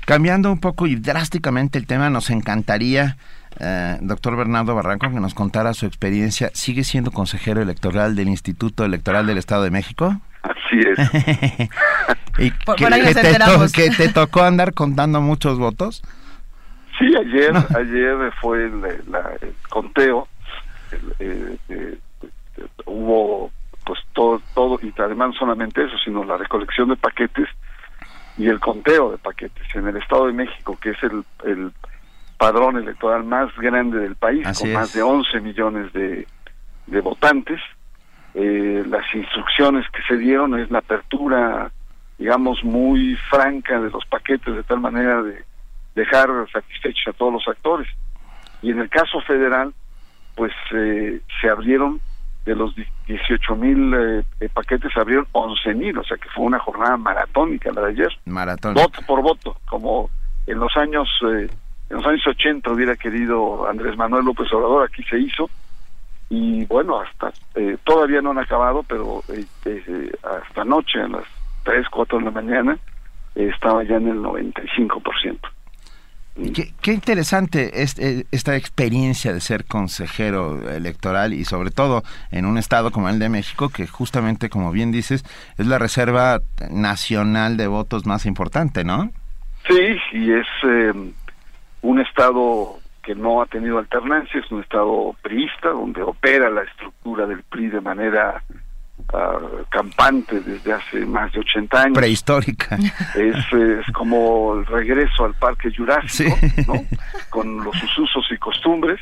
[0.04, 3.16] Cambiando un poco y drásticamente el tema, nos encantaría,
[3.60, 6.50] eh, doctor Bernardo Barranco, que nos contara su experiencia.
[6.54, 10.20] ¿Sigue siendo consejero electoral del Instituto Electoral del Estado de México?
[10.42, 10.98] Así es.
[12.38, 15.58] ¿Y Por- que, por ahí que nos te to- que te tocó andar contando muchos
[15.58, 16.02] votos?
[16.98, 20.28] Sí, ayer, ayer fue el, el conteo,
[21.18, 21.98] eh, eh,
[22.86, 23.50] hubo
[23.84, 27.48] pues todo, todo, y además no solamente eso, sino la recolección de paquetes
[28.38, 31.72] y el conteo de paquetes en el Estado de México, que es el, el
[32.36, 36.26] padrón electoral más grande del país, con más de 11 millones de,
[36.86, 37.60] de votantes.
[38.34, 41.70] Eh, las instrucciones que se dieron es la apertura,
[42.18, 45.44] digamos, muy franca de los paquetes, de tal manera de
[45.94, 47.88] dejar satisfechos a todos los actores.
[48.62, 49.72] Y en el caso federal,
[50.34, 52.00] pues eh, se abrieron
[52.44, 52.74] de los
[53.06, 57.72] 18 mil eh, paquetes se abrieron 11 mil, o sea que fue una jornada maratónica
[57.72, 58.18] la de ayer.
[58.26, 58.74] Maratón.
[58.74, 60.10] Voto por voto, como
[60.46, 61.48] en los años eh,
[61.90, 65.50] en los años 80 hubiera querido Andrés Manuel López Obrador, aquí se hizo.
[66.30, 69.22] Y bueno, hasta eh, todavía no han acabado, pero
[70.22, 71.24] hasta anoche, a las
[71.64, 72.78] 3, 4 de la mañana,
[73.34, 75.38] estaba ya en el 95%.
[76.82, 82.02] Qué, interesante eh, esta experiencia de ser consejero electoral y sobre todo
[82.32, 85.22] en un estado como el de México que justamente como bien dices
[85.58, 86.40] es la reserva
[86.72, 89.12] nacional de votos más importante, ¿no?
[89.68, 91.12] Sí, y es em,
[91.84, 97.26] un estado que no ha tenido alternancia, es un estado priista donde opera la estructura
[97.26, 98.42] del PRI de manera
[99.68, 101.98] campante desde hace más de 80 años.
[101.98, 102.76] Prehistórica.
[103.14, 106.36] Es, es como el regreso al Parque Jurásico,
[106.66, 106.84] ¿no?
[107.28, 108.98] con los usos y costumbres.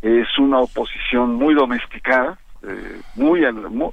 [0.00, 3.40] Es una oposición muy domesticada, eh, muy,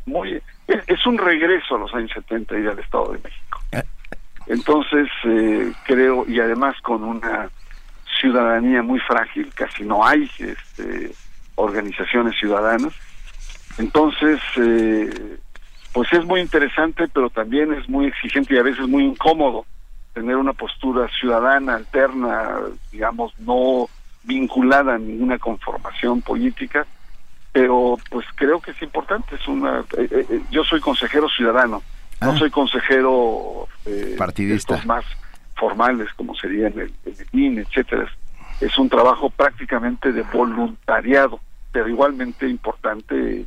[0.06, 3.62] muy, es un regreso a los años 70 y al Estado de México.
[3.72, 3.84] Eh.
[4.48, 7.50] Entonces, eh, creo, y además con una
[8.20, 11.12] ciudadanía muy frágil, casi no hay este,
[11.56, 12.94] organizaciones ciudadanas,
[13.78, 15.38] entonces, eh,
[15.94, 19.66] pues es muy interesante, pero también es muy exigente y a veces muy incómodo
[20.14, 22.58] tener una postura ciudadana, alterna,
[22.92, 23.90] digamos, no
[24.24, 26.86] vinculada a ninguna conformación política,
[27.52, 29.36] pero pues creo que es importante.
[29.36, 31.84] Es una, eh, eh, yo soy consejero ciudadano,
[32.22, 32.38] no ah.
[32.38, 33.68] soy consejero
[34.18, 35.04] partidista, más
[35.56, 38.08] formales como serían el, el etcétera.
[38.62, 41.40] Es un trabajo prácticamente de voluntariado,
[41.72, 43.46] pero igualmente importante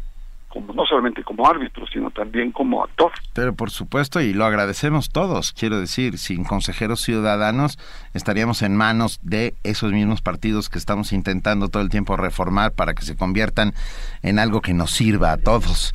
[0.48, 3.12] como no solamente como árbitro, sino también como actor.
[3.34, 7.78] Pero por supuesto, y lo agradecemos todos, quiero decir, sin consejeros ciudadanos
[8.14, 12.94] estaríamos en manos de esos mismos partidos que estamos intentando todo el tiempo reformar para
[12.94, 13.74] que se conviertan
[14.22, 15.92] en algo que nos sirva a todos.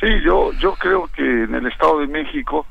[0.00, 2.66] Sí, yo, yo creo que en el Estado de México,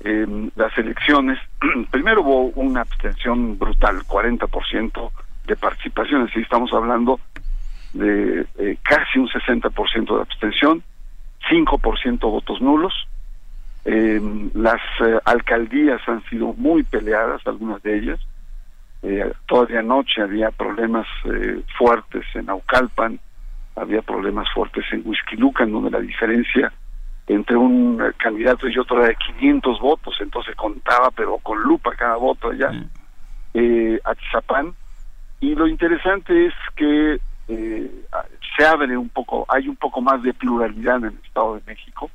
[0.00, 1.38] en las elecciones,
[1.90, 5.10] primero hubo una abstención brutal, 40%
[5.46, 7.20] de participación, así estamos hablando
[7.92, 10.82] de eh, casi un 60% de abstención,
[11.50, 12.92] 5% votos nulos.
[13.84, 14.20] Eh,
[14.54, 18.20] las eh, alcaldías han sido muy peleadas, algunas de ellas.
[19.46, 21.06] todavía anoche había problemas
[21.78, 23.20] fuertes en Aucalpan,
[23.76, 26.72] había problemas fuertes en Huizquilucan, donde la diferencia
[27.26, 32.16] entre un candidato y otro era de 500 votos, entonces contaba, pero con lupa cada
[32.16, 32.70] voto allá.
[33.54, 34.74] Eh, Atizapán.
[35.40, 37.90] Y lo interesante es que eh,
[38.56, 42.10] se abre un poco, hay un poco más de pluralidad en el Estado de México.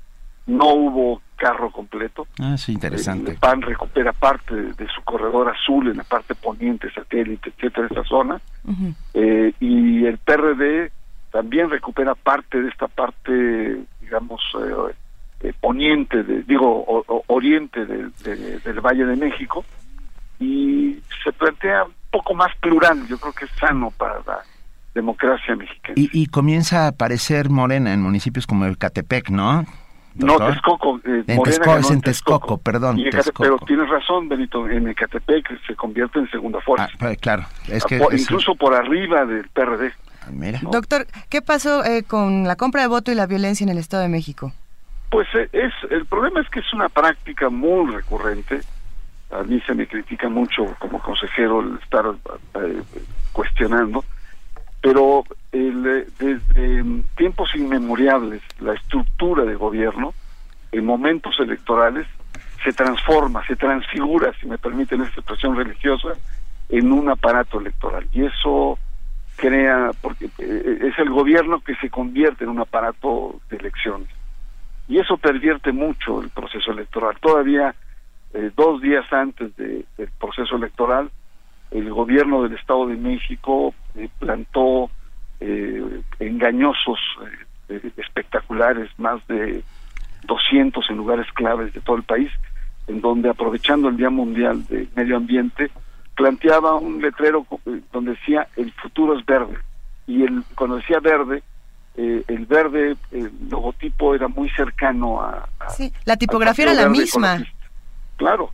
[0.47, 2.27] No hubo carro completo.
[2.39, 3.31] Ah, sí, interesante.
[3.31, 8.03] El PAN recupera parte de, su corredor azul en la parte poniente, satélite, etcétera, esta
[8.03, 8.41] zona.
[9.13, 10.91] eh, y el PRD
[11.31, 14.93] también recupera parte de esta parte, digamos, eh,
[15.43, 19.65] eh poniente, de, digo, oriente del Valle de México.
[20.39, 23.07] Y se plantea un poco más plural.
[23.07, 24.39] Yo creo que es sano para la
[24.93, 25.93] democracia mexicana.
[25.95, 29.65] Y, comienza a aparecer Morena en municipios como Ecatepec, ¿no?
[30.15, 30.99] No, Texcoco.
[31.05, 32.99] Eh, en Texcoco, es en Texcoco, perdón.
[33.39, 36.89] Pero tienes razón, Benito, en Ecatepec se convierte en segunda fuerza.
[36.91, 38.01] Ah, pues, claro, es que...
[38.11, 39.93] incluso por arriba del PRD.
[40.21, 40.59] Ah, mira.
[40.63, 44.03] Doctor, ¿qué pasó eh, con la compra de voto y la violencia en el Estado
[44.03, 44.51] de México?
[45.11, 48.61] Pues eh, es el problema es que es una práctica muy recurrente.
[49.29, 52.05] A mí se me critica mucho como consejero el estar
[52.55, 52.81] eh,
[53.31, 54.03] cuestionando
[54.81, 56.83] pero el, desde
[57.15, 60.13] tiempos inmemoriales la estructura de gobierno
[60.71, 62.07] en momentos electorales
[62.63, 66.09] se transforma, se transfigura, si me permiten esta expresión religiosa,
[66.69, 68.07] en un aparato electoral.
[68.11, 68.77] Y eso
[69.35, 74.07] crea, porque eh, es el gobierno que se convierte en un aparato de elecciones.
[74.91, 77.15] Y eso pervierte mucho el proceso electoral.
[77.21, 77.73] Todavía
[78.33, 79.85] eh, dos días antes del
[80.19, 81.09] proceso electoral,
[81.71, 84.91] el gobierno del Estado de México eh, plantó
[85.39, 86.99] eh, engañosos
[87.69, 89.63] eh, espectaculares, más de
[90.23, 92.29] 200 en lugares claves de todo el país,
[92.87, 95.71] en donde aprovechando el Día Mundial de Medio Ambiente,
[96.17, 99.57] planteaba un letrero eh, donde decía el futuro es verde
[100.05, 101.43] y el cuando decía verde
[101.97, 107.43] eh, el verde el logotipo era muy cercano a, sí la tipografía era la misma.
[108.17, 108.51] claro.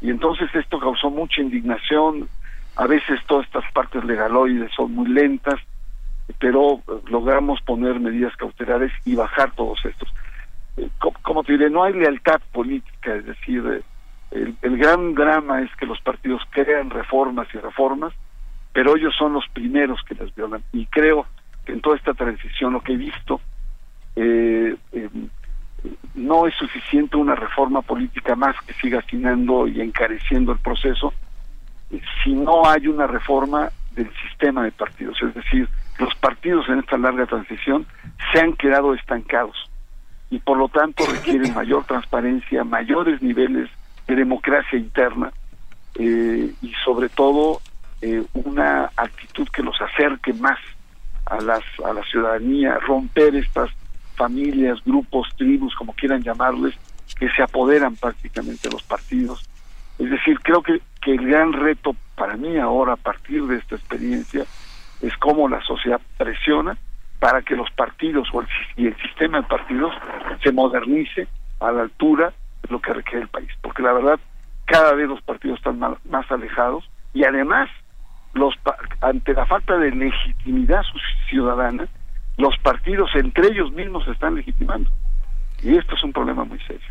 [0.00, 2.28] Y entonces esto causó mucha indignación.
[2.76, 5.58] A veces todas estas partes legaloides son muy lentas
[6.38, 10.08] pero logramos poner medidas cautelares y bajar todos estos.
[10.76, 10.88] Eh,
[11.22, 13.82] como, te diré no hay lealtad política es decir
[14.30, 18.12] el, gran drama es que los partidos crean reformas y reformas,
[18.72, 20.62] pero ellos son los primeros que las violan.
[20.72, 21.37] Y creo que
[21.68, 23.40] en toda esta transición lo que he visto,
[24.16, 25.08] eh, eh,
[26.14, 31.12] no es suficiente una reforma política más que siga afinando y encareciendo el proceso,
[32.22, 35.20] si no hay una reforma del sistema de partidos.
[35.22, 35.68] Es decir,
[35.98, 37.86] los partidos en esta larga transición
[38.32, 39.56] se han quedado estancados
[40.30, 43.70] y por lo tanto requieren mayor transparencia, mayores niveles
[44.06, 45.32] de democracia interna
[45.94, 47.60] eh, y sobre todo
[48.00, 50.58] eh, una actitud que los acerque más
[51.30, 53.70] a las a la ciudadanía, romper estas
[54.16, 56.74] familias, grupos, tribus, como quieran llamarles,
[57.18, 59.48] que se apoderan prácticamente de los partidos.
[59.98, 63.76] Es decir, creo que, que el gran reto para mí ahora, a partir de esta
[63.76, 64.44] experiencia,
[65.00, 66.76] es cómo la sociedad presiona
[67.20, 69.92] para que los partidos o el, y el sistema de partidos
[70.42, 71.26] se modernice
[71.60, 72.32] a la altura
[72.68, 74.20] lo que requiere el país, porque la verdad
[74.66, 77.70] cada vez los partidos están más, alejados y además
[78.34, 78.54] los
[79.00, 80.82] ante la falta de legitimidad
[81.28, 81.88] ciudadana,
[82.36, 84.90] los partidos entre ellos mismos se están legitimando.
[85.62, 86.86] Y esto es un problema muy serio.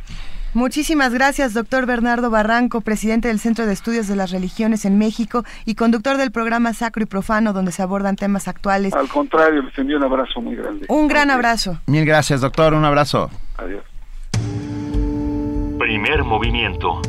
[0.54, 5.44] Muchísimas gracias, doctor Bernardo Barranco, presidente del Centro de Estudios de las Religiones en México
[5.66, 8.94] y conductor del programa Sacro y Profano, donde se abordan temas actuales.
[8.94, 10.86] Al contrario, les envío un abrazo muy grande.
[10.90, 11.80] Un gran abrazo.
[11.86, 12.74] Mil gracias, doctor.
[12.74, 13.30] Un abrazo.
[13.58, 13.84] Adiós.
[15.78, 17.02] Primer movimiento.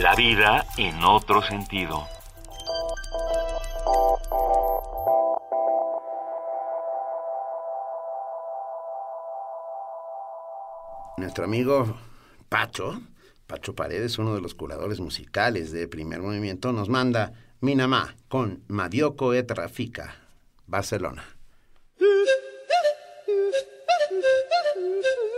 [0.00, 2.08] La vida en otro sentido.
[11.18, 11.98] Nuestro amigo
[12.48, 13.02] Pacho,
[13.46, 19.34] Pacho Paredes, uno de los curadores musicales de Primer Movimiento, nos manda Minamá con Madioco
[19.34, 20.16] et Rafika,
[20.66, 21.26] Barcelona.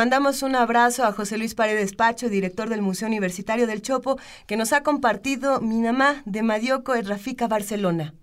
[0.00, 4.56] mandamos un abrazo a José Luis Paredes Pacho, director del Museo Universitario del Chopo, que
[4.56, 8.14] nos ha compartido Minamá de Madioco e Rafika Barcelona.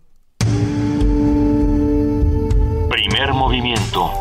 [2.90, 4.12] Primer movimiento.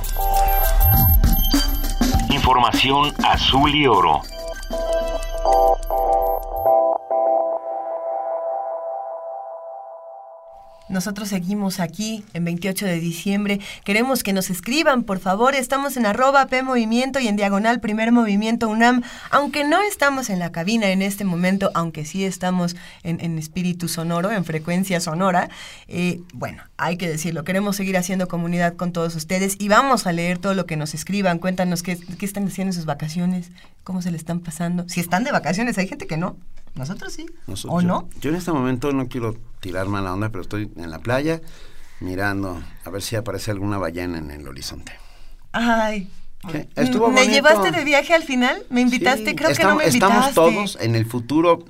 [2.28, 4.20] Información azul y oro.
[10.96, 13.60] Nosotros seguimos aquí en 28 de diciembre.
[13.84, 15.54] Queremos que nos escriban, por favor.
[15.54, 19.02] Estamos en arroba P Movimiento y en diagonal Primer Movimiento UNAM.
[19.30, 24.30] Aunque no estamos en la cabina en este momento, aunque sí estamos en, espíritu sonoro,
[24.30, 25.50] en frecuencia sonora,
[25.86, 27.44] eh, bueno, hay que decirlo.
[27.44, 30.94] Queremos seguir haciendo comunidad con todos ustedes y vamos a leer todo lo que nos
[30.94, 31.38] escriban.
[31.38, 33.50] Cuéntanos qué, qué están haciendo en sus vacaciones,
[33.84, 34.88] cómo se le están pasando.
[34.88, 36.38] Si están de vacaciones, hay gente que no.
[36.76, 37.26] Nosotros sí.
[37.68, 38.08] ¿O no?
[38.20, 41.40] Yo en este momento no quiero tirar mala onda, pero estoy en la playa
[42.00, 44.92] mirando a ver si aparece alguna ballena en el horizonte.
[45.52, 46.08] Ay.
[46.44, 48.64] ¿Me llevaste de viaje al final?
[48.70, 49.34] ¿Me invitaste?
[49.34, 50.28] Creo que no me invitaste.
[50.28, 51.64] Estamos todos en el futuro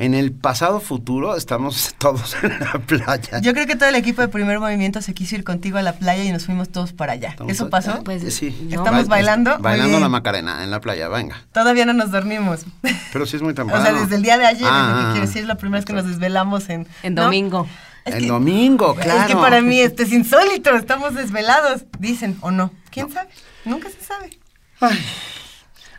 [0.00, 3.40] en el pasado futuro estamos todos en la playa.
[3.42, 5.92] Yo creo que todo el equipo de primer movimiento se quiso ir contigo a la
[5.92, 7.36] playa y nos fuimos todos para allá.
[7.46, 8.02] ¿Eso pasó?
[8.02, 8.68] Pues sí.
[8.70, 9.58] Estamos bailando.
[9.58, 11.44] Bailando la Macarena en la playa, venga.
[11.52, 12.64] Todavía no nos dormimos.
[13.12, 13.82] Pero sí es muy temprano.
[13.82, 16.06] o sea, desde el día de ayer, ah, quiero decir, la primera vez que nos
[16.06, 16.88] desvelamos en...
[17.02, 17.68] En domingo.
[18.06, 19.20] En domingo, claro.
[19.20, 22.72] Es que para mí esto es insólito, estamos desvelados, dicen, o no.
[22.90, 23.28] ¿Quién sabe?
[23.66, 24.38] Nunca se sabe.
[24.80, 24.98] Ay.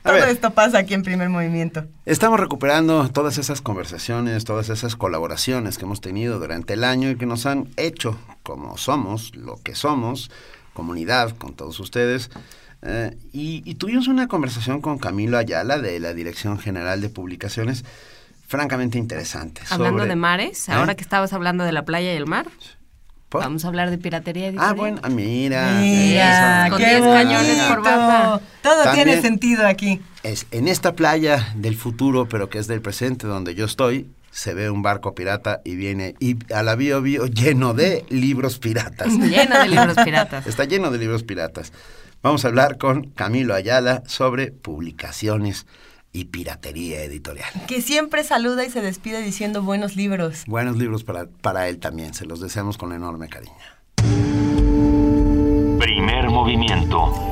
[0.03, 1.85] Todo esto pasa aquí en primer movimiento.
[2.05, 7.15] Estamos recuperando todas esas conversaciones, todas esas colaboraciones que hemos tenido durante el año y
[7.15, 10.31] que nos han hecho como somos, lo que somos,
[10.73, 12.31] comunidad con todos ustedes.
[12.81, 17.85] Eh, y, tuvimos una conversación con Camilo Ayala de la Dirección General de Publicaciones,
[18.47, 19.61] francamente interesante.
[19.69, 20.95] Hablando de mares, ahora ¿Eh?
[20.95, 22.47] que estabas hablando de la playa y el mar.
[23.39, 24.69] Vamos a hablar de piratería editorial.
[24.69, 25.79] Ah, bueno, mira.
[25.79, 28.41] Mira, con 10 cañones por baja.
[28.61, 30.01] Todo tiene sentido aquí.
[30.23, 34.53] Es, en esta playa del futuro, pero que es del presente donde yo estoy, se
[34.53, 39.07] ve un barco pirata y viene y a la bio bio lleno de libros piratas.
[39.17, 40.47] lleno de libros piratas.
[40.47, 41.73] Está lleno de libros piratas.
[42.23, 45.65] Vamos a hablar con Camilo Ayala sobre publicaciones
[46.13, 47.49] y piratería editorial.
[47.67, 50.43] Que siempre saluda y se despide diciendo buenos libros.
[50.47, 53.53] Buenos libros para, para él también, se los deseamos con enorme cariño.
[55.79, 57.29] Primer movimiento.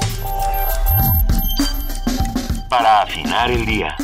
[2.69, 3.95] Para afinar el día.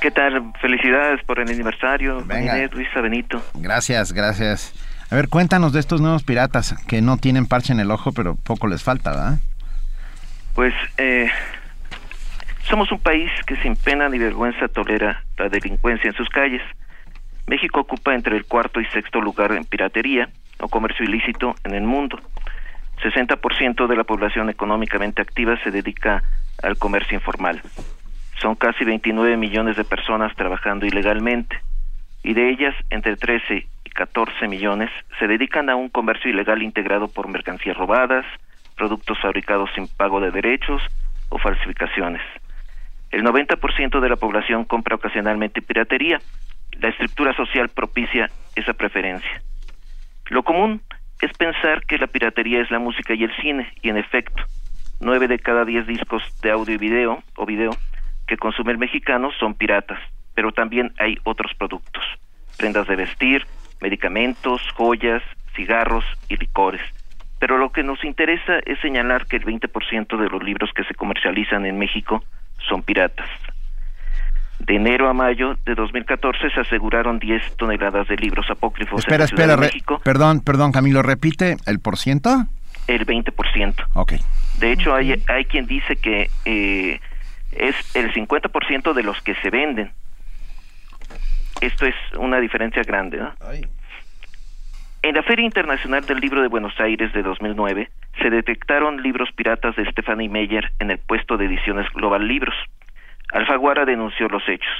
[0.00, 0.52] ¿Qué tal?
[0.60, 2.24] Felicidades por el aniversario,
[2.72, 3.42] Luisa Benito.
[3.54, 4.72] Gracias, gracias.
[5.10, 8.36] A ver, cuéntanos de estos nuevos piratas que no tienen parche en el ojo, pero
[8.36, 9.38] poco les falta, ¿verdad?
[10.54, 11.30] Pues eh,
[12.68, 16.60] somos un país que sin pena ni vergüenza tolera la delincuencia en sus calles.
[17.46, 20.28] México ocupa entre el cuarto y sexto lugar en piratería
[20.60, 22.20] o comercio ilícito en el mundo.
[23.02, 26.22] 60% de la población económicamente activa se dedica
[26.62, 27.62] al comercio informal.
[28.42, 31.58] Son casi 29 millones de personas trabajando ilegalmente
[32.22, 37.28] y de ellas entre 13 14 millones se dedican a un comercio ilegal integrado por
[37.28, 38.24] mercancías robadas,
[38.76, 40.82] productos fabricados sin pago de derechos
[41.28, 42.22] o falsificaciones.
[43.10, 46.18] El 90% de la población compra ocasionalmente piratería.
[46.80, 49.42] La estructura social propicia esa preferencia.
[50.30, 50.82] Lo común
[51.20, 54.42] es pensar que la piratería es la música y el cine, y en efecto,
[55.00, 57.70] nueve de cada diez discos de audio y video o video
[58.26, 59.98] que consume el mexicano son piratas,
[60.34, 62.04] pero también hay otros productos,
[62.58, 63.46] prendas de vestir,
[63.80, 65.22] medicamentos, joyas,
[65.54, 66.80] cigarros y licores.
[67.38, 70.94] Pero lo que nos interesa es señalar que el 20% de los libros que se
[70.94, 72.24] comercializan en México
[72.68, 73.28] son piratas.
[74.58, 79.30] De enero a mayo de 2014 se aseguraron 10 toneladas de libros apócrifos espera, en
[79.30, 80.00] espera, México.
[80.02, 82.44] Perdón, perdón, Camilo, repite el por ciento.
[82.88, 83.86] El 20%.
[83.94, 84.14] Ok.
[84.58, 86.98] De hecho, hay, hay quien dice que eh,
[87.52, 89.92] es el 50% de los que se venden
[91.60, 93.20] esto es una diferencia grande.
[95.02, 97.88] En la Feria Internacional del Libro de Buenos Aires de 2009
[98.20, 102.54] se detectaron libros piratas de Stephanie Meyer en el puesto de ediciones Global Libros.
[103.32, 104.72] Alfaguara denunció los hechos.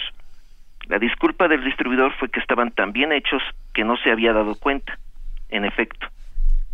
[0.86, 3.42] La disculpa del distribuidor fue que estaban tan bien hechos
[3.74, 4.98] que no se había dado cuenta.
[5.50, 6.06] En efecto,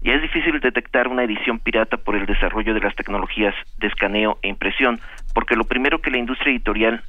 [0.03, 4.39] ya es difícil detectar una edición pirata por el desarrollo de las tecnologías de escaneo
[4.43, 5.01] e impresión,
[5.35, 7.03] porque lo primero que la industria editorial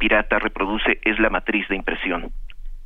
[0.00, 2.32] pirata reproduce es la matriz de impresión.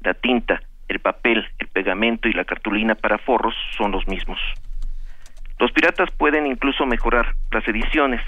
[0.03, 4.39] La tinta, el papel, el pegamento y la cartulina para forros son los mismos.
[5.61, 8.21] Los piratas pueden incluso mejorar las ediciones.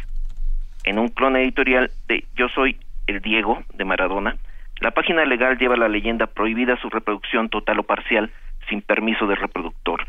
[0.85, 4.37] En un clon editorial de Yo soy el Diego de Maradona,
[4.81, 8.31] la página legal lleva la leyenda prohibida su reproducción total o parcial
[8.69, 10.07] sin permiso del reproductor.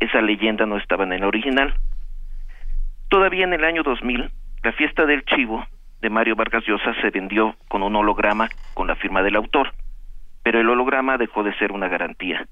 [0.00, 1.74] esa leyenda no estaba en el original.
[3.08, 4.30] Todavía en el año 2000,
[4.62, 5.66] la fiesta del chivo
[6.00, 9.72] de Mario Vargas Llosa se vendió con un holograma con la firma del autor,
[10.42, 12.46] pero el holograma dejó de ser una garantía.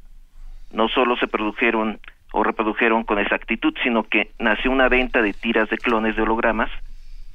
[0.72, 2.00] No solo se produjeron
[2.32, 6.70] o reprodujeron con exactitud, sino que nació una venta de tiras de clones de hologramas,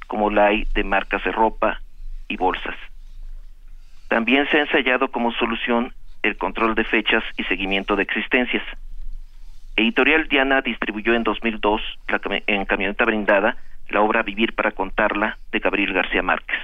[0.06, 1.80] como la hay de marcas de ropa
[2.28, 2.76] y bolsas.
[4.08, 8.62] También se ha ensayado como solución el control de fechas y seguimiento de existencias.
[9.74, 13.56] Editorial Diana distribuyó en 2002 la, en camioneta brindada
[13.92, 16.58] la obra Vivir para contarla de Gabriel García Márquez.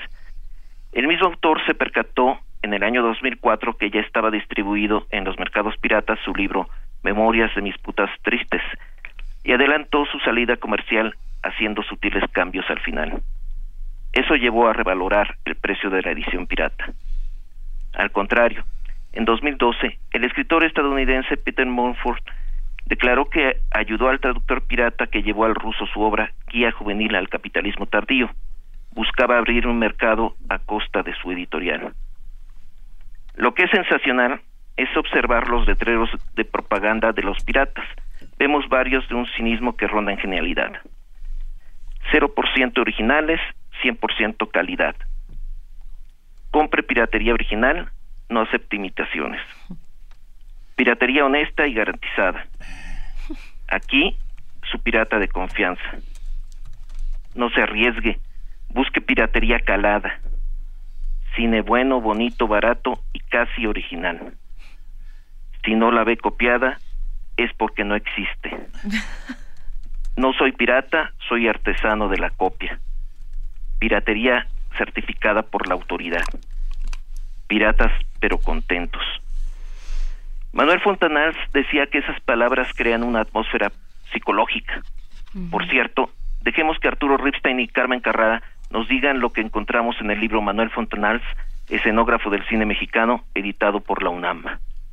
[0.93, 5.39] El mismo autor se percató en el año 2004 que ya estaba distribuido en los
[5.39, 6.69] mercados piratas su libro
[7.03, 8.63] Memorias de mis putas tristes
[9.45, 13.23] y adelantó su salida comercial haciendo sutiles cambios al final.
[14.13, 16.93] Eso llevó a revalorar el precio de la edición pirata.
[17.95, 18.65] Al contrario,
[19.13, 22.23] en 2012, el escritor estadounidense Peter Mumford
[22.89, 27.29] declaró que ayudó al traductor pirata que llevó al ruso su obra Guía Juvenil al
[27.29, 28.31] Capitalismo Tardío.
[28.93, 31.93] Buscaba abrir un mercado a costa de su editorial.
[33.37, 34.41] Lo que es sensacional
[34.77, 37.85] es observar los letreros de propaganda de los piratas.
[38.39, 40.73] Vemos varios de un cinismo que ronda en genialidad.
[42.11, 43.41] 0% originales,
[43.83, 44.97] 100% calidad.
[46.51, 47.91] Compre piratería original,
[48.31, 49.43] no acepte imitaciones.
[50.75, 52.47] Piratería honesta y garantizada.
[53.69, 54.17] Aquí,
[54.71, 55.83] su pirata de confianza.
[57.35, 58.19] No se arriesgue,
[58.71, 60.21] busque piratería calada.
[61.37, 64.35] Cine bueno, bonito, barato y casi original.
[65.65, 66.79] Si no la ve copiada,
[67.37, 68.51] es porque no existe.
[70.19, 72.81] No soy pirata, soy artesano de la copia.
[73.79, 76.25] Piratería certificada por la autoridad.
[77.47, 79.01] Piratas pero contentos.
[80.53, 83.73] Manuel Fontanals decía que esas palabras crean una atmósfera
[84.13, 84.83] psicológica.
[85.51, 86.11] Por cierto,
[86.43, 90.43] dejemos que Arturo Ripstein y Carmen Carrada nos digan lo que encontramos en el libro
[90.43, 91.23] Manuel Fontanals,
[91.69, 94.45] escenógrafo del cine mexicano, editado por la UNAM.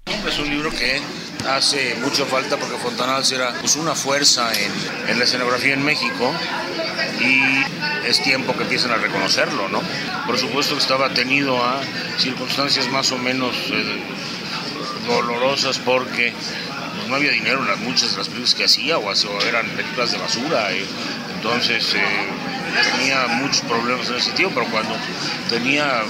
[0.05, 1.01] Es un libro que
[1.49, 4.51] hace mucha falta porque Fontanals era pues, una fuerza
[5.07, 6.31] en, la escenografía en México
[7.21, 9.81] y es tiempo que empiecen a reconocerlo, ¿no?
[10.27, 11.81] Por supuesto que estaba tenido a
[12.17, 13.99] circunstancias más o menos eh,
[15.05, 16.33] dolorosas porque
[16.95, 19.11] pues, no había dinero en las, muchas de las películas que hacía o,
[19.47, 20.71] eran películas de basura.
[20.73, 20.85] Eh.
[21.35, 22.01] Entonces eh,
[22.97, 24.95] tenía muchos problemas en ese sentido, pero cuando
[25.49, 26.03] tenía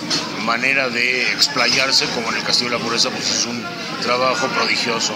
[0.44, 3.64] manera de explayarse, como en el Castillo de la Pureza, pues es un
[4.02, 5.14] trabajo prodigioso.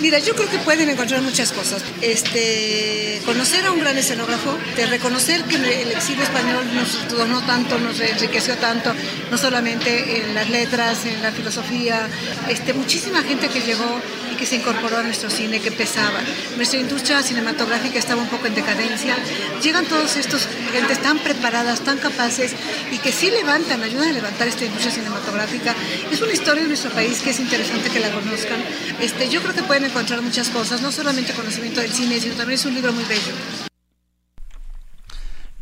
[0.00, 1.82] Mira, yo creo que pueden encontrar muchas cosas.
[2.02, 7.78] Este, conocer a un gran escenógrafo, de reconocer que el exilio español nos donó tanto,
[7.78, 8.92] nos enriqueció tanto,
[9.30, 12.08] no solamente en las letras, en la filosofía,
[12.48, 14.00] este, muchísima gente que llegó
[14.32, 16.20] y que se incorporó a nuestro cine, que pesaba.
[16.56, 19.16] Nuestra industria cinematográfica estaba un poco en decadencia.
[19.62, 22.52] Llegan todos estos gentes tan preparadas, tan capaces
[22.92, 25.74] y que sí levantan, ayudan a levantar esta industria cinematográfica.
[26.12, 28.62] Es una historia de nuestro país que es interesante que la conozcan.
[29.00, 32.58] Este, yo creo que pueden encontrar muchas cosas, no solamente conocimiento del cine, sino también
[32.58, 33.32] es un libro muy bello.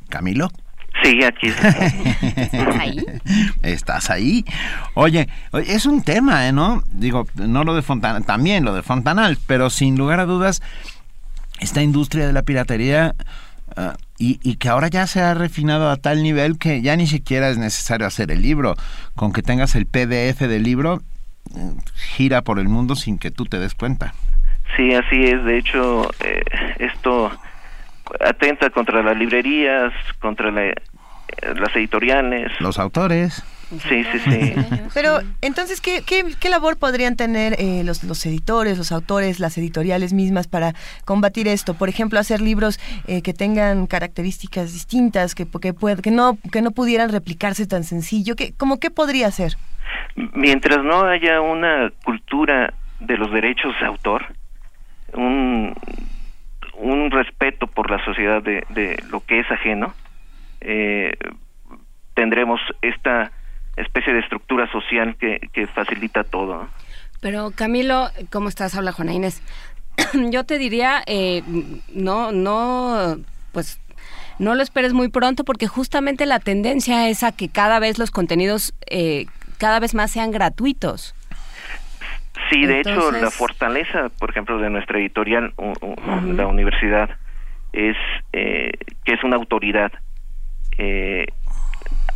[0.08, 0.50] Camilo.
[1.02, 1.48] Sí, aquí.
[2.36, 3.06] ¿Estás ahí?
[3.62, 4.44] ¿Estás ahí?
[4.94, 5.28] Oye,
[5.66, 6.52] es un tema, ¿eh?
[6.52, 6.82] ¿no?
[6.92, 10.62] Digo, no lo de Fontanal, también lo de Fontanal, pero sin lugar a dudas,
[11.60, 13.14] esta industria de la piratería
[13.76, 17.06] ah, y, y, que ahora ya se ha refinado a tal nivel que ya ni
[17.06, 18.76] siquiera es necesario hacer el libro.
[19.14, 21.02] Con que tengas el PDF del libro,
[21.94, 24.14] gira por el mundo sin que tú te des cuenta.
[24.76, 25.44] Sí, así es.
[25.44, 26.42] De hecho, eh,
[26.78, 27.30] esto
[28.20, 30.74] atenta contra las librerías, contra eh,
[31.56, 32.52] las editoriales.
[32.60, 33.44] Los autores.
[33.70, 34.54] Sí, sí, sí.
[34.94, 40.12] Pero entonces, ¿qué, qué, labor podrían tener eh, los, los, editores, los autores, las editoriales
[40.12, 40.74] mismas para
[41.04, 41.74] combatir esto?
[41.74, 47.10] Por ejemplo, hacer libros que tengan características distintas, que, que, que, no, que no pudieran
[47.10, 48.36] replicarse tan sencillo.
[48.36, 49.54] ¿Qué, ¿Cómo qué podría ser?
[50.16, 54.26] Mientras no haya una cultura de los derechos de autor,
[55.12, 55.74] un,
[56.76, 59.94] un respeto por la sociedad de, de lo que es ajeno,
[60.60, 61.12] eh,
[62.14, 63.32] tendremos esta
[63.76, 66.68] especie de estructura social que, que facilita todo.
[67.20, 68.74] Pero Camilo, ¿cómo estás?
[68.74, 69.42] Habla Juana Inés.
[70.30, 71.42] Yo te diría, eh,
[71.94, 73.16] no, no,
[73.52, 73.80] pues
[74.38, 78.10] no lo esperes muy pronto porque justamente la tendencia es a que cada vez los
[78.10, 79.26] contenidos eh,
[79.58, 81.14] cada vez más sean gratuitos.
[82.50, 85.54] Sí, de hecho, la fortaleza, por ejemplo, de nuestra editorial,
[86.26, 87.10] la universidad,
[87.72, 87.96] es
[88.32, 88.72] eh,
[89.04, 89.92] que es una autoridad.
[90.76, 91.26] Eh,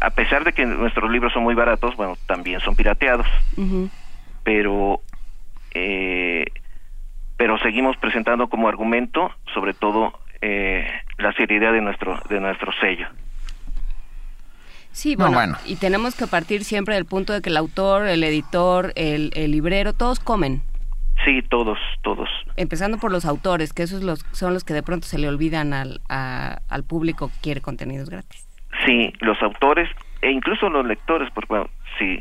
[0.00, 3.26] a pesar de que nuestros libros son muy baratos, bueno, también son pirateados.
[4.44, 5.00] Pero
[5.74, 6.44] eh,
[7.38, 10.12] pero seguimos presentando como argumento, sobre todo,
[10.42, 10.86] eh,
[11.18, 13.06] la seriedad de nuestro, de nuestro sello.
[14.90, 18.92] Sí, bueno, y tenemos que partir siempre del punto de que el autor, el editor,
[18.96, 20.62] el, el librero, todos comen.
[21.24, 22.28] Sí, todos, todos.
[22.56, 25.72] Empezando por los autores, que esos los, son los que de pronto se le olvidan
[25.72, 28.47] al, al público que quiere contenidos gratis.
[28.85, 29.89] Sí, los autores
[30.20, 32.20] e incluso los lectores, porque bueno, si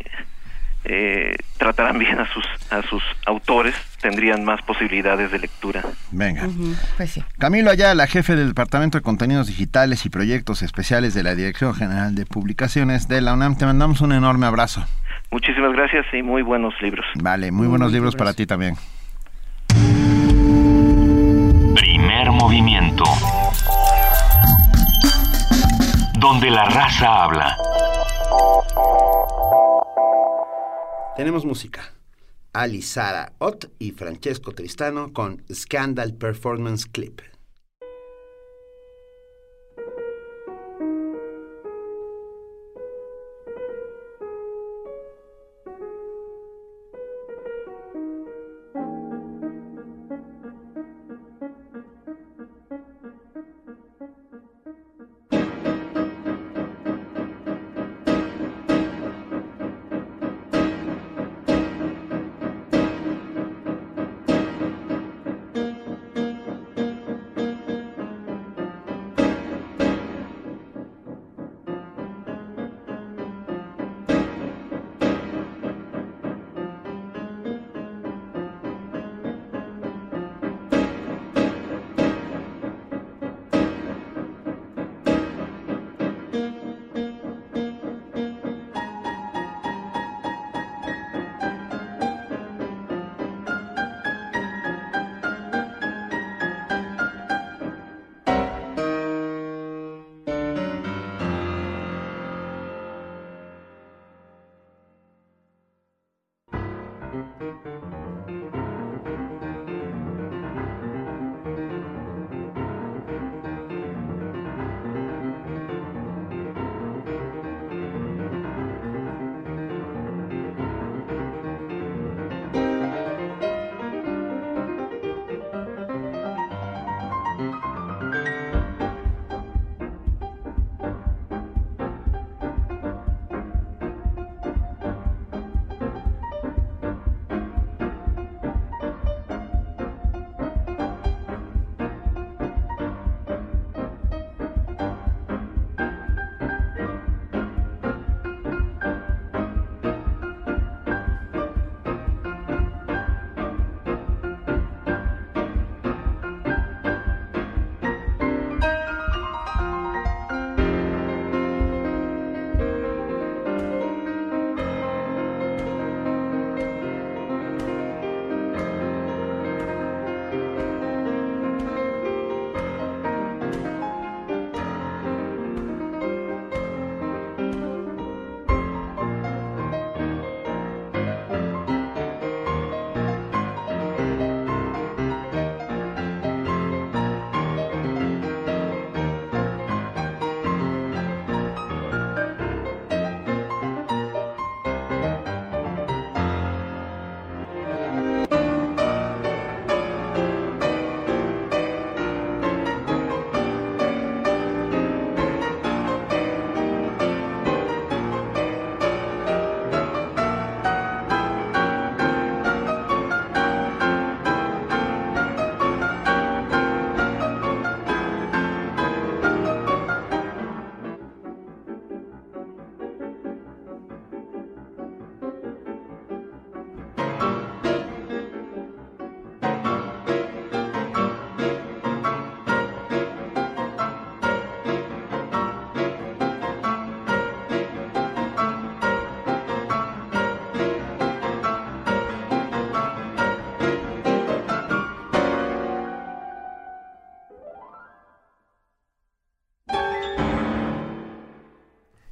[0.83, 5.83] eh, trataran bien a sus a sus autores, tendrían más posibilidades de lectura.
[6.11, 6.47] Venga.
[6.95, 7.23] pues sí.
[7.37, 12.15] Camilo Ayala, jefe del Departamento de Contenidos Digitales y Proyectos Especiales de la Dirección General
[12.15, 14.85] de Publicaciones de la UNAM, te mandamos un enorme abrazo.
[15.31, 17.05] Muchísimas gracias y muy buenos libros.
[17.15, 18.75] Vale, muy, buenos libros para ti también.
[21.75, 23.03] Primer movimiento.
[26.19, 27.55] Donde la raza habla.
[31.15, 31.93] Tenemos música.
[32.53, 37.21] Ali Sara Ott y Francesco Tristano con Scandal Performance Clip.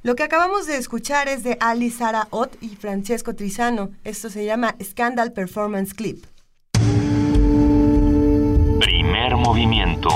[0.06, 3.90] Lo que acabamos de escuchar es de Ali Sara Ott y Francesco Trizano.
[4.04, 6.24] Esto se llama Scandal Performance Clip.
[8.78, 10.10] Primer movimiento.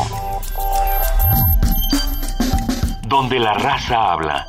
[3.09, 4.47] Donde la raza habla.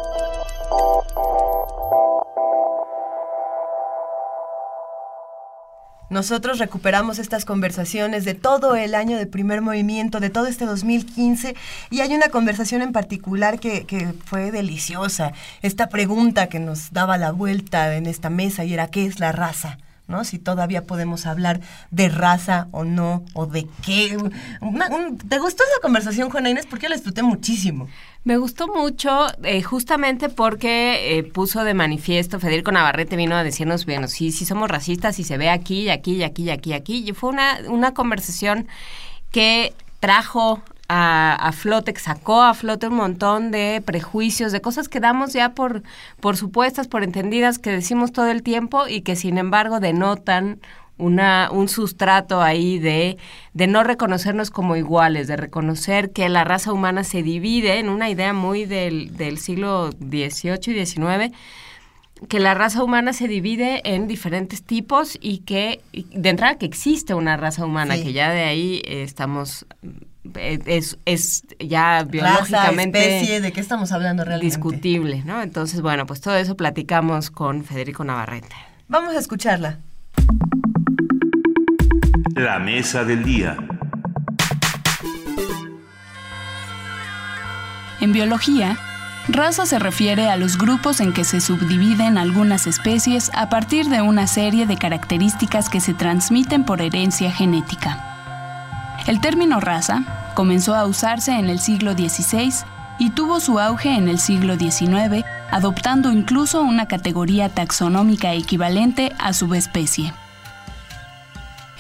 [6.22, 11.56] Nosotros recuperamos estas conversaciones de todo el año de primer movimiento, de todo este 2015,
[11.90, 15.34] y hay una conversación en particular que, fue deliciosa.
[15.64, 19.32] Esta pregunta que nos daba la vuelta en esta mesa y era ¿qué es la
[19.32, 19.80] raza?
[20.08, 20.24] ¿no?
[20.24, 24.16] Si todavía podemos hablar de raza o no, o de qué.
[25.28, 26.68] ¿Te gustó esa conversación, Juana Inés?
[26.68, 27.88] Porque yo la disfruté muchísimo.
[28.24, 33.86] Me gustó mucho, eh, justamente porque eh, puso de manifiesto, Federico Navarrete vino a decirnos,
[33.88, 36.70] bueno, sí, sí somos racistas y se ve aquí, y aquí, y aquí, y aquí,
[36.70, 37.10] y aquí.
[37.10, 38.68] Y fue una, una conversación
[39.32, 40.62] que trajo
[40.94, 45.54] a, flote, que sacó a flote un montón de prejuicios, de cosas que damos ya
[45.54, 45.84] por,
[46.20, 50.60] por supuestas, por entendidas, que decimos todo el tiempo y que sin embargo denotan
[51.02, 53.18] una, un sustrato ahí de,
[53.54, 58.10] de no reconocernos como iguales, de reconocer que la raza humana se divide en una
[58.10, 61.36] idea muy del, del siglo XVIII y XIX,
[62.28, 67.16] que la raza humana se divide en diferentes tipos y que de entrada que existe
[67.16, 69.66] una raza humana, que ya de ahí estamos
[70.36, 74.46] eh, es, es ya biológicamente Raza, especie, ¿de qué estamos hablando realmente?
[74.46, 75.42] Discutible, ¿no?
[75.42, 78.56] Entonces, bueno, pues todo eso platicamos con Federico Navarrete.
[78.88, 79.80] Vamos a escucharla.
[82.36, 83.58] La mesa del día.
[88.02, 88.78] En biología,
[89.28, 94.02] raza se refiere a los grupos en que se subdividen algunas especies a partir de
[94.02, 98.98] una serie de características que se transmiten por herencia genética.
[99.08, 102.54] El término raza comenzó a usarse en el siglo XVI
[103.00, 109.34] y tuvo su auge en el siglo XIX, adoptando incluso una categoría taxonómica equivalente a
[109.34, 110.14] subespecie.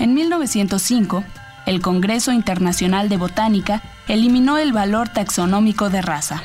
[0.01, 1.23] En 1905,
[1.67, 6.41] el Congreso Internacional de Botánica eliminó el valor taxonómico de raza.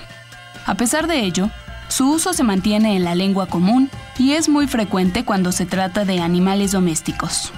[0.67, 1.49] A pesar de ello,
[1.89, 3.89] su uso se mantiene en la lengua común
[4.19, 7.51] y es muy frecuente cuando se trata de animales domésticos.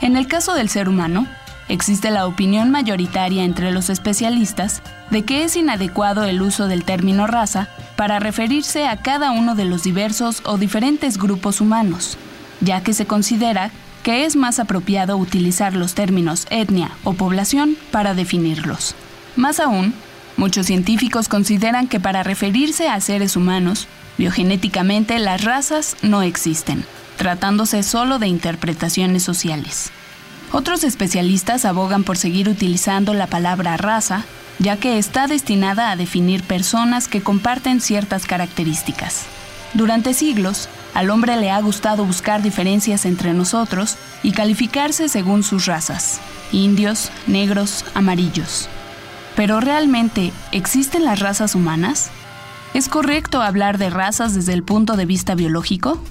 [0.00, 1.28] En el caso del ser humano,
[1.68, 7.28] existe la opinión mayoritaria entre los especialistas de que es inadecuado el uso del término
[7.28, 12.18] raza para referirse a cada uno de los diversos o diferentes grupos humanos,
[12.60, 13.70] ya que se considera
[14.06, 18.94] que es más apropiado utilizar los términos etnia o población para definirlos.
[19.34, 19.94] Más aún,
[20.36, 26.84] muchos científicos consideran que para referirse a seres humanos, biogenéticamente las razas no existen,
[27.16, 29.90] tratándose solo de interpretaciones sociales.
[30.52, 34.24] Otros especialistas abogan por seguir utilizando la palabra raza,
[34.60, 39.24] ya que está destinada a definir personas que comparten ciertas características.
[39.74, 45.66] Durante siglos, al hombre le ha gustado buscar diferencias entre nosotros y calificarse según sus
[45.66, 48.66] razas, indios, negros, amarillos.
[49.36, 52.10] Pero realmente, ¿existen las razas humanas?
[52.72, 56.02] ¿Es correcto hablar de razas desde el punto de vista biológico?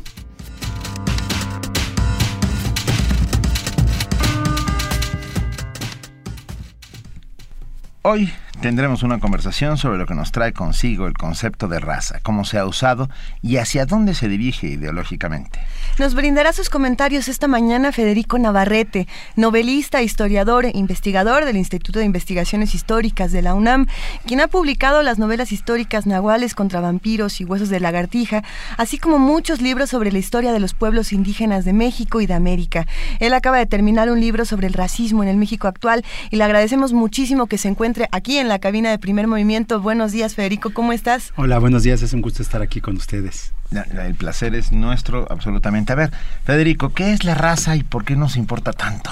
[8.03, 8.31] Hoy
[8.65, 12.57] tendremos una conversación sobre lo que nos trae consigo el concepto de raza, cómo se
[12.57, 13.11] ha usado
[13.43, 15.59] y hacia dónde se dirige ideológicamente.
[15.99, 22.05] Nos brindará sus comentarios esta mañana Federico Navarrete, novelista, historiador e investigador del Instituto de
[22.05, 23.85] Investigaciones Históricas de la UNAM,
[24.25, 28.43] quien ha publicado las novelas históricas Nahuales contra vampiros y Huesos de lagartija,
[28.77, 32.33] así como muchos libros sobre la historia de los pueblos indígenas de México y de
[32.33, 32.87] América.
[33.19, 36.43] Él acaba de terminar un libro sobre el racismo en el México actual y le
[36.43, 39.81] agradecemos muchísimo que se encuentre aquí en la cabina de Primer Movimiento.
[39.81, 41.33] Buenos días, Federico, ¿cómo estás?
[41.35, 43.53] Hola, buenos días, es un gusto estar aquí con ustedes.
[43.71, 45.93] El placer es nuestro, absolutamente.
[45.93, 46.11] A ver,
[46.43, 49.09] Federico, ¿qué es la raza y por qué nos importa tanto?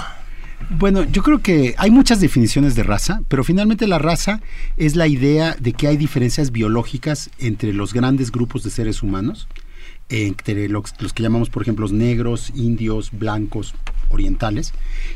[0.70, 4.40] Bueno, yo creo que hay muchas definiciones de raza, pero finalmente la raza
[4.76, 9.46] es la idea de que hay diferencias biológicas entre los grandes grupos de seres humanos,
[10.08, 13.74] entre los, los que llamamos, por ejemplo, los negros, indios, blancos,
[14.08, 14.72] orientales,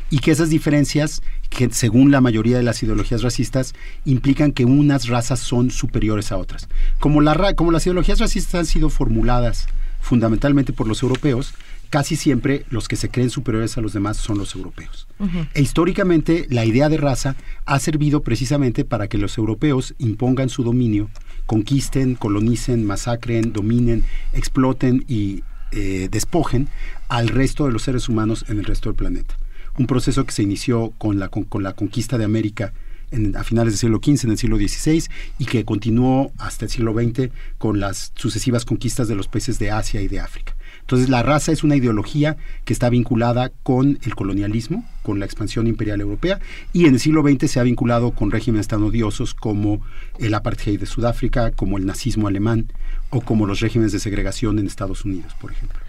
[0.09, 3.73] y que esas diferencias, que según la mayoría de las ideologías racistas,
[4.05, 6.69] implican que unas razas son superiores a otras.
[6.99, 9.67] Como, la, como las ideologías racistas han sido formuladas
[9.99, 11.53] fundamentalmente por los europeos,
[11.89, 15.07] casi siempre los que se creen superiores a los demás son los europeos.
[15.53, 17.35] E históricamente la idea de raza
[17.65, 21.09] ha servido precisamente para que los europeos impongan su dominio,
[21.45, 24.03] conquisten, colonicen, masacren, dominen,
[24.33, 26.69] exploten y eh, despojen
[27.09, 29.35] al resto de los seres humanos en el resto del planeta.
[29.79, 32.73] Un proceso que se inició con la, con, la conquista de América
[33.11, 35.05] en, a finales del siglo XV, en el siglo XVI,
[35.39, 39.71] y que continuó hasta el siglo XX con las sucesivas conquistas de los países de
[39.71, 40.53] Asia y de África.
[40.81, 42.35] Entonces la raza es una ideología
[42.65, 46.39] que está vinculada con el colonialismo, con la expansión imperial europea,
[46.73, 49.81] y en el siglo XX se ha vinculado con regímenes tan odiosos como
[50.17, 52.73] el apartheid de Sudáfrica, como el nazismo alemán
[53.11, 55.79] o como los regímenes de segregación en Estados Unidos, por ejemplo.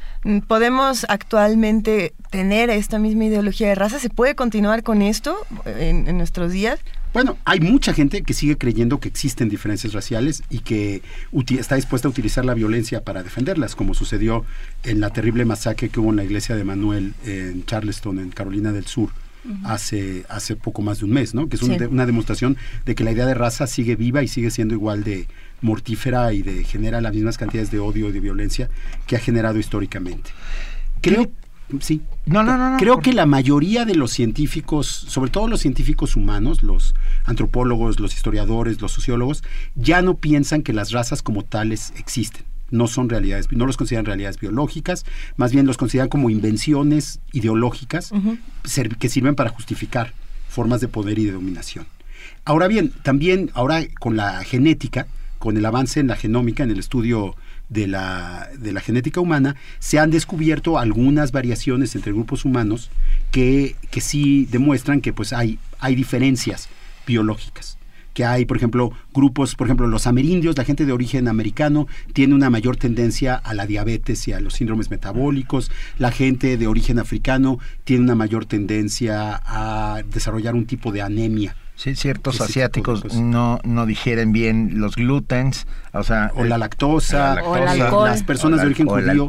[0.47, 3.98] ¿Podemos actualmente tener esta misma ideología de raza?
[3.98, 6.78] ¿Se puede continuar con esto en, en nuestros días?
[7.12, 11.02] Bueno, hay mucha gente que sigue creyendo que existen diferencias raciales y que
[11.59, 14.44] está dispuesta a utilizar la violencia para defenderlas, como sucedió
[14.84, 18.72] en la terrible masacre que hubo en la iglesia de Manuel en Charleston, en Carolina
[18.72, 19.10] del Sur,
[19.64, 21.48] hace, hace poco más de un mes, ¿no?
[21.48, 21.78] Que es un Sí.
[21.78, 25.02] de- una demostración de que la idea de raza sigue viva y sigue siendo igual
[25.02, 25.26] de
[25.61, 28.69] mortífera y de genera las mismas cantidades de odio y de violencia
[29.07, 30.31] que ha generado históricamente.
[31.01, 31.31] Creo,
[31.81, 32.03] sí.
[32.27, 32.70] No, no, no.
[32.70, 36.95] no, Creo por- que la mayoría de los científicos, sobre todo los científicos humanos, los
[37.24, 39.43] antropólogos, los historiadores, los sociólogos,
[39.74, 42.45] ya no piensan que las razas como tales existen.
[42.70, 45.05] No son realidades, no los consideran realidades biológicas,
[45.37, 48.12] más bien los consideran como invenciones ideológicas
[48.99, 50.12] que sirven para justificar
[50.49, 51.87] formas de poder y de dominación.
[52.45, 55.09] Ahora bien, también ahora con la genética,
[55.40, 57.34] con el avance en la genómica, en el estudio
[57.70, 62.90] de la, de la genética humana, se han descubierto algunas variaciones entre grupos humanos
[63.32, 66.68] que, que sí demuestran que pues hay, hay diferencias
[67.06, 67.78] biológicas
[68.12, 72.34] que hay, por ejemplo, grupos, por ejemplo, los amerindios, la gente de origen americano, tiene
[72.34, 76.98] una mayor tendencia a la diabetes y a los síndromes metabólicos, la gente de origen
[76.98, 81.56] africano tiene una mayor tendencia a desarrollar un tipo de anemia.
[81.81, 86.31] Sí, ciertos asiáticos no, no digieren bien los glutens, o sea...
[86.35, 88.05] o la eh, lactosa, la lactosa, alcohol.
[88.07, 89.27] las personas o de origen o judío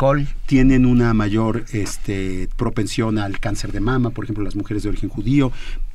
[0.47, 5.07] tienen una mayor este, propensión al cáncer de mama, por ejemplo, las mujeres de origen
[5.07, 5.53] judío.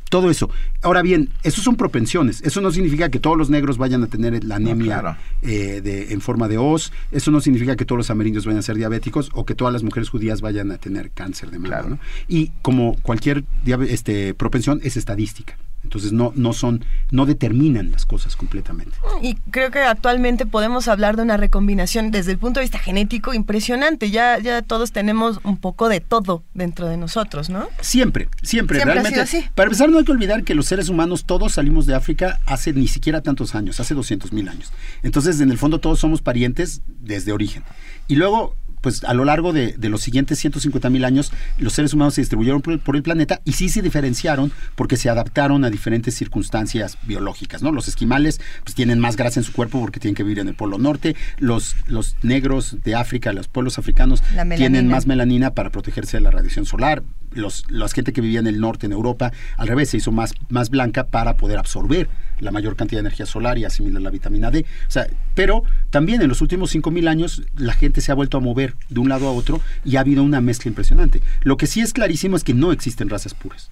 [0.09, 0.49] Todo eso.
[0.81, 2.41] Ahora bien, eso son propensiones.
[2.41, 5.19] Eso no significa que todos los negros vayan a tener la anemia claro.
[5.43, 6.91] eh, de, en forma de os.
[7.12, 9.83] Eso no significa que todos los amerindios vayan a ser diabéticos o que todas las
[9.83, 11.83] mujeres judías vayan a tener cáncer de mama.
[11.87, 11.99] ¿no?
[12.28, 15.59] Y como cualquier diabe- este, propensión es estadística.
[15.87, 18.97] Entonces no, no son, no determinan las cosas completamente.
[19.23, 23.33] Y creo que actualmente podemos hablar de una recombinación desde el punto de vista genético
[23.35, 24.11] impresionante.
[24.11, 27.69] Ya, ya todos tenemos un poco de todo dentro de nosotros, ¿no?
[27.81, 29.11] Siempre, siempre, Siempre ha realmente.
[29.11, 29.49] sido así.
[29.55, 32.73] Para empezar, no hay que olvidar que los seres humanos todos salimos de África hace
[32.73, 34.73] ni siquiera tantos años, hace 200 mil años.
[35.05, 37.63] Entonces, en el fondo, todos somos parientes desde origen.
[38.09, 38.57] Y luego,
[38.87, 42.21] pues a lo largo de, de los siguientes 150 mil años, los seres humanos se
[42.21, 46.15] distribuyeron por el, por el planeta y sí se diferenciaron porque se adaptaron a diferentes
[46.15, 47.73] circunstancias biológicas, ¿no?
[47.73, 50.55] Los esquimales pues tienen más grasa en su cuerpo porque tienen que vivir en el
[50.55, 54.23] Polo Norte, los, los negros de África, los pueblos africanos
[54.57, 57.03] tienen más melanina para protegerse de la radiación solar.
[57.37, 60.35] Los, la gente que vivía en el norte, en Europa, al revés, se hizo más,
[60.49, 62.09] más blanca para poder absorber
[62.41, 64.65] la mayor cantidad de energía solar y asimilar la vitamina D.
[64.87, 68.41] O sea, pero también en los últimos 5.000 años la gente se ha vuelto a
[68.41, 71.23] mover de un lado a otro y ha habido una mezcla impresionante.
[71.43, 73.71] Lo que sí es clarísimo es que no existen razas puras.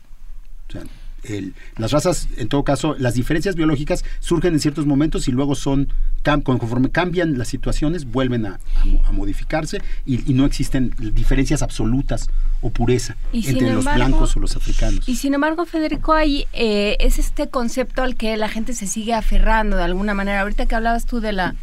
[0.68, 0.82] O sea,
[1.24, 5.54] el- las razas, en todo caso, las diferencias biológicas surgen en ciertos momentos y luego
[5.54, 5.88] son,
[6.22, 10.94] cam- conforme cambian las situaciones, vuelven a, a mo- a modificarse y, y no existen
[10.98, 12.28] diferencias absolutas
[12.60, 15.08] o pureza Y entre los blancos o los africanos.
[15.08, 19.12] Y sin embargo, Federico, hay, eh, es este concepto al que la gente se sigue
[19.14, 20.40] aferrando de alguna manera.
[20.40, 21.54] Ahorita que hablabas tú de la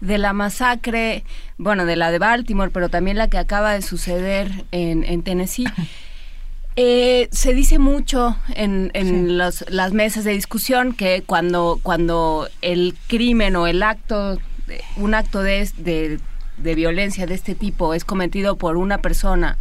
[0.00, 1.24] de la masacre,
[1.56, 5.64] bueno, de la de Baltimore, pero también la que acaba de suceder en, en Tennessee.
[6.76, 12.96] Eh, se dice mucho en, en los- las mesas de discusión que cuando, cuando el
[13.06, 14.38] crimen o el acto,
[14.96, 16.18] un acto de, de,
[16.56, 19.56] de violencia de este tipo es cometido por una persona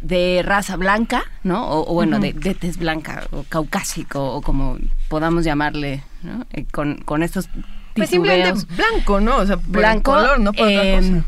[0.00, 1.68] de raza blanca, ¿no?
[1.68, 4.78] O, o bueno, de, de tez blanca o caucásico o como
[5.08, 6.44] podamos llamarle, ¿no?
[6.52, 7.48] Eh, con, con estos
[7.94, 9.36] Pues simplemente blanco, ¿no?
[9.36, 11.24] O sea, por el blanco, color, no por otra cosa.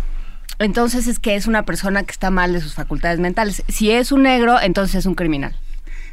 [0.60, 3.64] Entonces es que es una persona que está mal de sus facultades mentales.
[3.68, 5.56] Si es un negro, entonces es un criminal.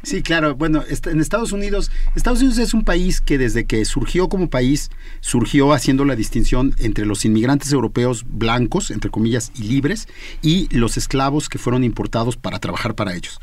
[0.04, 0.56] Sí, claro.
[0.56, 4.90] Bueno, en Estados Unidos, Estados Unidos es un país que desde que surgió como país,
[5.22, 10.08] surgió haciendo la distinción entre los inmigrantes europeos blancos, entre comillas, y libres,
[10.42, 13.40] y los esclavos que fueron importados para trabajar para ellos.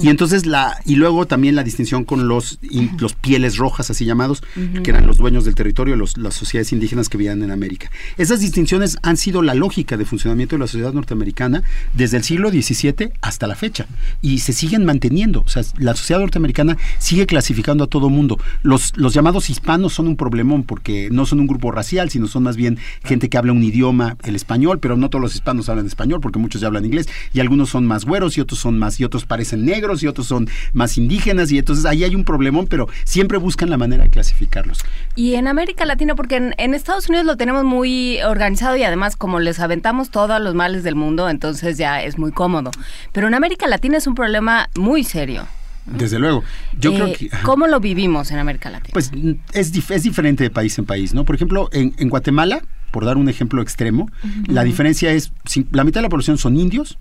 [0.00, 4.04] Y entonces la, y luego también la distinción con los, in- los pieles rojas, así
[4.04, 4.42] llamados,
[4.82, 7.90] que eran los dueños del territorio, los- las sociedades indígenas que vivían en América.
[8.16, 11.62] Esas distinciones han sido la lógica de funcionamiento de la sociedad norteamericana
[11.94, 13.86] desde el siglo XVII hasta la fecha.
[14.22, 15.40] Y se siguen manteniendo.
[15.40, 18.38] O sea, la sociedad norteamericana sigue clasificando a todo mundo.
[18.62, 22.56] Los, llamados hispanos son un problemón porque no son un grupo racial, sino son más
[22.56, 26.20] bien gente que habla un idioma, el español, pero no todos los hispanos hablan español
[26.20, 27.08] porque muchos ya hablan inglés.
[27.32, 30.26] Y algunos son más güeros y otros son más, y otros parecen negros y otros
[30.26, 31.50] son más indígenas.
[31.50, 34.80] Y entonces ahí hay un problemón, pero siempre buscan la manera de clasificarlos.
[35.14, 39.16] Y en América Latina, porque en, en Estados Unidos lo tenemos muy organizado y además
[39.16, 42.70] como les aventamos todos los males del mundo, entonces ya es muy cómodo.
[43.12, 45.46] Pero en América Latina es un problema muy serio.
[45.86, 46.42] Desde luego.
[46.78, 47.30] Yo creo Eh, que...
[47.44, 48.90] ¿Cómo lo vivimos en América Latina?
[48.92, 51.24] Pues mm, es, dif- es diferente de país en país, ¿no?
[51.24, 52.60] Por ejemplo, en, en Guatemala,
[52.90, 54.10] por dar un ejemplo extremo,
[54.48, 55.32] la diferencia es,
[55.70, 56.98] la mitad de la población son indios,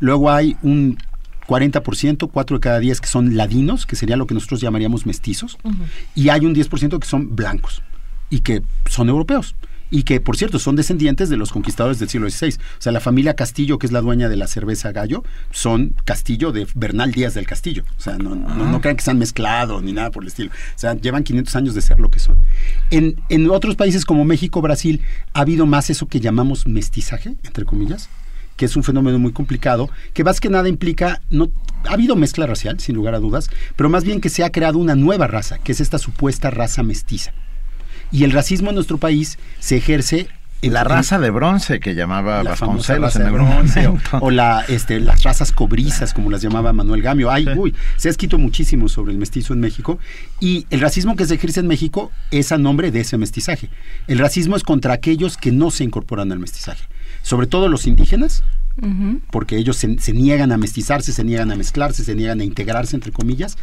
[0.00, 0.96] Luego hay un
[1.48, 5.58] 40%, 4 de cada 10 que son ladinos, que sería lo que nosotros llamaríamos mestizos,
[6.14, 7.82] y hay un 10% que son blancos
[8.30, 9.54] y que son europeos
[9.90, 12.54] y que, por cierto, son descendientes de los conquistadores del siglo XVI.
[12.54, 16.52] O sea, la familia Castillo, que es la dueña de la cerveza Gallo, son Castillo
[16.52, 17.84] de Bernal Díaz del Castillo.
[17.96, 20.50] O sea, no, no, no crean que se han mezclado ni nada por el estilo.
[20.50, 22.38] O sea, llevan 500 años de ser lo que son.
[22.90, 25.02] En, en otros países como México, Brasil,
[25.32, 28.08] ha habido más eso que llamamos mestizaje, entre comillas,
[28.56, 31.50] que es un fenómeno muy complicado, que más que nada implica, no,
[31.86, 34.78] ha habido mezcla racial, sin lugar a dudas, pero más bien que se ha creado
[34.78, 37.32] una nueva raza, que es esta supuesta raza mestiza.
[38.10, 40.28] Y el racismo en nuestro país se ejerce
[40.60, 44.18] en La raza de bronce que llamaba la Vasconcelos en de algún bronce, o, momento.
[44.20, 47.30] o la, este, las razas cobrizas, como las llamaba Manuel Gamio.
[47.30, 49.98] Ay, uy, se ha escrito muchísimo sobre el mestizo en México
[50.40, 53.70] y el racismo que se ejerce en México es a nombre de ese mestizaje.
[54.08, 56.84] El racismo es contra aquellos que no se incorporan al mestizaje,
[57.22, 58.42] sobre todo los indígenas,
[59.30, 62.96] porque ellos se, se niegan a mestizarse, se niegan a mezclarse, se niegan a integrarse,
[62.96, 63.58] entre comillas,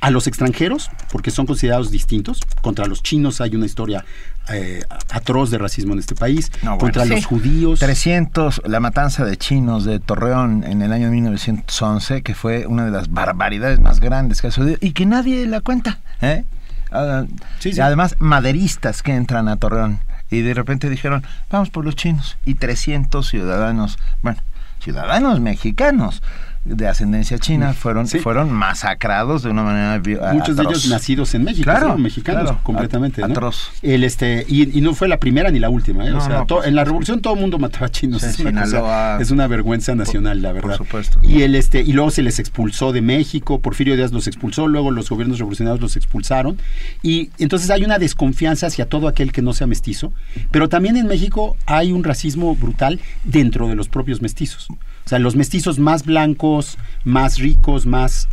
[0.00, 2.40] a los extranjeros, porque son considerados distintos.
[2.62, 4.04] Contra los chinos hay una historia
[4.50, 6.50] eh, atroz de racismo en este país.
[6.62, 6.78] No, bueno.
[6.78, 7.80] contra los judíos.
[7.80, 12.90] 300, la matanza de chinos de Torreón en el año 1911, que fue una de
[12.90, 16.00] las barbaridades más grandes que ha sucedido y que nadie la cuenta.
[16.20, 16.44] ¿eh?
[16.90, 17.24] Ah,
[17.64, 20.00] y Además, maderistas que entran a Torreón
[20.30, 22.36] y de repente dijeron, vamos por los chinos.
[22.44, 24.40] Y 300 ciudadanos, bueno,
[24.84, 26.22] ciudadanos mexicanos
[26.64, 31.70] de ascendencia china fueron, fueron masacrados de una manera Muchos de ellos nacidos en México,
[31.98, 33.22] mexicanos, claro, completamente.
[33.22, 33.70] atroz.
[33.82, 36.06] El, este, y, y no fue la primera ni la última.
[36.06, 36.10] ¿eh?
[36.10, 38.22] No, o sea, no, to- por en la revolución todo el mundo mataba chinos.
[38.22, 39.18] Sí, es, una cosa- Sinaloa.
[39.20, 40.76] es una vergüenza nacional, la verdad.
[40.78, 41.18] supuesto.
[41.22, 44.90] Y, el, este, y luego se les expulsó de México, Porfirio Díaz los expulsó, luego
[44.90, 46.56] los gobiernos revolucionarios los expulsaron.
[47.02, 50.12] Y entonces hay una desconfianza hacia todo aquel que no sea mestizo.
[50.50, 54.68] Pero también en México hay un racismo brutal dentro de los propios mestizos.
[55.04, 58.28] O sea, los mestizos más blancos, más ricos, más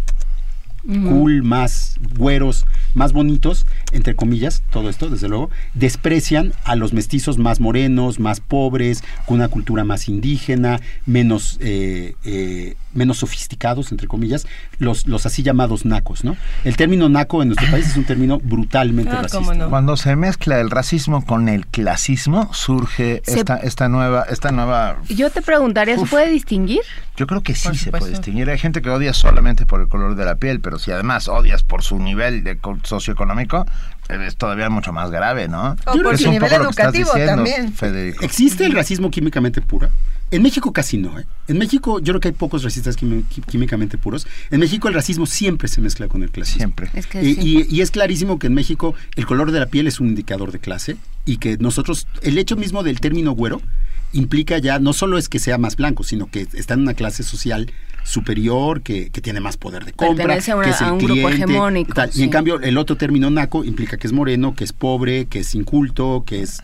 [0.86, 7.38] cool, más güeros, más bonitos, entre comillas, todo esto, desde luego, desprecian a los mestizos
[7.38, 14.08] más morenos, más pobres, con una cultura más indígena, menos, eh, eh, menos sofisticados, entre
[14.08, 14.48] comillas,
[14.80, 16.36] los, los así llamados nacos, ¿no?
[16.64, 19.68] El término naco en nuestro país es un término brutalmente Ah, racista.
[19.70, 24.98] Cuando se mezcla el racismo con el clasismo, surge Se- esta, esta nueva, esta nueva
[25.10, 26.82] Yo te preguntaría, ¿se puede distinguir?
[27.18, 28.50] Yo creo que sí se puede distinguir.
[28.50, 31.64] Hay gente que odia solamente por el color de la piel, pero si además odias
[31.64, 33.66] por su nivel de socioeconómico,
[34.10, 35.76] eh, es todavía mucho más grave, ¿no?
[35.86, 37.74] O por su nivel educativo diciendo, también.
[37.74, 38.24] Federico.
[38.24, 39.90] ¿Existe el racismo químicamente puro?
[40.32, 41.20] En México casi no.
[41.20, 41.26] ¿eh?
[41.50, 44.26] En México yo creo que hay pocos racistas químicamente puros.
[44.50, 46.58] En México el racismo siempre se mezcla con el clasismo.
[46.60, 46.90] Siempre.
[46.94, 47.66] Es que y, sí.
[47.70, 50.54] y- y es clarísimo que en México el color de la piel es un indicador
[50.54, 50.96] de clase
[51.26, 53.62] y que nosotros, el hecho mismo del término güero
[54.14, 57.24] implica ya, no solo es que sea más blanco, sino que está en una clase
[57.24, 57.72] social
[58.04, 60.92] superior, que, que tiene más poder de compra, Pertenece a una- que es el a
[60.94, 62.10] un grupo cliente, hegemónico, y tal.
[62.10, 62.24] Y sí.
[62.24, 65.56] en cambio el otro término naco implica que es moreno, que es pobre, que es
[65.56, 66.62] inculto, que es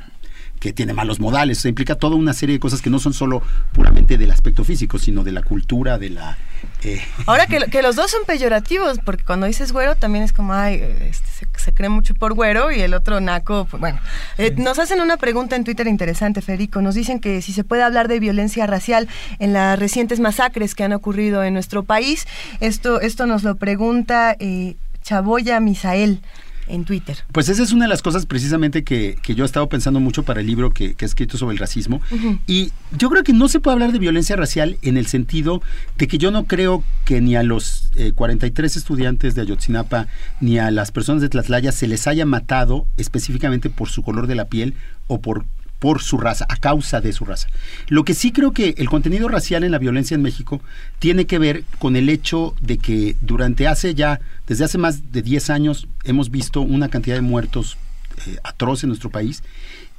[0.60, 3.14] que tiene malos modales, o sea, implica toda una serie de cosas que no son
[3.14, 3.42] solo
[3.74, 6.38] puramente del aspecto físico, sino de la cultura, de la...
[6.84, 10.54] eh, Ahora que, que los dos son peyorativos, porque cuando dices güero también es como,
[10.54, 14.00] ay, este, se, se cree mucho por güero y el otro naco, pues, bueno.
[14.38, 16.82] Eh, nos hacen una pregunta en Twitter interesante, Federico.
[16.82, 19.08] Nos dicen que si se puede hablar de violencia racial
[19.40, 22.28] en las recientes masacres que han ocurrido en nuestro país.
[22.60, 26.22] Esto, esto nos lo pregunta eh, Chaboya Misael
[26.68, 27.18] en Twitter.
[27.32, 30.24] Pues esa es una de las cosas precisamente que, que yo he estado pensando mucho
[30.24, 32.02] para el libro que, que he escrito sobre el racismo.
[32.46, 35.62] Y yo creo que no se puede hablar de violencia racial en el sentido
[35.98, 40.08] de que yo no creo que ni a los eh, 43 estudiantes de Ayotzinapa
[40.42, 44.36] ni a las personas de Tlatlaya se les haya matado específicamente por su color de
[44.36, 44.74] la piel
[45.08, 45.46] o por
[45.80, 47.48] por su raza, a causa de su raza.
[47.88, 50.62] Lo que sí creo que el contenido racial en la violencia en México
[51.00, 55.22] tiene que ver con el hecho de que durante hace ya, desde hace más de
[55.22, 57.78] 10 años, hemos visto una cantidad de muertos
[58.26, 59.44] eh, atroz en nuestro país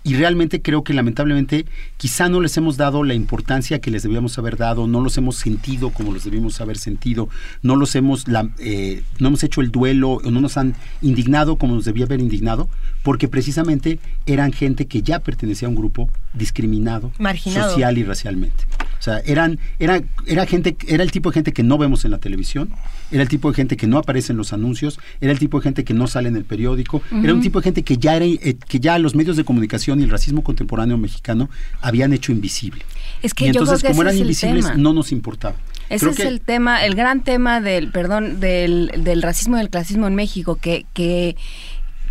[0.04, 1.66] y realmente creo que lamentablemente
[1.98, 5.36] quizá no les hemos dado la importancia que les debíamos haber dado, no los hemos
[5.36, 7.28] sentido como los debimos haber sentido,
[7.62, 11.74] no los hemos, la- eh, no hemos hecho el duelo, no nos han indignado como
[11.74, 12.68] nos debía haber indignado,
[13.02, 17.68] porque precisamente eran gente que ya pertenecía a un grupo discriminado, Marginado.
[17.70, 18.64] social y racialmente.
[18.98, 22.12] O sea, eran, era, era gente, era el tipo de gente que no vemos en
[22.12, 22.70] la televisión,
[23.10, 25.64] era el tipo de gente que no aparece en los anuncios, era el tipo de
[25.64, 28.24] gente que no sale en el periódico, era un tipo de gente que ya era,
[28.24, 31.48] eh, que ya los medios de comunicación y el racismo contemporáneo mexicano
[31.80, 32.82] habían hecho invisible.
[33.22, 35.56] Es que y yo creo entonces, que como eran invisibles, no nos importaba.
[35.88, 39.60] Ese Creo es que- el tema, el gran tema del, perdón, del, del racismo y
[39.60, 41.34] del clasismo en México, que, que,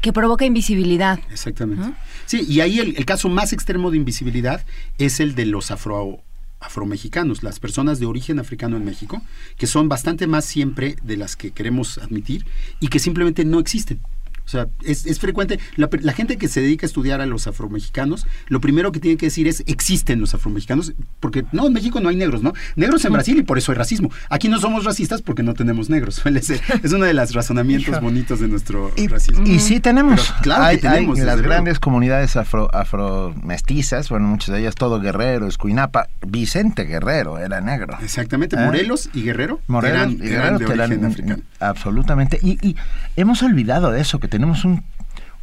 [0.02, 1.20] que provoca invisibilidad.
[1.32, 1.94] Exactamente.
[2.26, 4.66] Sí, y ahí el, el caso más extremo de invisibilidad
[4.98, 6.24] es el de los afro
[6.60, 9.22] afromexicanos, las personas de origen africano en México,
[9.58, 12.46] que son bastante más siempre de las que queremos admitir
[12.80, 14.00] y que simplemente no existen.
[14.48, 15.60] O sea, es, frecuente.
[15.76, 19.26] La, gente que se dedica a estudiar a los afromexicanos, lo primero que tiene que
[19.26, 22.54] decir es, existen los afromexicanos, porque no, en México no hay negros, ¿no?
[22.78, 24.10] Negros en Brasil y por eso hay racismo.
[24.30, 26.22] Aquí no somos racistas porque no tenemos negros.
[26.26, 29.46] es uno de los razonamientos bonitos de nuestro racismo.
[29.46, 30.34] Y sí tenemos.
[30.42, 31.20] claro hay, que tenemos.
[31.20, 37.60] las grandes comunidades afro, afromestizas, bueno, muchas de ellas, todo Guerrero, Escuinapa, Vicente Guerrero era
[37.60, 37.98] negro.
[38.02, 38.64] Exactamente, ¿Eh?
[38.64, 41.44] Morelos y Guerrero Morelos y Guerrero de origen africano.
[41.60, 42.40] Absolutamente.
[42.42, 42.78] Y, y
[43.18, 44.84] hemos olvidado de eso, que tenemos un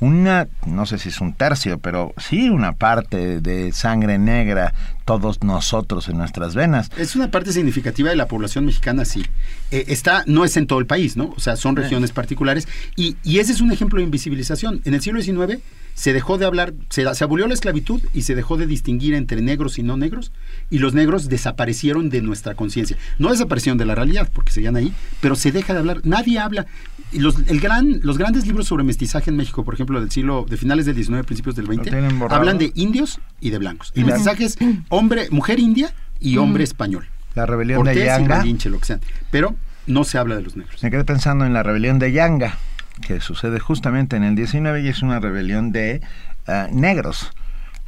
[0.01, 4.75] una, no sé si es un tercio, pero sí una parte de sangre negra,
[5.05, 6.91] todos nosotros en nuestras venas.
[6.99, 9.25] Es una parte significativa de la población mexicana, sí.
[9.71, 11.33] Eh, está, no es en todo el país, ¿no?
[11.37, 12.69] O sea, son regiones particulares.
[12.97, 14.83] Y, y ese es un ejemplo de invisibilización.
[14.85, 15.63] En el siglo XIX
[15.95, 19.79] se dejó de hablar, se, abolió la esclavitud y se dejó de distinguir entre negros
[19.79, 20.33] y no negros,
[20.69, 22.99] y los negros desaparecieron de nuestra conciencia.
[23.19, 26.01] No desaparecieron de la realidad, porque seguían ahí, pero se deja de hablar.
[26.05, 26.67] Nadie habla.
[27.15, 30.57] Los, el gran, los grandes libros sobre mestizaje en México, por ejemplo, del siglo, de
[30.57, 31.91] finales del 19, principios del 20,
[32.31, 33.93] hablan de indios y de blancos.
[33.95, 37.07] El mestizaje es hombre, mujer india y hombre español.
[37.35, 38.45] La rebelión de Yanga.
[38.45, 38.99] lo que
[39.31, 40.83] Pero no se habla de los negros.
[40.83, 42.59] Me quedé pensando en la rebelión de Yanga
[43.01, 46.01] que sucede justamente en el 19 y es una rebelión de
[46.47, 47.33] ah, negros.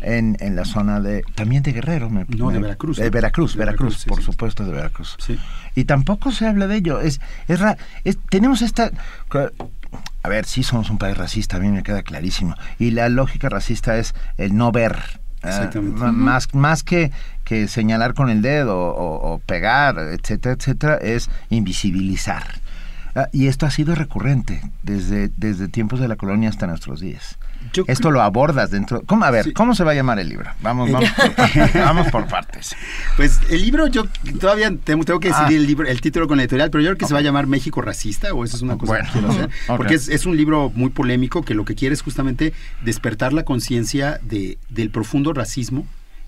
[0.00, 2.98] En, en, la zona de también de Guerrero no de Veracruz.
[2.98, 5.16] de Veracruz Veracruz, por supuesto de Veracruz.
[5.74, 7.18] Y tampoco se habla de ello es,
[7.48, 8.90] es, tenemos esta
[10.22, 13.48] a ver sí somos un país racista a mí me queda clarísimo y la lógica
[13.48, 14.98] racista es el no ver
[15.42, 15.70] ah,
[16.12, 17.10] más más que
[17.44, 22.60] que señalar con el dedo o, o pegar etcétera etcétera es invisibilizar.
[23.16, 27.38] Ah, y esto ha sido recurrente desde, desde tiempos de la colonia hasta nuestros días.
[27.86, 29.02] Esto lo abordas dentro.
[29.06, 30.50] ¿Cómo, a ver, ¿cómo se va a llamar el libro?
[30.60, 32.74] Vamos, vamos, por, vamos por partes.
[33.16, 34.04] Pues el libro, yo
[34.40, 35.60] todavía tengo, que decidir ah.
[35.60, 37.46] el, libro, el título con la editorial, pero yo creo que se va a llamar
[37.46, 39.50] México Racista, o eso es una cosa que quiero hacer.
[39.66, 43.44] Porque es, es, un libro muy polémico que lo que quiere es justamente despertar la
[43.44, 45.86] conciencia de, del profundo racismo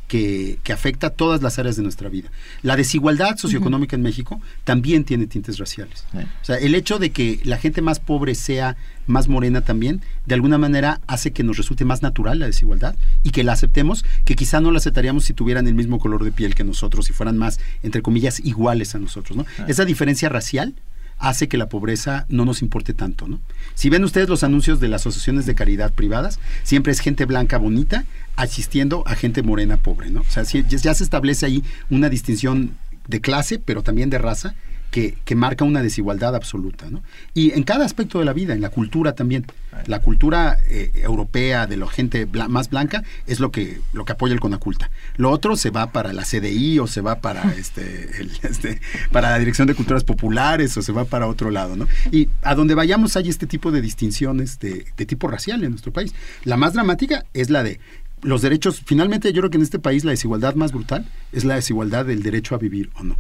[0.09, 2.31] que, afecta a todas las áreas de nuestra vida.
[2.63, 6.05] La desigualdad socioeconómica en México también tiene tintes raciales.
[6.15, 10.35] O sea, el hecho de que la gente más pobre sea más morena también, de
[10.35, 14.35] alguna manera hace que nos resulte más natural la desigualdad y que la aceptemos, que
[14.35, 17.39] quizá no la aceptaríamos si tuvieran el mismo color de piel que nosotros, si fueran
[17.39, 19.37] más, entre comillas, iguales a nosotros.
[19.37, 19.47] ¿no?
[19.67, 20.75] Esa diferencia racial
[21.19, 23.41] hace que la pobreza no nos importe tanto, ¿no?
[23.79, 27.59] Si ven ustedes los anuncios de las asociaciones de caridad privadas, siempre es gente blanca
[27.59, 30.23] bonita asistiendo a gente morena pobre, ¿no?
[30.23, 32.77] O sea, ya se establece ahí una distinción
[33.07, 34.57] de clase, pero también de raza,
[34.91, 36.87] que, marca una desigualdad absoluta.
[36.91, 37.03] ¿no?
[37.35, 39.47] Y en cada aspecto de la vida, en la cultura también.
[39.87, 44.35] La cultura eh, europea de la gente más blanca es lo que, lo que apoya
[44.35, 44.91] el Conaculta.
[45.17, 48.11] Lo otro se va para la CDI o se va para, este,
[48.43, 48.81] este,
[49.13, 51.77] para la Dirección de Culturas Populares o se va para otro lado.
[51.77, 51.87] ¿no?
[52.11, 55.93] Y a donde vayamos hay este tipo de distinciones de, de tipo racial en nuestro
[55.93, 56.13] país.
[56.45, 57.79] La más dramática es la de
[58.23, 61.55] los derechos, finalmente yo creo que en este país la desigualdad más brutal es la
[61.55, 63.17] desigualdad del derecho a vivir o no.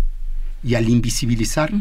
[0.62, 1.72] Y al invisibilizar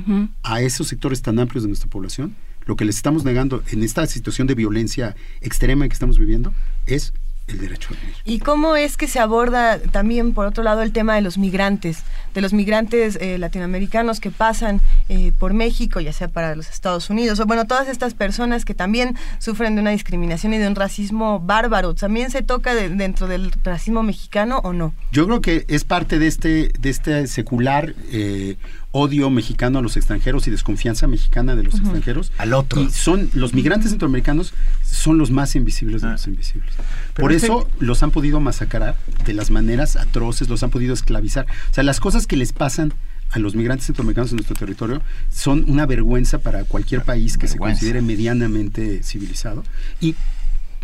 [0.43, 4.05] a esos sectores tan amplios de nuestra población, lo que les estamos negando en esta
[4.07, 6.53] situación de violencia extrema que estamos viviendo
[6.85, 7.13] es
[7.47, 8.15] el derecho a vivir.
[8.25, 12.03] ¿Y cómo es que se aborda también, por otro lado, el tema de los migrantes,
[12.33, 17.09] de los migrantes eh, latinoamericanos que pasan eh, por México, ya sea para los Estados
[17.09, 20.75] Unidos, o bueno, todas estas personas que también sufren de una discriminación y de un
[20.75, 24.93] racismo bárbaro, ¿también se toca dentro del racismo mexicano o no?
[25.11, 28.57] Yo creo que es parte de este, de este secular eh,
[28.97, 32.31] odio mexicano a los extranjeros y desconfianza mexicana de los extranjeros.
[32.37, 32.81] Al otro.
[32.81, 34.53] Y son los migrantes centroamericanos
[34.83, 36.11] son los más invisibles de ah.
[36.13, 36.73] los invisibles.
[37.13, 38.95] Por eso los han podido masacrar
[39.25, 41.45] de las maneras atroces, los han podido esclavizar.
[41.69, 42.93] O sea, las cosas que les pasan
[43.29, 47.57] a los migrantes centroamericanos en nuestro territorio son una vergüenza para cualquier país que se
[47.57, 49.63] considere medianamente civilizado.
[50.01, 50.15] Y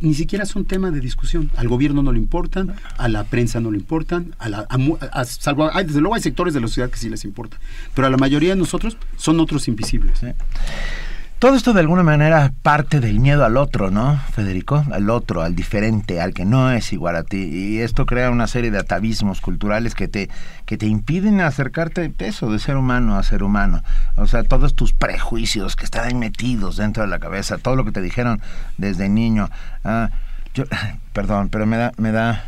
[0.01, 1.51] ni siquiera son tema de discusión.
[1.55, 4.67] Al gobierno no le importan, a la prensa no le importan, a la,
[5.25, 7.57] salvo, desde luego hay sectores de la sociedad que sí les importa,
[7.93, 10.19] pero a la mayoría de nosotros son otros invisibles.
[11.43, 14.85] Todo esto de alguna manera parte del miedo al otro, ¿no, Federico?
[14.93, 17.43] Al otro, al diferente, al que no es igual a ti.
[17.43, 20.29] Y esto crea una serie de atavismos culturales que te,
[20.65, 23.83] que te impiden acercarte eso, de ser humano a ser humano.
[24.15, 27.91] O sea, todos tus prejuicios que están metidos dentro de la cabeza, todo lo que
[27.91, 28.39] te dijeron
[28.77, 29.49] desde niño.
[29.83, 30.11] Ah,
[30.53, 30.63] yo,
[31.13, 32.47] perdón, pero me da, me da,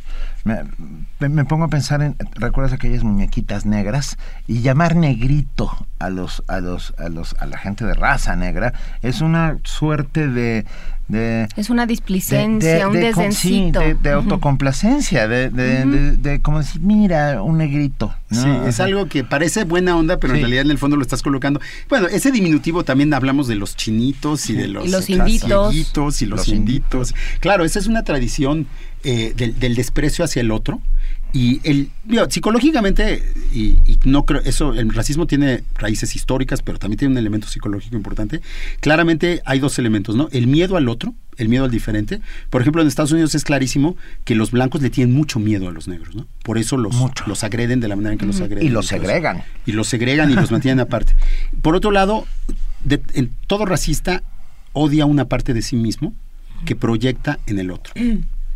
[1.20, 4.18] me, pongo a pensar en, ¿recuerdas aquellas muñequitas negras?
[4.48, 8.74] Y llamar negrito a los, a los, a los, a la gente de raza negra
[9.02, 10.66] es una suerte de,
[11.08, 13.80] de es una displicencia, un desdencito.
[13.80, 18.14] de, autocomplacencia, de, de, como decir, mira, un negrito.
[18.32, 21.22] Sí, es algo que parece buena onda, pero en realidad en el fondo lo estás
[21.22, 21.62] colocando.
[21.90, 26.22] Bueno, ese diminutivo también hablamos de los chinitos y de los, y los inditos.
[26.22, 27.14] y los, inditos.
[27.40, 28.68] Claro, esa es una tradición
[29.04, 30.82] eh, del, del desprecio hacia el otro
[31.36, 31.90] y el,
[32.30, 33.22] psicológicamente,
[33.54, 37.98] y, no creo, eso, el racismo tiene raíces históricas, pero también tiene un elemento psicológico
[37.98, 38.40] importante.
[38.80, 40.30] Claramente hay dos elementos, ¿no?
[40.32, 42.22] El miedo al otro, el miedo al diferente.
[42.50, 45.74] Por ejemplo, en Estados Unidos es clarísimo que los blancos le tienen mucho miedo a
[45.74, 46.26] los negros, ¿no?
[46.42, 46.96] Por eso los,
[47.28, 48.66] los agreden de la manera en que los agreden.
[48.66, 49.44] Y los segregan.
[49.66, 51.18] Y los segregan y los mantienen aparte.
[51.62, 52.26] Por otro lado,
[53.14, 54.24] en, todo racista
[54.72, 56.14] odia una parte de sí mismo
[56.64, 57.94] que proyecta en el otro.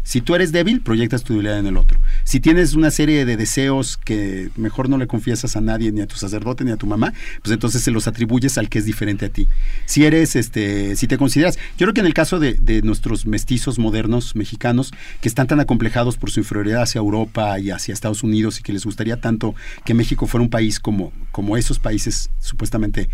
[0.09, 1.99] Si tú eres débil, proyectas tu debilidad en el otro.
[2.29, 6.05] Si tienes una serie de deseos que mejor no le confiesas a nadie, ni a
[6.05, 9.25] tu sacerdote, ni a tu mamá, pues entonces se los atribuyes al que es diferente
[9.25, 9.47] a ti.
[9.87, 13.79] Si eres, este, si te consideras, yo creo que en el caso de, nuestros mestizos
[13.79, 14.91] modernos mexicanos,
[15.21, 18.73] que están tan acomplejados por su inferioridad hacia Europa y hacia Estados Unidos y que
[18.73, 23.09] les gustaría tanto que México fuera un país como, como esos países supuestamente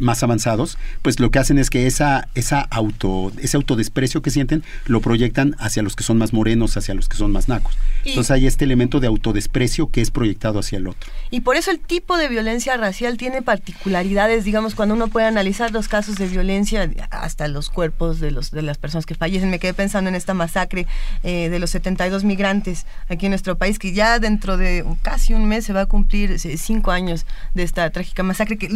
[0.00, 4.62] más avanzados, pues lo que hacen es que esa, esa auto, ese autodesprecio que sienten
[4.86, 7.76] lo proyectan hacia los que son más morenos, hacia los que son más nacos.
[8.04, 11.10] Entonces hay este elemento de autodesprecio que es proyectado hacia el otro.
[11.30, 15.72] Y por eso el tipo de violencia racial tiene particularidades, digamos, cuando uno puede analizar
[15.72, 19.50] los casos de violencia, hasta los cuerpos de, los, de las personas que fallecen.
[19.50, 20.86] Me quedé pensando en esta masacre
[21.22, 25.46] eh, de los 72 migrantes aquí en nuestro país, que ya dentro de casi un
[25.46, 28.68] mes se va a cumplir eh, cinco años de esta trágica masacre, que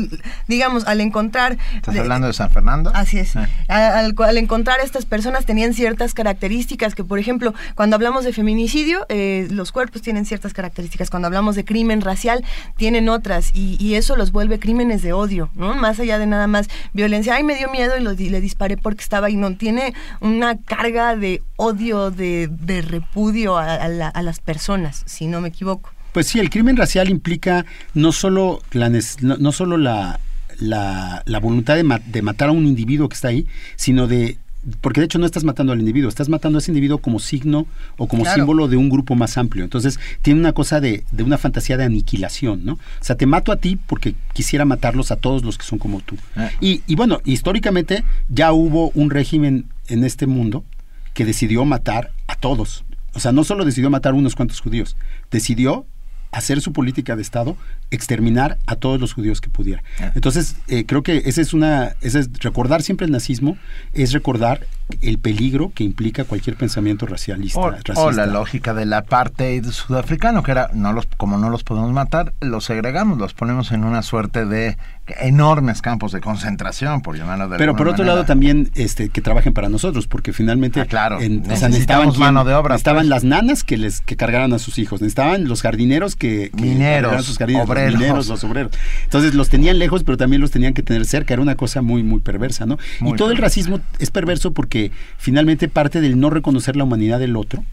[0.49, 1.59] digamos, al encontrar...
[1.77, 2.91] ¿Estás hablando de San Fernando?
[2.95, 3.37] Así es.
[3.37, 3.49] Ah.
[3.69, 9.07] Al, al, encontrar estas personas tenían ciertas características que, por ejemplo, cuando hablamos de feminicidio,
[9.09, 11.11] eh, los cuerpos tienen ciertas características.
[11.11, 12.45] Cuando hablamos de crimen racial,
[12.77, 13.51] tienen otras.
[13.55, 15.75] Y, eso los vuelve crímenes de odio, ¿no?
[15.75, 17.35] Más allá de nada más violencia.
[17.35, 19.37] Ay, me dio miedo y, lo, le disparé porque estaba ahí.
[19.37, 22.49] No, tiene una carga de odio, de,
[22.89, 25.91] repudio a, las personas, si no me equivoco.
[26.13, 27.65] Pues sí, el crimen racial implica
[27.95, 28.91] no solo la,
[29.21, 30.21] no solo la,
[30.63, 34.39] la, la voluntad de, de, matar a un individuo que está ahí, sino de...
[34.81, 37.67] Porque de hecho no estás matando al individuo, estás matando a ese individuo como signo
[37.97, 39.65] o como símbolo de un grupo más amplio.
[39.65, 42.75] Entonces tiene una cosa de, de, una fantasía de aniquilación, ¿no?
[42.75, 46.01] O sea, te mato a ti porque quisiera matarlos a todos los que son como
[46.01, 46.17] tú.
[46.37, 46.49] Ah.
[46.61, 50.65] Y, y bueno, históricamente ya hubo un régimen en este mundo
[51.13, 52.85] que decidió matar a todos.
[53.15, 54.97] O sea, no solo decidió matar unos cuantos judíos,
[55.31, 55.87] decidió
[56.33, 57.57] hacer su política de Estado,
[57.91, 59.83] exterminar a todos los judíos que pudiera.
[60.01, 60.13] Ah.
[60.15, 63.59] Entonces, eh, creo que esa es una, ese es recordar siempre el nazismo,
[63.93, 64.67] es recordar
[65.03, 67.61] el peligro que implica cualquier pensamiento racialista.
[67.97, 72.33] O, la lógica del apartheid sudafricano, que era, no los, como no los podemos matar,
[72.41, 74.79] los segregamos, los ponemos en una suerte de
[75.21, 79.53] enormes campos de concentración, por llamarlo de Pero por otro lado también este, que trabajen
[79.53, 82.77] para nosotros, porque finalmente ah, claro, necesitaban mano de obra.
[82.77, 83.11] Estaban pues.
[83.11, 87.37] las nanas que les que cargaran a sus hijos, necesitaban los jardineros que, mineros, sus
[87.41, 87.69] obreros.
[87.69, 88.73] Los mineros, los obreros.
[89.05, 92.03] Entonces los tenían lejos, pero también los tenían que tener cerca, era una cosa muy
[92.03, 92.79] muy perversa, ¿no?
[93.01, 97.37] y todo el racismo es perverso porque finalmente parte del no reconocer la humanidad del
[97.37, 97.65] otro,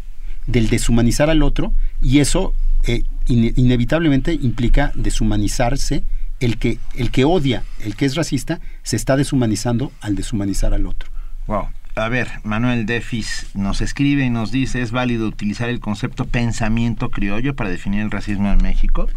[0.47, 6.03] del deshumanizar al otro, y eso eh, inevitablemente implica deshumanizarse
[6.39, 10.85] el que, el que odia, el que es racista, se está deshumanizando al deshumanizar al
[10.85, 11.09] otro.
[11.47, 11.67] Wow.
[11.95, 17.09] A ver, Manuel Defis nos escribe y nos dice, ¿es válido utilizar el concepto pensamiento
[17.09, 19.09] criollo para definir el racismo en México?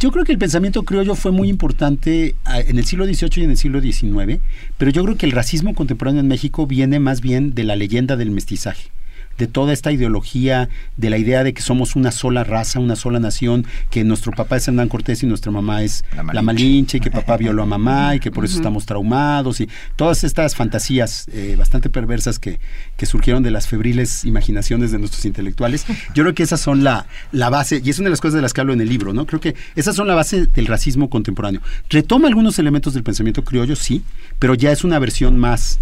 [0.00, 3.44] Yo creo que el pensamiento criollo fue muy importante ah, en el siglo XVIII y
[3.44, 4.40] en el siglo XIX,
[4.78, 8.16] pero yo creo que el racismo contemporáneo en México viene más bien de la leyenda
[8.16, 8.90] del mestizaje
[9.38, 13.20] de toda esta ideología, de la idea de que somos una sola raza, una sola
[13.20, 17.10] nación, que nuestro papá es Hernán Cortés y nuestra mamá es la Malinche, y que
[17.10, 21.56] papá violó a mamá y que por eso estamos traumados y todas estas fantasías eh,
[21.58, 22.60] bastante perversas que,
[22.96, 25.84] que, surgieron de las febriles imaginaciones de nuestros intelectuales.
[26.14, 28.42] Yo creo que esas son la, la base, y es una de las cosas de
[28.42, 29.26] las que hablo en el libro, ¿no?
[29.26, 31.60] Creo que esas son la base del racismo contemporáneo.
[31.90, 34.02] Retoma algunos elementos del pensamiento criollo, sí,
[34.38, 35.80] pero ya es una versión más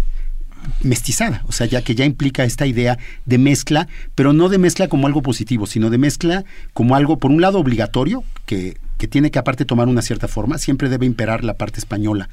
[0.81, 4.87] mestizada, o sea, ya que ya implica esta idea de mezcla, pero no de mezcla
[4.87, 9.31] como algo positivo, sino de mezcla como algo, por un lado, obligatorio, que, que tiene
[9.31, 12.29] que aparte tomar una cierta forma, siempre debe imperar la parte española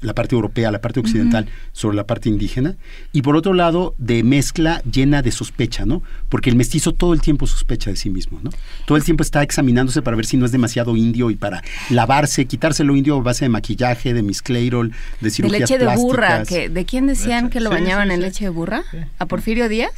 [0.00, 2.76] la parte europea, la parte occidental, sobre la parte indígena,
[3.12, 6.02] y por otro lado, de mezcla llena de sospecha, ¿no?
[6.28, 8.50] Porque el mestizo todo el tiempo sospecha de sí mismo, ¿no?
[8.86, 12.46] Todo el tiempo está examinándose para ver si no es demasiado indio y para lavarse,
[12.46, 16.44] quitarse lo indio a base de maquillaje, de miscleirol, de cirugías De leche de burra,
[16.44, 18.84] que, ¿de quién decían que lo bañaban en leche de burra?
[19.18, 19.92] ¿A Porfirio Díaz?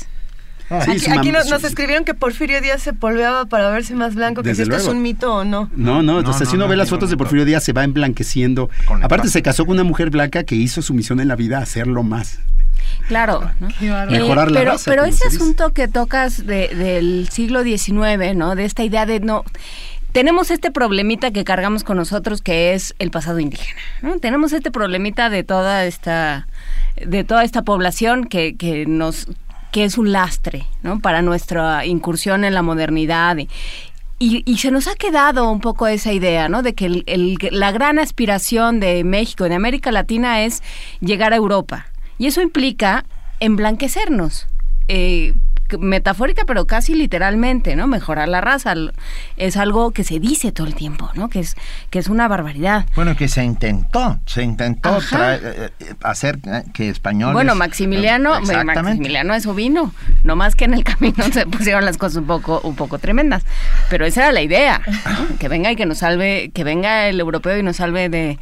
[0.70, 4.76] Aquí, nos, escribieron que Porfirio Díaz se polveaba para verse más blanco, que si esto
[4.76, 5.70] es un mito o no.
[5.74, 8.70] No, no, entonces si uno ve las fotos de Porfirio Díaz se va emblanqueciendo.
[9.02, 12.02] Aparte se casó con una mujer blanca que hizo su misión en la vida hacerlo
[12.02, 12.41] más.
[13.08, 13.50] Claro,
[14.10, 18.55] mejorar la pero, Pero ese asunto que tocas del siglo XIX, ¿no?
[18.55, 19.44] De esta idea de no
[20.12, 23.81] tenemos este problemita que cargamos con nosotros que es el pasado indígena.
[24.02, 24.18] ¿no?
[24.18, 26.47] Tenemos este problemita de toda esta
[26.97, 29.26] de toda esta población que, que nos
[29.73, 31.01] que es un lastre ¿no?
[31.01, 33.36] para nuestra incursión en la modernidad.
[34.20, 36.62] Y, se nos ha quedado un poco esa idea, ¿no?
[36.62, 37.02] De que
[37.51, 40.62] la gran aspiración de México, de América Latina, es
[41.01, 41.86] llegar a Europa.
[42.18, 43.05] Y eso implica
[43.41, 44.47] emblanquecernos.
[44.86, 45.34] Eh,
[45.78, 47.86] metafórica, pero casi literalmente, ¿no?
[47.86, 48.75] Mejorar la raza
[49.36, 51.28] es algo que se dice todo el tiempo, ¿no?
[51.28, 51.57] Que es
[51.91, 52.86] que es una barbaridad.
[52.94, 57.34] Bueno, que se intentó, se intentó eh, eh, hacer eh, que españoles.
[57.34, 59.92] Bueno, Maximiliano, Maximiliano eso vino,
[60.25, 63.44] no más que en el camino se pusieron las cosas un poco un poco tremendas,
[63.91, 64.81] pero esa era la idea,
[65.39, 68.39] que venga y que nos salve, que venga el europeo y nos salve de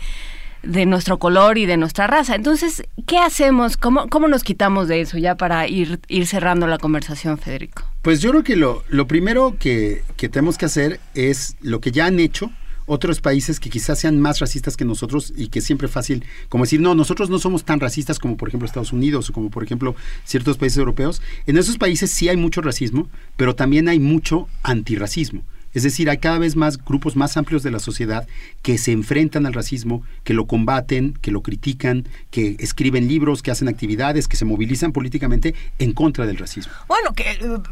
[0.62, 2.34] de nuestro color y de nuestra raza.
[2.34, 3.76] Entonces, ¿qué hacemos?
[3.76, 7.84] ¿Cómo, cómo nos quitamos de eso ya para ir, ir cerrando la conversación, Federico?
[8.02, 11.90] Pues yo creo que lo, lo primero que, que tenemos que hacer es lo que
[11.90, 12.50] ya han hecho
[12.86, 16.64] otros países que quizás sean más racistas que nosotros y que siempre es fácil como
[16.64, 19.62] decir, no, nosotros no somos tan racistas como por ejemplo Estados Unidos o como por
[19.62, 21.22] ejemplo ciertos países europeos.
[21.46, 25.44] En esos países sí hay mucho racismo, pero también hay mucho antirracismo.
[25.74, 28.26] Es decir, hay cada vez más grupos más amplios de la sociedad
[28.62, 33.50] que se enfrentan al racismo, que lo combaten, que lo critican, que escriben libros, que
[33.50, 36.72] hacen actividades, que se movilizan políticamente en contra del racismo.
[36.88, 37.24] Bueno, que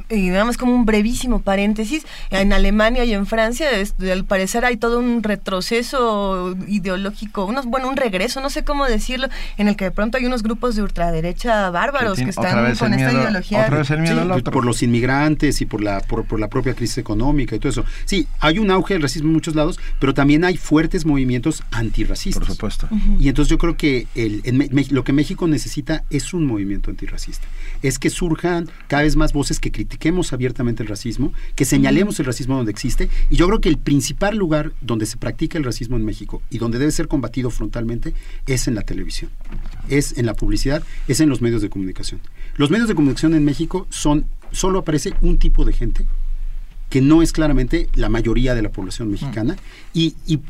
[0.09, 3.69] y nada más como un brevísimo paréntesis, en Alemania y en Francia
[4.11, 9.29] al parecer hay todo un retroceso ideológico, unos, bueno, un regreso, no sé cómo decirlo,
[9.57, 13.13] en el que de pronto hay unos grupos de ultraderecha bárbaros que, están con esta
[13.13, 13.69] ideología.
[14.53, 17.85] por los inmigrantes y por la, por, por la propia crisis económica y todo eso.
[18.05, 22.45] Sí, hay un auge del racismo en muchos lados, pero también hay fuertes movimientos antirracistas.
[22.45, 22.89] Por supuesto.
[23.19, 24.07] Y entonces yo creo que
[24.91, 27.47] lo que México necesita es un movimiento antirracista.
[27.83, 32.27] Es que surjan cada vez más voces que critiquemos abiertamente el racismo, que señalemos el
[32.27, 33.09] racismo donde existe.
[33.31, 36.59] Y yo creo que el principal lugar donde se practica el racismo en México y
[36.59, 38.15] donde debe ser combatido frontalmente
[38.47, 39.31] es en la televisión,
[39.89, 42.21] es en la publicidad, es en los medios de comunicación.
[42.57, 46.07] Los medios de comunicación en México son, solo aparece un tipo de gente
[46.89, 49.57] que no es claramente la mayoría de la población mexicana.
[49.93, 50.41] Y, y,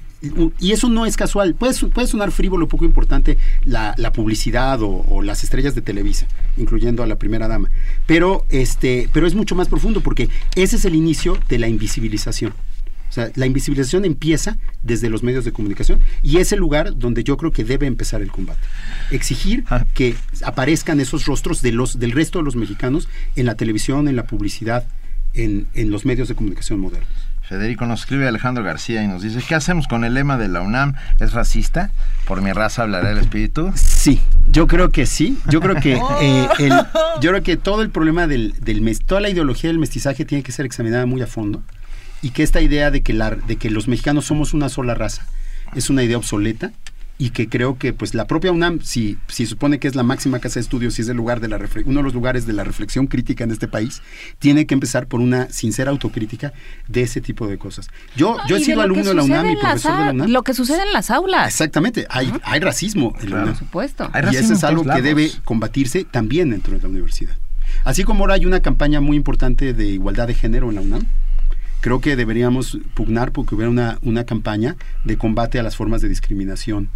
[0.73, 1.55] eso no es casual.
[1.55, 6.26] Puede, puede sonar frívolo, poco importante la, publicidad o, las estrellas de Televisa,
[6.57, 7.70] incluyendo a la primera dama.
[8.07, 12.52] Pero, este, pero es mucho más profundo porque ese es el inicio de la invisibilización.
[13.08, 17.25] O sea, la invisibilización empieza desde los medios de comunicación y es el lugar donde
[17.25, 18.60] yo creo que debe empezar el combate.
[19.10, 19.86] Exigir ah.
[19.94, 24.17] que aparezcan esos rostros de los, del resto de los mexicanos en la televisión, en
[24.17, 24.84] la publicidad,
[25.39, 27.08] en, en los medios de comunicación modernos.
[27.49, 30.60] Federico nos escribe Alejandro García y nos dice, ¿qué hacemos con el lema de la
[30.60, 30.97] UNAM?
[31.18, 31.91] ¿Es racista?
[32.26, 33.73] ¿Por mi raza hablará el espíritu?
[33.75, 35.39] Sí, yo creo que sí.
[35.49, 36.73] Yo creo que eh, el,
[37.23, 40.52] yo creo que todo el problema del, del toda la ideología del mestizaje tiene que
[40.52, 41.62] ser examinada muy a fondo
[42.20, 45.25] y que esta idea de que, la, de que los mexicanos somos una sola raza
[45.75, 46.73] es una idea obsoleta
[47.19, 50.39] y que creo que pues la propia UNAM, si, si supone que es la máxima
[50.39, 52.63] casa de estudios y es el lugar de la uno de los lugares de la
[52.63, 54.03] reflexión crítica en este país,
[54.39, 56.53] tiene que empezar por una sincera autocrítica
[56.87, 57.89] de ese tipo de cosas.
[58.17, 60.31] Yo, yo he sido alumno de la UNAM y profesor de la UNAM.
[60.31, 61.49] Lo que sucede en las aulas.
[61.49, 63.49] Exactamente, hay, hay racismo en la UNAM.
[63.49, 64.11] Por supuesto.
[64.33, 67.37] y eso es algo que debe combatirse también dentro de la universidad.
[67.85, 71.07] Así como ahora hay una campaña muy importante de igualdad de género en la UNAM,
[71.81, 76.08] creo que deberíamos pugnar porque hubiera una, una campaña de combate a las formas de
[76.08, 76.89] discriminación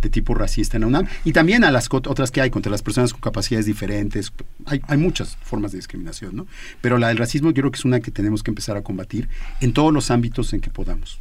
[0.00, 2.82] de tipo racista en la UNAM y también a las otras que hay contra las
[2.82, 4.32] personas con capacidades diferentes.
[4.64, 6.46] Hay, hay, muchas formas de discriminación, ¿no?
[6.80, 9.28] Pero la del racismo yo creo que es una que tenemos que empezar a combatir
[9.60, 11.20] en todos los ámbitos en que podamos.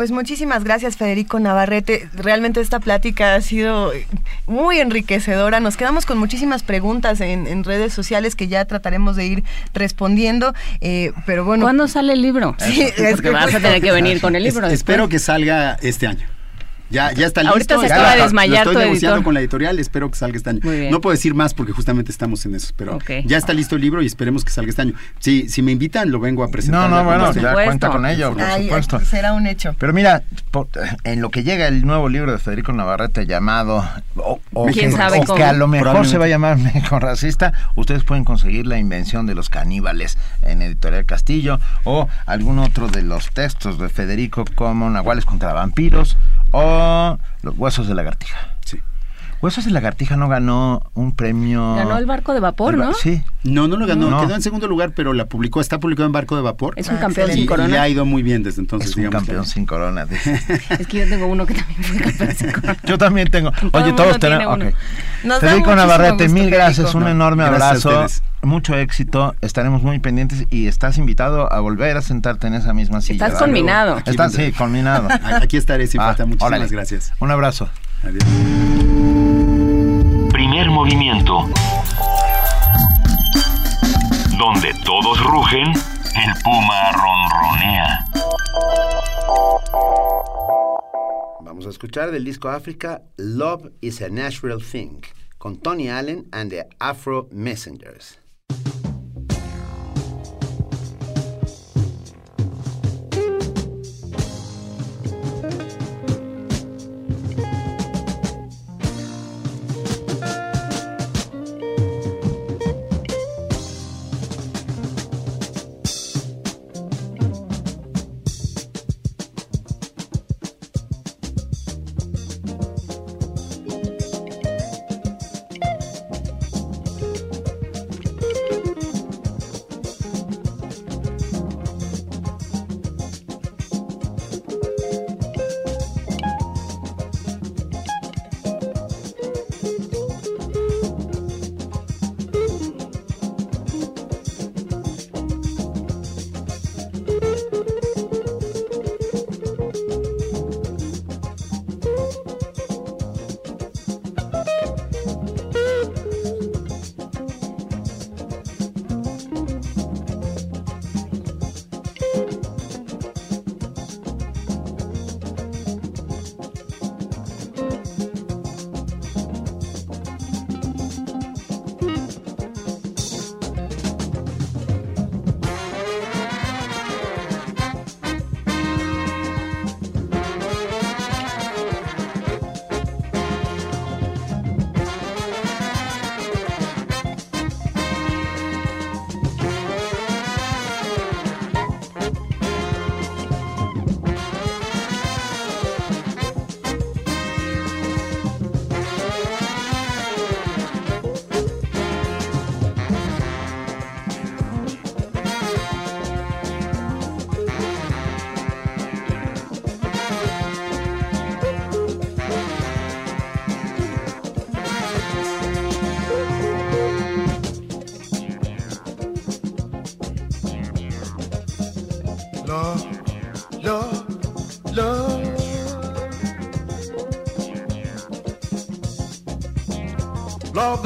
[0.00, 2.08] Pues muchísimas gracias Federico Navarrete.
[2.14, 3.92] Realmente esta plática ha sido
[4.46, 5.60] muy enriquecedora.
[5.60, 10.54] Nos quedamos con muchísimas preguntas en, redes sociales que ya trataremos de ir respondiendo.
[10.80, 11.66] Eh, pero bueno.
[11.66, 12.56] ¿Cuándo sale el libro?
[12.60, 14.68] Sí, Porque vas a tener que venir con el libro.
[14.68, 16.26] espero que salga este año.
[16.90, 17.52] Ya, ya está listo.
[17.52, 20.50] Ahorita se acaba de desmayar lo estoy negociando con la editorial, espero que salga este
[20.50, 20.60] año.
[20.90, 24.02] No puedo decir más porque justamente estamos en eso, pero ya está listo el libro
[24.02, 24.94] y esperemos que salga este año.
[25.18, 26.90] Si, si me invitan, lo vengo a presentar.
[26.90, 29.00] No, no, bueno, ya cuenta con ello, por supuesto.
[29.00, 29.74] Será un hecho.
[29.78, 30.22] Pero mira,
[31.04, 33.84] en lo que llega el nuevo libro de Federico Navarrete llamado,
[34.16, 34.40] o,
[34.72, 38.66] ¿Quién sabe que a lo mejor se va a llamar México Racista, ustedes pueden conseguir
[38.66, 43.88] La Invención de los Caníbales en Editorial Castillo o algún otro de los textos de
[43.88, 46.16] Federico como Nahuales contra Vampiros
[46.52, 46.79] o
[47.42, 48.56] los huesos de lagartija.
[49.42, 51.74] Huesos de lagartija no ganó un premio.
[51.76, 52.94] Ganó el barco de vapor, ba- ¿no?
[52.94, 53.22] Sí.
[53.42, 54.20] No, no lo ganó, No.
[54.20, 56.74] quedó en segundo lugar, pero la publicó, está publicado en Barco de Vapor.
[56.76, 57.68] Es un campeón y, sin corona.
[57.68, 58.90] y le ha ido muy bien desde entonces.
[58.90, 59.20] Es un digamos.
[59.26, 60.04] campeón sin corona.
[60.04, 60.38] dice.
[60.78, 62.76] Es que yo tengo uno que también fue campeón sin corona.
[62.84, 63.50] Yo también tengo.
[63.72, 64.56] Oye, todos tenemos.
[64.56, 64.66] uno.
[64.68, 64.74] ok.
[65.24, 69.82] Nos da Federico Navarrete, gusto, mil gracias, un No, enorme gracias abrazo, mucho éxito, estaremos
[69.82, 73.26] muy pendientes y estás invitado a volver a sentarte en esa misma silla.
[73.26, 73.42] Estás.
[73.42, 75.08] Aquí Estás, sí, conminado.
[75.42, 76.24] Aquí estaré sin Ah, falta.
[76.26, 76.66] Muchísimas órale.
[76.68, 77.12] gracias.
[77.20, 77.68] Un abrazo.
[78.02, 78.24] Adiós.
[80.32, 81.50] Primer movimiento.
[84.38, 88.04] Donde todos rugen, el puma ronronea.
[91.42, 95.02] Vamos a escuchar del disco África Love is a Natural Thing
[95.36, 98.18] con Tony Allen and the Afro Messengers.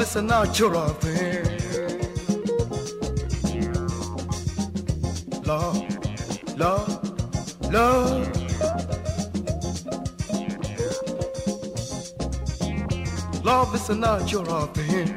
[0.05, 1.43] Is a natural thing.
[5.43, 8.27] Love, love, love.
[13.43, 15.14] Love is a natural thing.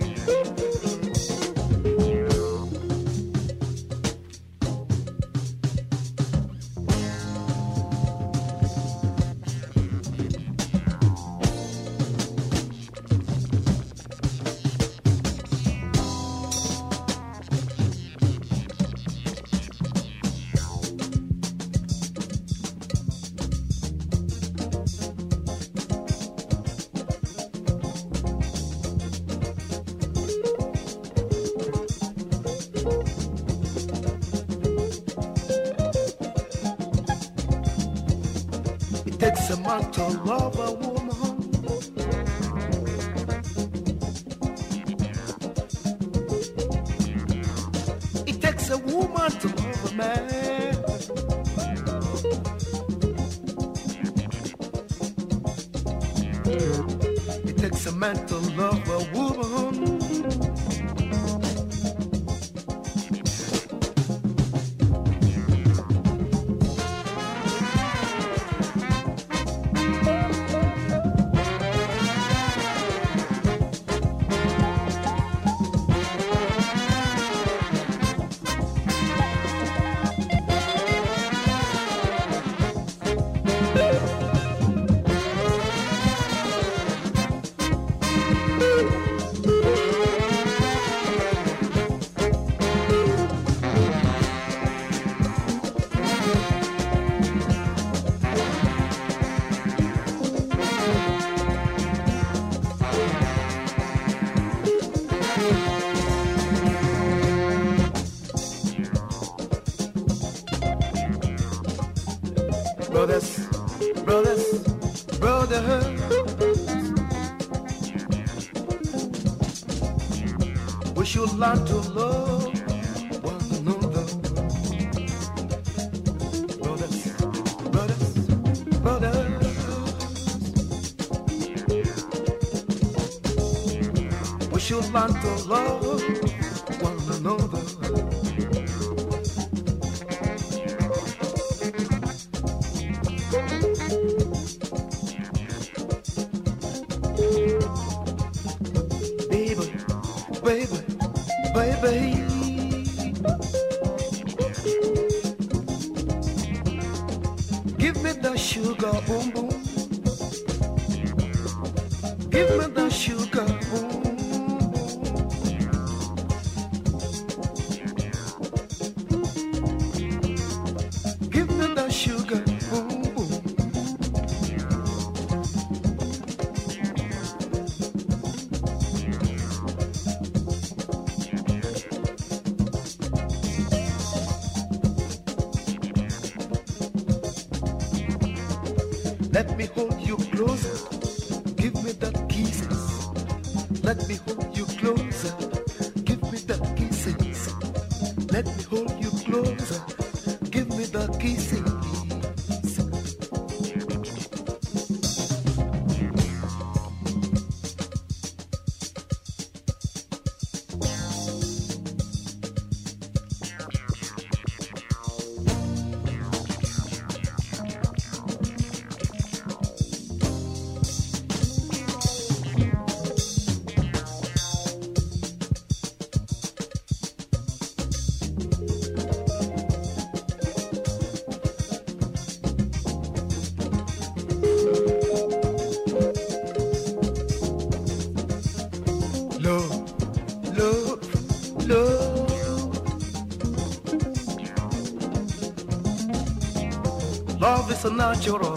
[247.98, 248.56] 나처럼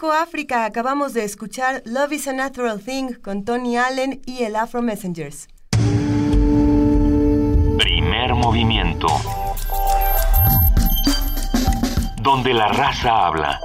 [0.00, 4.56] disco África acabamos de escuchar Love is a Natural Thing con Tony Allen y el
[4.56, 5.46] Afro Messengers.
[7.76, 9.08] Primer movimiento.
[12.22, 13.60] Donde la raza habla.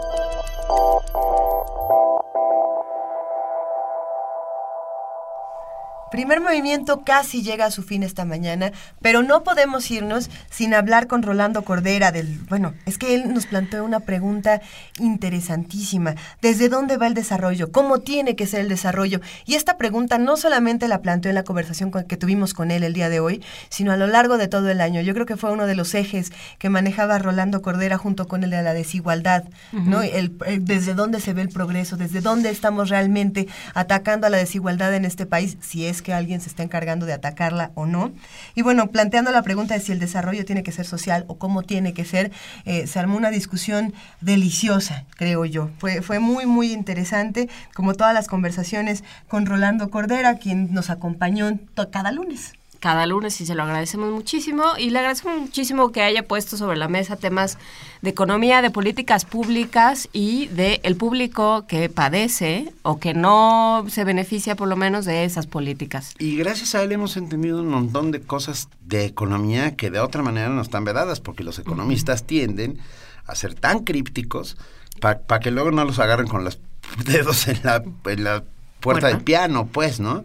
[6.12, 11.08] Primer movimiento casi llega a su fin esta mañana, pero no podemos irnos sin hablar
[11.08, 14.62] con Rolando Cordera del, bueno, es que él nos planteó una pregunta
[15.00, 16.16] interesantísima.
[16.42, 17.74] ¿Desde dónde va el desarrollo?
[17.74, 19.20] ¿Cómo tiene que ser el desarrollo?
[19.46, 22.94] Y esta pregunta no solamente la planteó en la conversación que tuvimos con él el
[22.94, 25.02] día de hoy, sino a lo largo de todo el año.
[25.02, 28.52] Yo creo que fue uno de los ejes que manejaba Rolando Cordera junto con el
[28.52, 29.44] de la desigualdad,
[29.74, 30.04] ¿no?
[30.04, 34.94] El, desde dónde se ve el progreso, desde dónde estamos realmente atacando a la desigualdad
[34.94, 38.14] en este país, si es que alguien se está encargando de atacarla o no.
[38.56, 41.64] Y bueno, planteando la pregunta de si el desarrollo tiene que ser social o cómo
[41.64, 42.32] tiene que ser,
[42.66, 45.70] eh, se armó una discusión deliciosa, creo yo.
[45.78, 51.60] Fue, fue muy, muy interesante, como todas las conversaciones con Rolando Cordera, quien nos acompañó
[51.92, 52.54] cada lunes
[52.86, 56.78] cada lunes y se lo agradecemos muchísimo y le agradecemos muchísimo que haya puesto sobre
[56.78, 57.58] la mesa temas
[58.04, 64.04] de economía, de políticas públicas y de el público que padece o que no se
[64.04, 66.14] beneficia por lo menos de esas políticas.
[66.20, 70.22] Y gracias a él hemos entendido un montón de cosas de economía que de otra
[70.22, 72.78] manera no están vedadas porque los economistas tienden
[73.26, 74.58] a ser tan crípticos
[75.00, 76.60] para que luego no los agarren con los
[77.04, 78.44] dedos en la,
[78.80, 80.24] puerta del piano, pues, ¿no?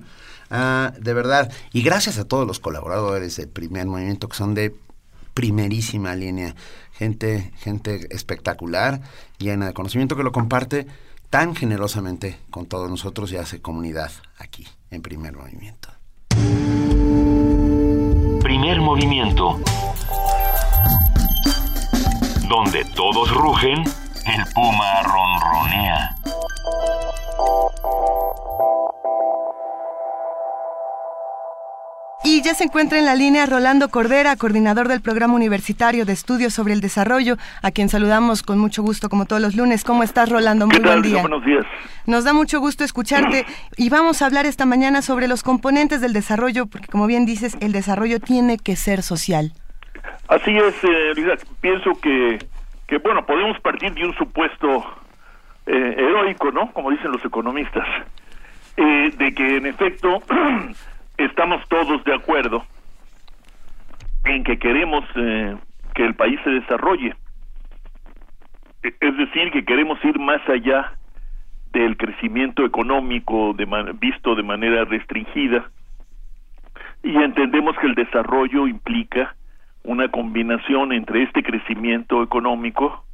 [0.50, 1.52] Ah, de verdad.
[1.72, 4.74] Y gracias a todos los colaboradores del primer movimiento que son de
[5.32, 6.54] primerísima línea.
[6.92, 9.00] Gente, gente espectacular,
[9.38, 10.86] llena de conocimiento que lo comparte
[11.30, 15.88] tan generosamente con todos nosotros y hace comunidad aquí en primer movimiento.
[18.42, 19.60] Primer movimiento.
[22.48, 23.84] Donde todos rugen,
[24.26, 26.16] el puma ronronea.
[32.22, 36.52] Y ya se encuentra en la línea Rolando Cordera, coordinador del Programa Universitario de Estudios
[36.52, 39.84] sobre el Desarrollo, a quien saludamos con mucho gusto como todos los lunes.
[39.84, 40.66] ¿Cómo estás, Rolando?
[40.66, 41.22] Muy buen día.
[41.22, 41.64] Buenos días.
[42.06, 43.46] Nos da mucho gusto escucharte
[43.78, 47.56] y vamos a hablar esta mañana sobre los componentes del desarrollo, porque como bien dices,
[47.60, 49.52] el desarrollo tiene que ser social.
[50.28, 52.38] Así es, eh, Pienso que,
[52.86, 54.84] que, bueno, podemos partir de un supuesto
[55.66, 56.70] eh, heroico, ¿no?
[56.72, 57.86] Como dicen los economistas,
[58.76, 60.22] eh, de que en efecto
[61.24, 62.64] estamos todos de acuerdo
[64.24, 65.56] en que queremos eh,
[65.94, 67.14] que el país se desarrolle.
[68.82, 70.92] Es decir, que queremos ir más allá
[71.72, 73.66] del crecimiento económico de
[74.00, 75.70] visto de manera restringida
[77.02, 79.36] y entendemos que el desarrollo implica
[79.84, 83.04] una combinación entre este crecimiento económico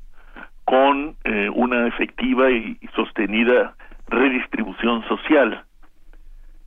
[0.65, 3.75] con eh, una efectiva y sostenida
[4.09, 5.66] redistribución social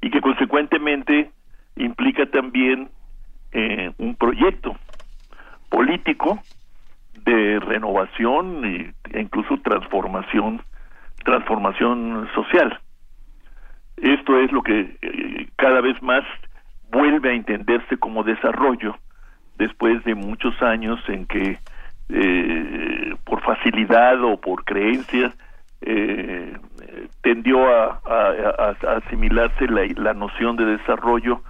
[0.02, 1.32] y que consecuentemente
[1.76, 2.90] implica también
[3.52, 4.76] eh, un proyecto
[5.70, 6.40] político
[7.26, 10.62] de renovación e incluso transformación
[11.24, 12.80] transformación social.
[13.98, 16.24] Esto es lo que eh, cada vez más
[16.92, 18.98] vuelve a entenderse como desarrollo
[19.58, 21.60] después de muchos años en que
[22.10, 25.34] eh, por facilidad o por creencia
[25.82, 26.58] eh,
[27.22, 28.00] tendió a,
[28.98, 31.42] asimilarse la, noción de desarrollo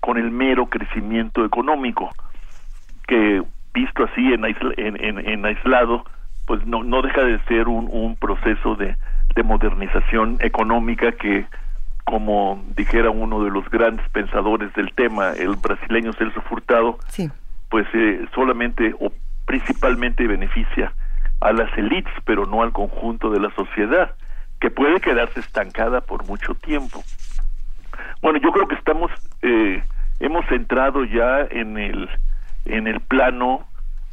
[0.00, 2.10] con el mero crecimiento económico,
[3.06, 6.04] que visto así en, en, aislado,
[6.46, 8.96] pues no, no deja de ser un, un proceso de,
[9.34, 11.46] de modernización económica que,
[12.04, 16.98] como dijera uno de los grandes pensadores del tema, el brasileño Celso Furtado,
[17.68, 19.12] pues eh, solamente o
[19.44, 20.92] principalmente beneficia
[21.40, 24.14] a las élites, pero no al conjunto de la sociedad,
[24.60, 27.02] que puede quedarse estancada por mucho tiempo.
[28.22, 29.10] Bueno, yo creo que estamos,
[29.42, 29.82] eh,
[30.20, 32.08] hemos entrado ya en el,
[32.64, 33.66] en el plano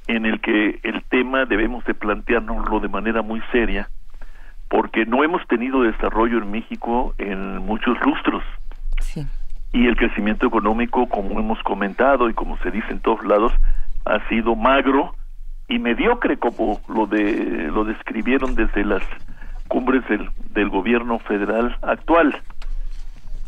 [0.08, 3.90] en el que el tema debemos de planteárnoslo de manera muy seria,
[4.70, 8.44] porque no hemos tenido desarrollo en México en muchos lustros.
[9.72, 13.54] Y el crecimiento económico, como hemos comentado y como se dice en todos lados,
[14.06, 15.16] ha sido magro
[15.68, 19.04] y mediocre como lo de lo describieron desde las
[19.74, 22.40] cumbres del, del gobierno federal actual.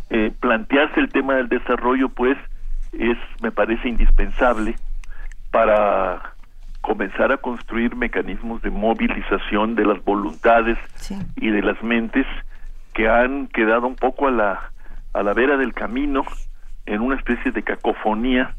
[0.10, 2.36] Eh, plantearse el tema del desarrollo, pues,
[2.94, 4.74] es, me parece indispensable
[5.52, 6.34] para
[6.82, 10.80] comenzar a construir mecanismos de movilización de las voluntades
[11.36, 12.26] y de las mentes
[12.94, 14.72] que han quedado un poco a la
[15.14, 16.24] a la vera del camino
[16.86, 18.54] en una especie de cacofonía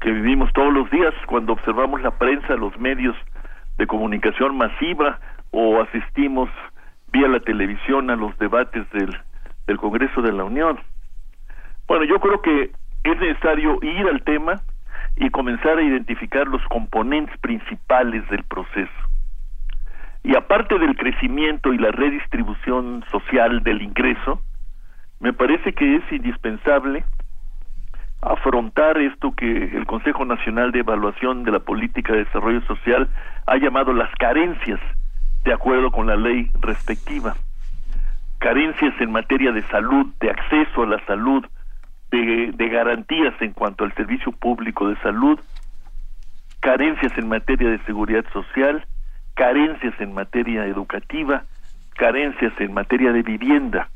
[0.00, 3.16] que vivimos todos los días cuando observamos la prensa, los medios
[3.78, 5.18] de comunicación masiva
[5.50, 6.50] o asistimos
[7.12, 9.16] vía la televisión a los debates del,
[9.76, 10.78] Congreso de la Unión.
[11.86, 12.70] Bueno, yo creo que
[13.04, 14.54] es necesario ir al tema
[15.16, 18.90] y comenzar a identificar los componentes principales del proceso.
[20.24, 24.40] Y aparte del crecimiento y la redistribución social del ingreso,
[25.20, 27.04] me parece que es indispensable
[28.22, 33.08] afrontar esto que el Consejo Nacional de Evaluación de la Política de Desarrollo Social
[33.46, 34.80] ha llamado las carencias
[35.48, 37.34] de acuerdo con la ley respectiva.
[38.38, 41.42] Carencias en materia de salud, de acceso a la salud,
[42.10, 45.40] de, garantías en cuanto al servicio público de salud,
[46.60, 48.84] carencias en materia de seguridad social,
[49.34, 51.44] carencias en materia educativa,
[51.94, 53.88] carencias en materia de vivienda.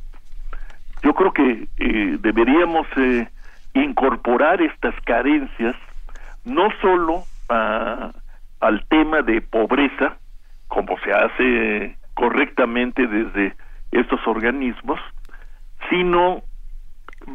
[1.02, 3.28] Yo creo que eh, deberíamos eh,
[3.74, 5.76] incorporar estas carencias
[6.46, 10.16] no solo al tema de pobreza,
[10.72, 13.54] como se hace correctamente desde
[13.90, 14.98] estos organismos,
[15.90, 16.42] sino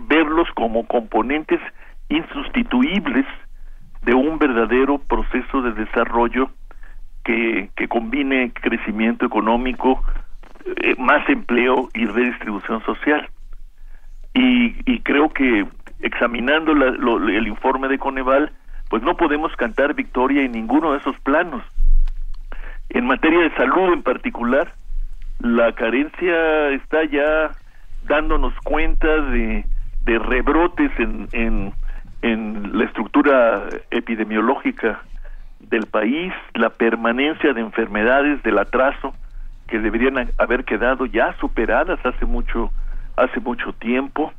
[0.08, 1.60] verlos como componentes
[2.10, 3.28] insustituibles
[4.02, 6.50] de un verdadero proceso de desarrollo
[7.24, 10.02] que, que combine crecimiento económico,
[10.66, 13.30] eh, más empleo y redistribución social.
[14.34, 15.68] Y, y creo que
[16.00, 18.52] examinando el informe de Coneval,
[18.90, 21.64] pues no podemos cantar victoria en ninguno de esos planos.
[22.90, 24.74] En materia de salud en particular,
[25.40, 27.52] la carencia está ya
[28.08, 29.66] dándonos cuenta de,
[30.06, 31.74] de rebrotes en, en,
[32.22, 35.02] en la estructura epidemiológica
[35.60, 39.14] del país, la permanencia de enfermedades, del atraso
[39.68, 42.72] que deberían haber quedado ya superadas hace mucho
[43.18, 44.32] hace mucho tiempo.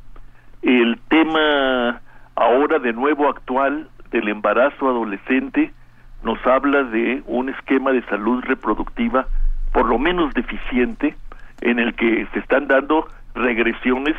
[0.61, 2.01] El tema
[2.35, 5.73] ahora de nuevo actual del embarazo adolescente
[6.23, 9.27] nos habla de un esquema de salud reproductiva
[9.71, 11.15] por lo menos deficiente
[11.61, 14.15] en el que se están dando regresiones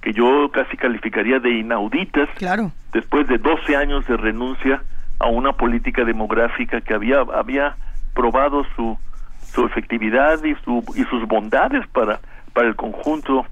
[0.00, 2.72] que yo casi calificaría de inauditas claro.
[2.92, 4.82] después de 12 años de renuncia
[5.18, 7.76] a una política demográfica que había había
[8.14, 8.98] probado su
[9.40, 12.20] su efectividad y su y sus bondades para
[12.52, 13.46] para el conjunto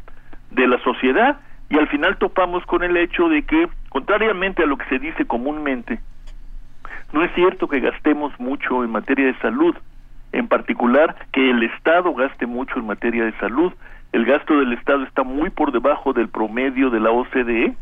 [0.51, 1.39] de la sociedad
[1.71, 5.25] y al final topamos con el hecho de que, contrariamente a lo que se dice
[5.25, 5.99] comúnmente,
[7.15, 9.77] no es cierto que gastemos mucho en materia de salud,
[10.33, 13.73] en particular que el Estado gaste mucho en materia de salud.
[14.13, 17.73] El gasto del Estado está muy por debajo del promedio de la OCDE,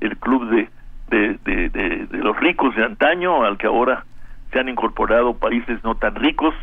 [0.00, 0.68] el club de,
[1.08, 4.04] de, de, de, los ricos de antaño, al que ahora
[4.52, 6.54] se han incorporado países no tan ricos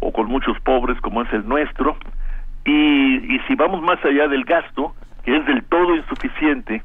[0.00, 1.98] o con muchos pobres como es el nuestro.
[2.64, 6.82] Y, y si vamos más allá del gasto, que es del todo insuficiente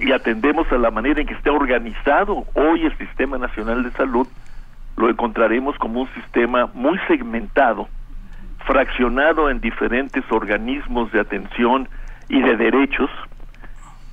[0.00, 4.26] y atendemos a la manera en que está organizado hoy el Sistema Nacional de Salud,
[4.96, 7.86] lo encontraremos como un sistema muy segmentado,
[8.66, 11.88] fraccionado en diferentes organismos de atención
[12.28, 13.10] y de derechos,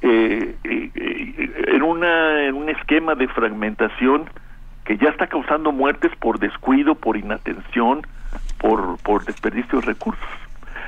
[0.02, 4.30] eh, eh, eh, en, una, en un esquema de fragmentación
[4.84, 8.06] que ya está causando muertes por descuido, por inatención,
[8.60, 10.28] por, por desperdicio de recursos.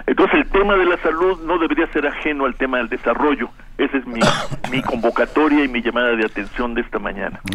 [0.08, 3.50] Entonces el tema de la salud no debería ser ajeno al tema del desarrollo.
[3.78, 4.20] Esa es mi,
[4.72, 7.40] mi convocatoria y mi llamada de atención de esta mañana.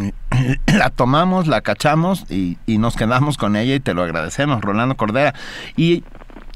[0.76, 4.96] La tomamos, la cachamos y, y nos quedamos con ella y te lo agradecemos, Rolando
[4.96, 5.32] Cordera.
[5.76, 6.02] Y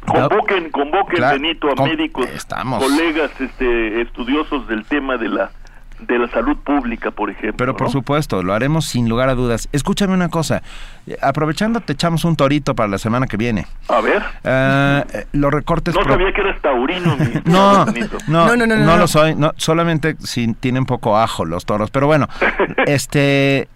[0.05, 2.27] Convoquen, convoquen Benito a médicos,
[2.79, 5.51] colegas este, estudiosos del tema de la
[6.01, 7.57] de la salud pública, por ejemplo.
[7.57, 9.69] Pero por supuesto, lo haremos sin lugar a dudas.
[9.73, 10.63] Escúchame una cosa,
[11.21, 13.67] aprovechando te echamos un torito para la semana que viene.
[13.89, 14.23] A ver.
[14.45, 15.95] Ah, eh, los recortes...
[15.95, 17.17] No sabía que eras taurino.
[17.45, 17.87] no,
[18.27, 22.07] no, no, no, no, lo soy, no, solamente si tienen poco ajo los toros, pero
[22.07, 22.29] bueno,
[22.87, 23.69] este...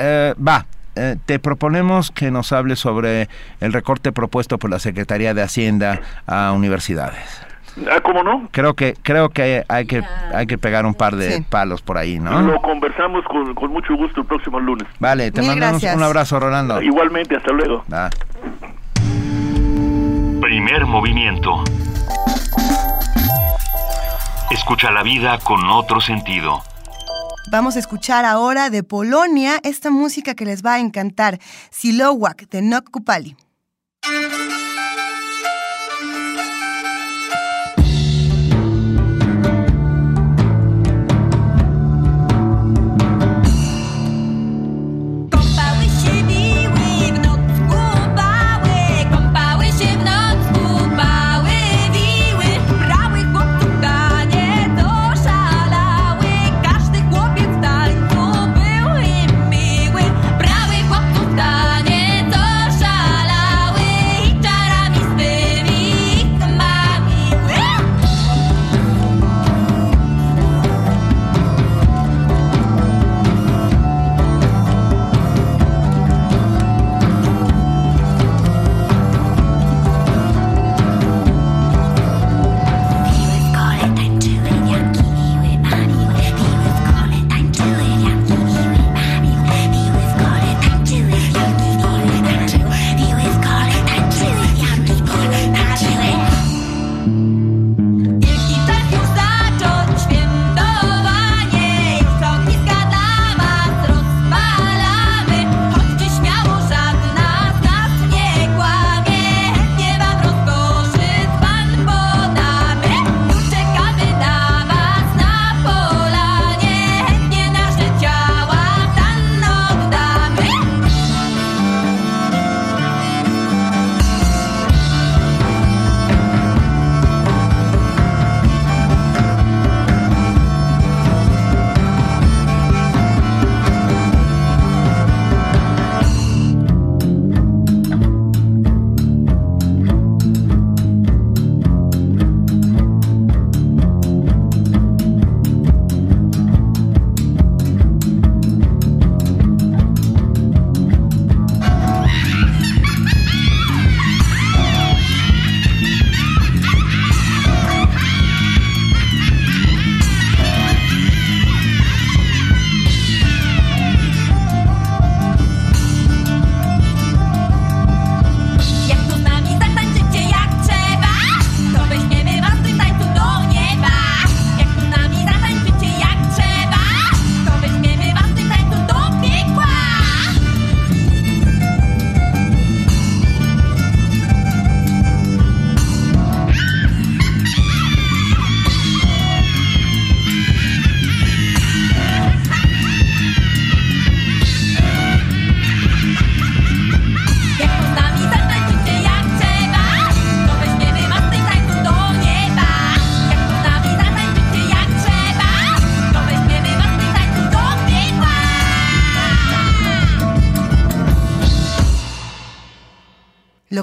[0.00, 3.28] Eh, va, eh, te proponemos que nos hables sobre
[3.60, 7.48] el recorte propuesto por la Secretaría de Hacienda a universidades.
[7.90, 8.48] Ah, ¿Cómo no?
[8.50, 10.02] Creo que creo que hay que
[10.34, 12.40] hay que pegar un par de palos por ahí, ¿no?
[12.42, 14.86] Lo conversamos con, con, mucho gusto el próximo lunes.
[14.98, 16.82] Vale, te mandamos un abrazo, Rolando.
[16.82, 17.84] Igualmente, hasta luego.
[20.40, 21.62] Primer movimiento.
[24.50, 26.62] Escucha la vida con otro sentido.
[27.50, 31.38] Vamos a escuchar ahora de Polonia esta música que les va a encantar,
[31.70, 33.36] Silowak de Nok Kupali.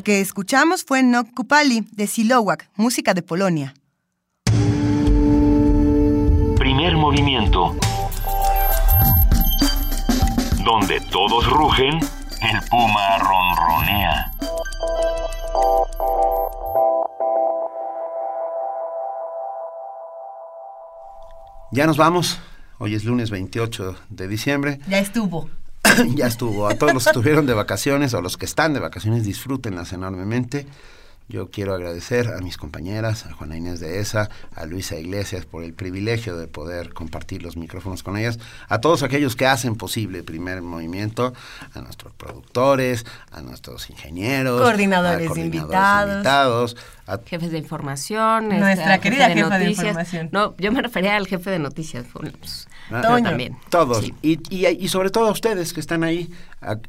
[0.05, 3.73] Que escuchamos fue Nok Kupali de Silowak, música de Polonia.
[6.57, 7.75] Primer movimiento.
[10.63, 14.31] Donde todos rugen, el puma ronronea.
[21.71, 22.39] Ya nos vamos.
[22.77, 24.79] Hoy es lunes 28 de diciembre.
[24.87, 25.49] Ya estuvo.
[26.15, 26.67] ya estuvo.
[26.67, 30.67] A todos los que estuvieron de vacaciones o los que están de vacaciones, disfrútenlas enormemente.
[31.27, 35.63] Yo quiero agradecer a mis compañeras, a Juana Inés de ESA, a Luisa Iglesias por
[35.63, 38.37] el privilegio de poder compartir los micrófonos con ellas,
[38.69, 41.33] a todos aquellos que hacen posible el primer movimiento,
[41.73, 48.51] a nuestros productores, a nuestros ingenieros, coordinadores, a coordinadores invitados, invitados a jefes de información,
[48.51, 50.29] este, Nuestra querida jefe de jefa de información.
[50.31, 52.05] No, yo me refería al jefe de noticias.
[52.13, 53.57] pues, Ah, también.
[53.69, 54.05] Todos.
[54.21, 56.29] Y, y, y sobre todo a ustedes que están ahí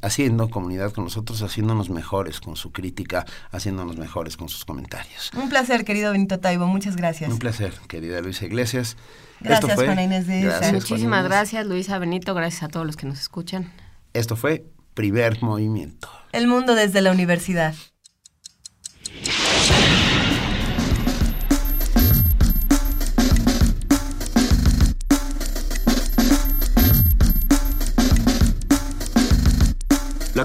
[0.01, 5.31] haciendo comunidad con nosotros, haciéndonos mejores con su crítica, haciéndonos mejores con sus comentarios.
[5.37, 6.67] Un placer, querido Benito Taibo.
[6.67, 7.31] Muchas gracias.
[7.31, 8.97] Un placer, querida Luisa Iglesias.
[9.41, 11.31] Gracias, Esto fue- Juana Inés de gracias, Muchísimas Inés.
[11.31, 12.35] gracias, Luisa Benito.
[12.35, 13.71] Gracias a todos los que nos escuchan.
[14.15, 14.65] Esto fue
[14.95, 16.09] Primer Movimiento.
[16.33, 17.75] El mundo desde la universidad.